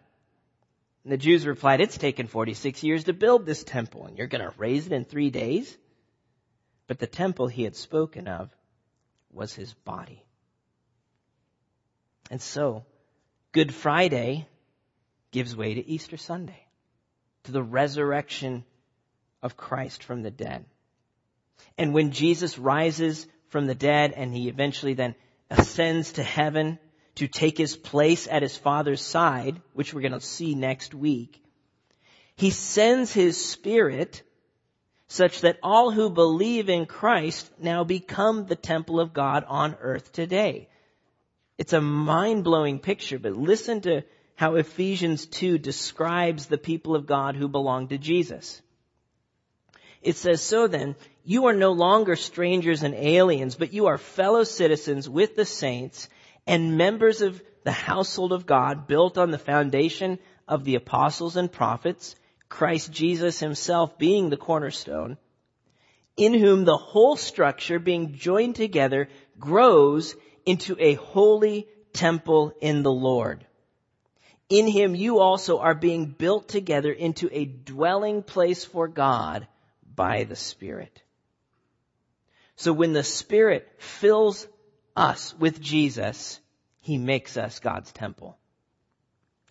And 1.04 1.12
the 1.12 1.18
Jews 1.18 1.46
replied, 1.46 1.82
it's 1.82 1.98
taken 1.98 2.28
46 2.28 2.82
years 2.82 3.04
to 3.06 3.14
build 3.14 3.46
this 3.46 3.64
temple 3.64 4.06
and 4.06 4.18
you're 4.18 4.28
to 4.28 4.54
raise 4.58 4.88
it 4.88 4.94
in 4.94 5.06
three 5.06 5.30
days? 5.30 5.78
But 6.88 7.00
the 7.00 7.08
temple 7.08 7.48
he 7.48 7.64
had 7.64 7.76
spoken 7.76 8.28
of 8.28 8.50
was 9.32 9.54
his 9.54 9.74
body. 9.74 10.24
And 12.30 12.42
so, 12.42 12.86
Good 13.54 13.74
Friday 13.74 14.48
gives 15.32 15.56
way 15.56 15.76
to 15.76 15.88
Easter 15.88 16.18
Sunday 16.18 16.66
to 17.44 17.52
the 17.52 17.62
resurrection 17.62 18.64
of 19.44 19.56
Christ 19.58 20.04
from 20.04 20.24
the 20.24 20.32
dead. 20.32 20.66
And 21.78 21.94
when 21.94 22.12
Jesus 22.12 22.58
rises 22.58 23.28
from 23.50 23.68
the 23.68 23.76
dead 23.76 24.14
and 24.14 24.34
he 24.34 24.50
eventually 24.50 24.96
then 24.96 25.14
ascends 25.52 26.14
to 26.14 26.24
heaven 26.24 26.80
to 27.16 27.28
take 27.28 27.58
his 27.58 27.76
place 27.76 28.28
at 28.28 28.42
his 28.42 28.58
Father's 28.58 29.02
side, 29.02 29.62
which 29.74 29.94
we're 29.94 30.02
going 30.02 30.14
to 30.14 30.20
see 30.20 30.56
next 30.56 30.96
week, 30.96 31.44
he 32.36 32.50
sends 32.50 33.14
his 33.14 33.44
Spirit 33.44 34.24
such 35.08 35.42
that 35.42 35.60
all 35.62 35.92
who 35.92 36.10
believe 36.10 36.70
in 36.70 36.88
Christ 36.88 37.52
now 37.60 37.84
become 37.84 38.48
the 38.48 38.56
temple 38.56 39.00
of 39.00 39.14
God 39.14 39.44
on 39.48 39.76
earth 39.80 40.12
today. 40.12 40.70
It's 41.64 41.72
a 41.72 41.80
mind-blowing 41.80 42.80
picture, 42.80 43.18
but 43.18 43.38
listen 43.38 43.80
to 43.84 44.02
how 44.36 44.56
Ephesians 44.56 45.26
2 45.28 45.58
describes 45.58 46.46
the 46.46 46.58
people 46.58 46.94
of 46.94 47.06
God 47.06 47.38
who 47.38 47.48
belong 47.48 47.88
to 47.88 47.98
Jesus. 47.98 48.62
It 50.02 50.18
says, 50.18 50.42
so 50.42 50.68
then, 50.68 50.98
you 51.24 51.46
are 51.46 51.54
no 51.54 51.72
longer 51.72 52.18
strangers 52.18 52.84
and 52.84 52.94
aliens, 52.94 53.56
but 53.56 53.72
you 53.72 53.86
are 53.86 53.98
fellow 53.98 54.44
citizens 54.44 55.08
with 55.08 55.38
the 55.38 55.46
saints 55.46 56.10
and 56.46 56.78
members 56.78 57.22
of 57.22 57.42
the 57.64 57.72
household 57.72 58.34
of 58.34 58.46
God 58.46 58.86
built 58.86 59.18
on 59.18 59.32
the 59.32 59.38
foundation 59.38 60.20
of 60.46 60.66
the 60.66 60.76
apostles 60.76 61.38
and 61.38 61.50
prophets, 61.50 62.18
Christ 62.50 62.92
Jesus 62.92 63.40
himself 63.40 63.98
being 63.98 64.30
the 64.30 64.36
cornerstone, 64.36 65.18
in 66.18 66.34
whom 66.34 66.66
the 66.66 66.76
whole 66.76 67.16
structure 67.16 67.80
being 67.80 68.16
joined 68.16 68.58
together 68.58 69.08
grows 69.40 70.14
into 70.46 70.76
a 70.80 70.96
holy 70.96 71.68
temple 71.94 72.54
in 72.62 72.84
the 72.84 72.92
Lord. 72.92 73.46
In 74.50 74.68
him 74.68 74.96
you 74.96 75.20
also 75.20 75.60
are 75.60 75.76
being 75.76 76.06
built 76.06 76.48
together 76.48 76.92
into 76.92 77.30
a 77.32 77.46
dwelling 77.46 78.24
place 78.24 78.66
for 78.66 78.88
God 78.88 79.48
by 79.96 80.24
the 80.24 80.36
Spirit. 80.36 81.02
So 82.56 82.74
when 82.74 82.94
the 82.94 83.04
Spirit 83.04 83.68
fills 83.80 84.48
us 84.96 85.34
with 85.38 85.60
Jesus, 85.60 86.40
He 86.82 86.98
makes 86.98 87.38
us 87.38 87.60
God's 87.60 87.92
temple. 87.92 88.38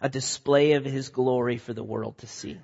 A 0.01 0.09
display 0.09 0.73
of 0.73 0.85
His 0.85 1.09
glory 1.09 1.59
for 1.59 1.73
the 1.73 1.85
world 1.85 2.19
to 2.19 2.27
see. 2.27 2.61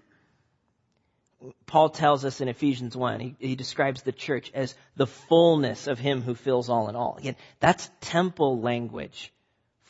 Paul 1.66 1.90
tells 1.90 2.24
us 2.24 2.40
in 2.40 2.48
Ephesians 2.48 2.96
1, 2.96 3.20
he, 3.20 3.36
he, 3.38 3.54
describes 3.54 4.02
the 4.02 4.12
church 4.12 4.50
as 4.54 4.74
the 4.96 5.06
fullness 5.06 5.86
of 5.86 5.98
Him 5.98 6.22
who 6.22 6.34
fills 6.34 6.68
all 6.68 6.88
in 6.88 6.96
all. 6.96 7.16
Again, 7.16 7.36
that's 7.60 7.88
temple 8.00 8.60
language 8.60 9.32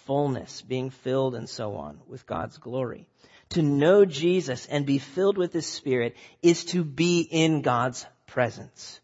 fullness, 0.08 0.62
being 0.62 0.88
filled 0.88 1.34
and 1.34 1.48
so 1.48 1.76
on 1.76 2.00
with 2.06 2.26
God's 2.26 2.56
glory. 2.56 3.06
To 3.50 3.62
know 3.62 4.04
Jesus 4.04 4.66
and 4.66 4.86
be 4.86 4.98
filled 4.98 5.36
with 5.36 5.52
His 5.52 5.66
Spirit 5.66 6.16
is 6.42 6.64
to 6.66 6.82
be 6.84 7.20
in 7.20 7.62
God's 7.62 8.06
presence. 8.26 9.00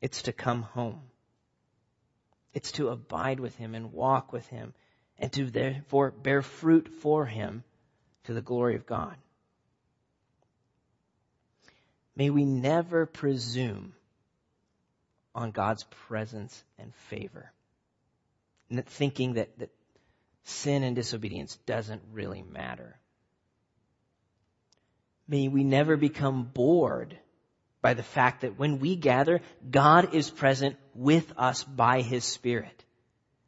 It's 0.00 0.22
to 0.22 0.32
come 0.32 0.62
home. 0.62 1.02
It's 2.52 2.72
to 2.72 2.88
abide 2.88 3.40
with 3.40 3.56
Him 3.56 3.74
and 3.74 3.92
walk 3.92 4.32
with 4.32 4.46
Him 4.48 4.74
and 5.18 5.32
to 5.32 5.50
therefore 5.50 6.10
bear 6.10 6.42
fruit 6.42 6.88
for 6.88 7.26
Him 7.26 7.64
to 8.24 8.34
the 8.34 8.42
glory 8.42 8.74
of 8.74 8.86
God. 8.86 9.16
May 12.16 12.30
we 12.30 12.44
never 12.44 13.06
presume 13.06 13.94
on 15.34 15.50
God's 15.50 15.84
presence 16.06 16.62
and 16.78 16.94
favor 17.08 17.52
thinking 18.82 19.34
that, 19.34 19.56
that 19.58 19.70
sin 20.44 20.82
and 20.82 20.96
disobedience 20.96 21.56
doesn't 21.66 22.02
really 22.12 22.42
matter. 22.42 22.98
May 25.28 25.48
we 25.48 25.64
never 25.64 25.96
become 25.96 26.44
bored 26.44 27.16
by 27.80 27.94
the 27.94 28.02
fact 28.02 28.42
that 28.42 28.58
when 28.58 28.78
we 28.78 28.96
gather, 28.96 29.40
God 29.70 30.14
is 30.14 30.30
present 30.30 30.76
with 30.94 31.32
us 31.36 31.64
by 31.64 32.02
His 32.02 32.24
Spirit. 32.24 32.84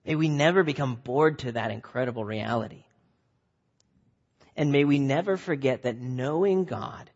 May 0.05 0.15
we 0.15 0.29
never 0.29 0.63
become 0.63 0.95
bored 0.95 1.41
to 1.41 1.53
that 1.53 1.71
incredible 1.71 2.25
reality. 2.25 2.85
And 4.57 4.73
may 4.73 4.85
we 4.85 4.99
never 4.99 5.37
forget 5.37 5.83
that 5.83 6.01
knowing 6.01 6.65
God, 6.65 7.11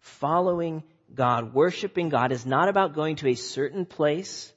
following 0.00 0.82
God, 1.14 1.54
worshiping 1.54 2.08
God 2.08 2.32
is 2.32 2.44
not 2.44 2.68
about 2.68 2.94
going 2.94 3.16
to 3.16 3.28
a 3.28 3.34
certain 3.34 3.86
place 3.86 4.52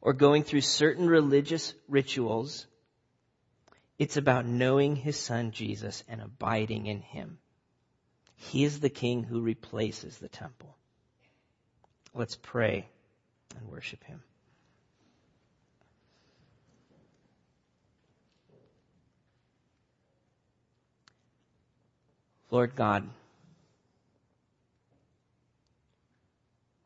or 0.00 0.12
going 0.12 0.44
through 0.44 0.60
certain 0.60 1.08
religious 1.08 1.74
rituals. 1.88 2.66
It's 3.98 4.16
about 4.16 4.46
knowing 4.46 4.96
his 4.96 5.18
son 5.18 5.50
Jesus 5.50 6.04
and 6.08 6.20
abiding 6.20 6.86
in 6.86 7.00
him. 7.00 7.38
He 8.36 8.64
is 8.64 8.80
the 8.80 8.90
king 8.90 9.24
who 9.24 9.40
replaces 9.40 10.18
the 10.18 10.28
temple. 10.28 10.76
Let's 12.14 12.36
pray 12.36 12.88
and 13.58 13.68
worship 13.68 14.04
him. 14.04 14.22
Lord 22.50 22.76
God, 22.76 23.08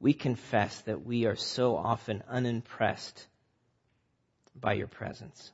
we 0.00 0.14
confess 0.14 0.80
that 0.82 1.04
we 1.04 1.26
are 1.26 1.36
so 1.36 1.76
often 1.76 2.22
unimpressed 2.28 3.26
by 4.58 4.72
your 4.72 4.86
presence. 4.86 5.52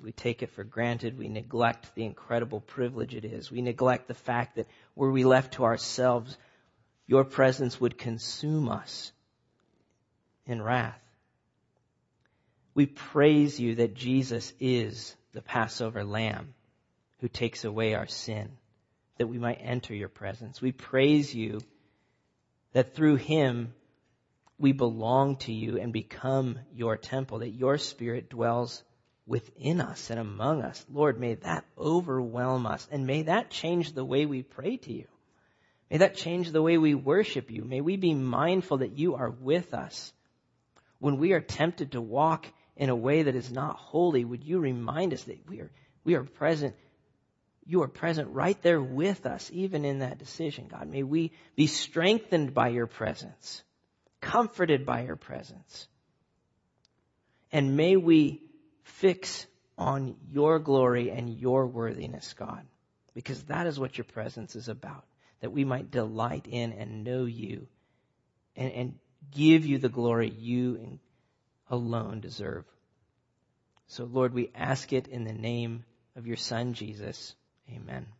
We 0.00 0.12
take 0.12 0.42
it 0.42 0.50
for 0.50 0.64
granted. 0.64 1.18
We 1.18 1.28
neglect 1.28 1.94
the 1.94 2.04
incredible 2.04 2.60
privilege 2.60 3.14
it 3.14 3.24
is. 3.24 3.50
We 3.50 3.62
neglect 3.62 4.06
the 4.06 4.14
fact 4.14 4.56
that 4.56 4.68
were 4.94 5.10
we 5.10 5.24
left 5.24 5.54
to 5.54 5.64
ourselves, 5.64 6.36
your 7.06 7.24
presence 7.24 7.80
would 7.80 7.98
consume 7.98 8.68
us 8.68 9.12
in 10.46 10.62
wrath. 10.62 11.00
We 12.74 12.86
praise 12.86 13.58
you 13.58 13.76
that 13.76 13.94
Jesus 13.94 14.52
is 14.60 15.16
the 15.32 15.42
Passover 15.42 16.04
lamb 16.04 16.54
who 17.20 17.28
takes 17.28 17.64
away 17.64 17.94
our 17.94 18.06
sin, 18.06 18.50
that 19.18 19.28
we 19.28 19.38
might 19.38 19.58
enter 19.60 19.94
your 19.94 20.08
presence. 20.08 20.60
We 20.60 20.72
praise 20.72 21.34
you 21.34 21.60
that 22.74 22.94
through 22.94 23.16
him 23.16 23.72
we 24.58 24.72
belong 24.72 25.36
to 25.36 25.52
you 25.52 25.78
and 25.78 25.92
become 25.92 26.58
your 26.74 26.96
temple, 26.96 27.38
that 27.38 27.50
your 27.50 27.78
spirit 27.78 28.28
dwells 28.28 28.82
within 29.26 29.80
us 29.80 30.10
and 30.10 30.20
among 30.20 30.62
us. 30.62 30.84
Lord, 30.92 31.18
may 31.18 31.34
that 31.36 31.64
overwhelm 31.78 32.66
us 32.66 32.86
and 32.90 33.06
may 33.06 33.22
that 33.22 33.50
change 33.50 33.92
the 33.92 34.04
way 34.04 34.26
we 34.26 34.42
pray 34.42 34.76
to 34.76 34.92
you. 34.92 35.06
May 35.90 35.98
that 35.98 36.16
change 36.16 36.50
the 36.50 36.62
way 36.62 36.76
we 36.76 36.94
worship 36.94 37.50
you. 37.50 37.64
May 37.64 37.80
we 37.80 37.96
be 37.96 38.14
mindful 38.14 38.78
that 38.78 38.98
you 38.98 39.14
are 39.14 39.30
with 39.30 39.72
us. 39.72 40.12
When 40.98 41.18
we 41.18 41.32
are 41.32 41.40
tempted 41.40 41.92
to 41.92 42.00
walk 42.00 42.46
in 42.76 42.90
a 42.90 42.96
way 42.96 43.22
that 43.22 43.36
is 43.36 43.50
not 43.50 43.76
holy, 43.76 44.24
would 44.24 44.44
you 44.44 44.58
remind 44.58 45.12
us 45.12 45.22
that 45.24 45.48
we 45.48 45.60
are, 45.60 45.70
we 46.04 46.14
are 46.14 46.24
present 46.24 46.74
you 47.66 47.82
are 47.82 47.88
present 47.88 48.28
right 48.30 48.60
there 48.62 48.80
with 48.80 49.26
us, 49.26 49.50
even 49.52 49.84
in 49.84 50.00
that 50.00 50.18
decision, 50.18 50.68
God. 50.70 50.88
May 50.88 51.02
we 51.02 51.32
be 51.56 51.66
strengthened 51.66 52.54
by 52.54 52.68
your 52.68 52.86
presence, 52.86 53.62
comforted 54.20 54.84
by 54.84 55.02
your 55.02 55.16
presence. 55.16 55.88
And 57.50 57.76
may 57.76 57.96
we 57.96 58.42
fix 58.82 59.46
on 59.78 60.16
your 60.30 60.58
glory 60.58 61.10
and 61.10 61.28
your 61.30 61.66
worthiness, 61.66 62.34
God, 62.34 62.64
because 63.14 63.42
that 63.44 63.66
is 63.66 63.78
what 63.78 63.96
your 63.96 64.04
presence 64.04 64.56
is 64.56 64.68
about, 64.68 65.04
that 65.40 65.52
we 65.52 65.64
might 65.64 65.90
delight 65.90 66.46
in 66.50 66.72
and 66.72 67.04
know 67.04 67.24
you 67.24 67.66
and, 68.56 68.72
and 68.72 68.98
give 69.32 69.64
you 69.64 69.78
the 69.78 69.88
glory 69.88 70.30
you 70.30 70.98
alone 71.70 72.20
deserve. 72.20 72.64
So, 73.86 74.04
Lord, 74.04 74.32
we 74.32 74.50
ask 74.54 74.92
it 74.92 75.08
in 75.08 75.24
the 75.24 75.32
name 75.32 75.84
of 76.16 76.26
your 76.26 76.36
Son, 76.36 76.74
Jesus. 76.74 77.34
Amen. 77.70 78.14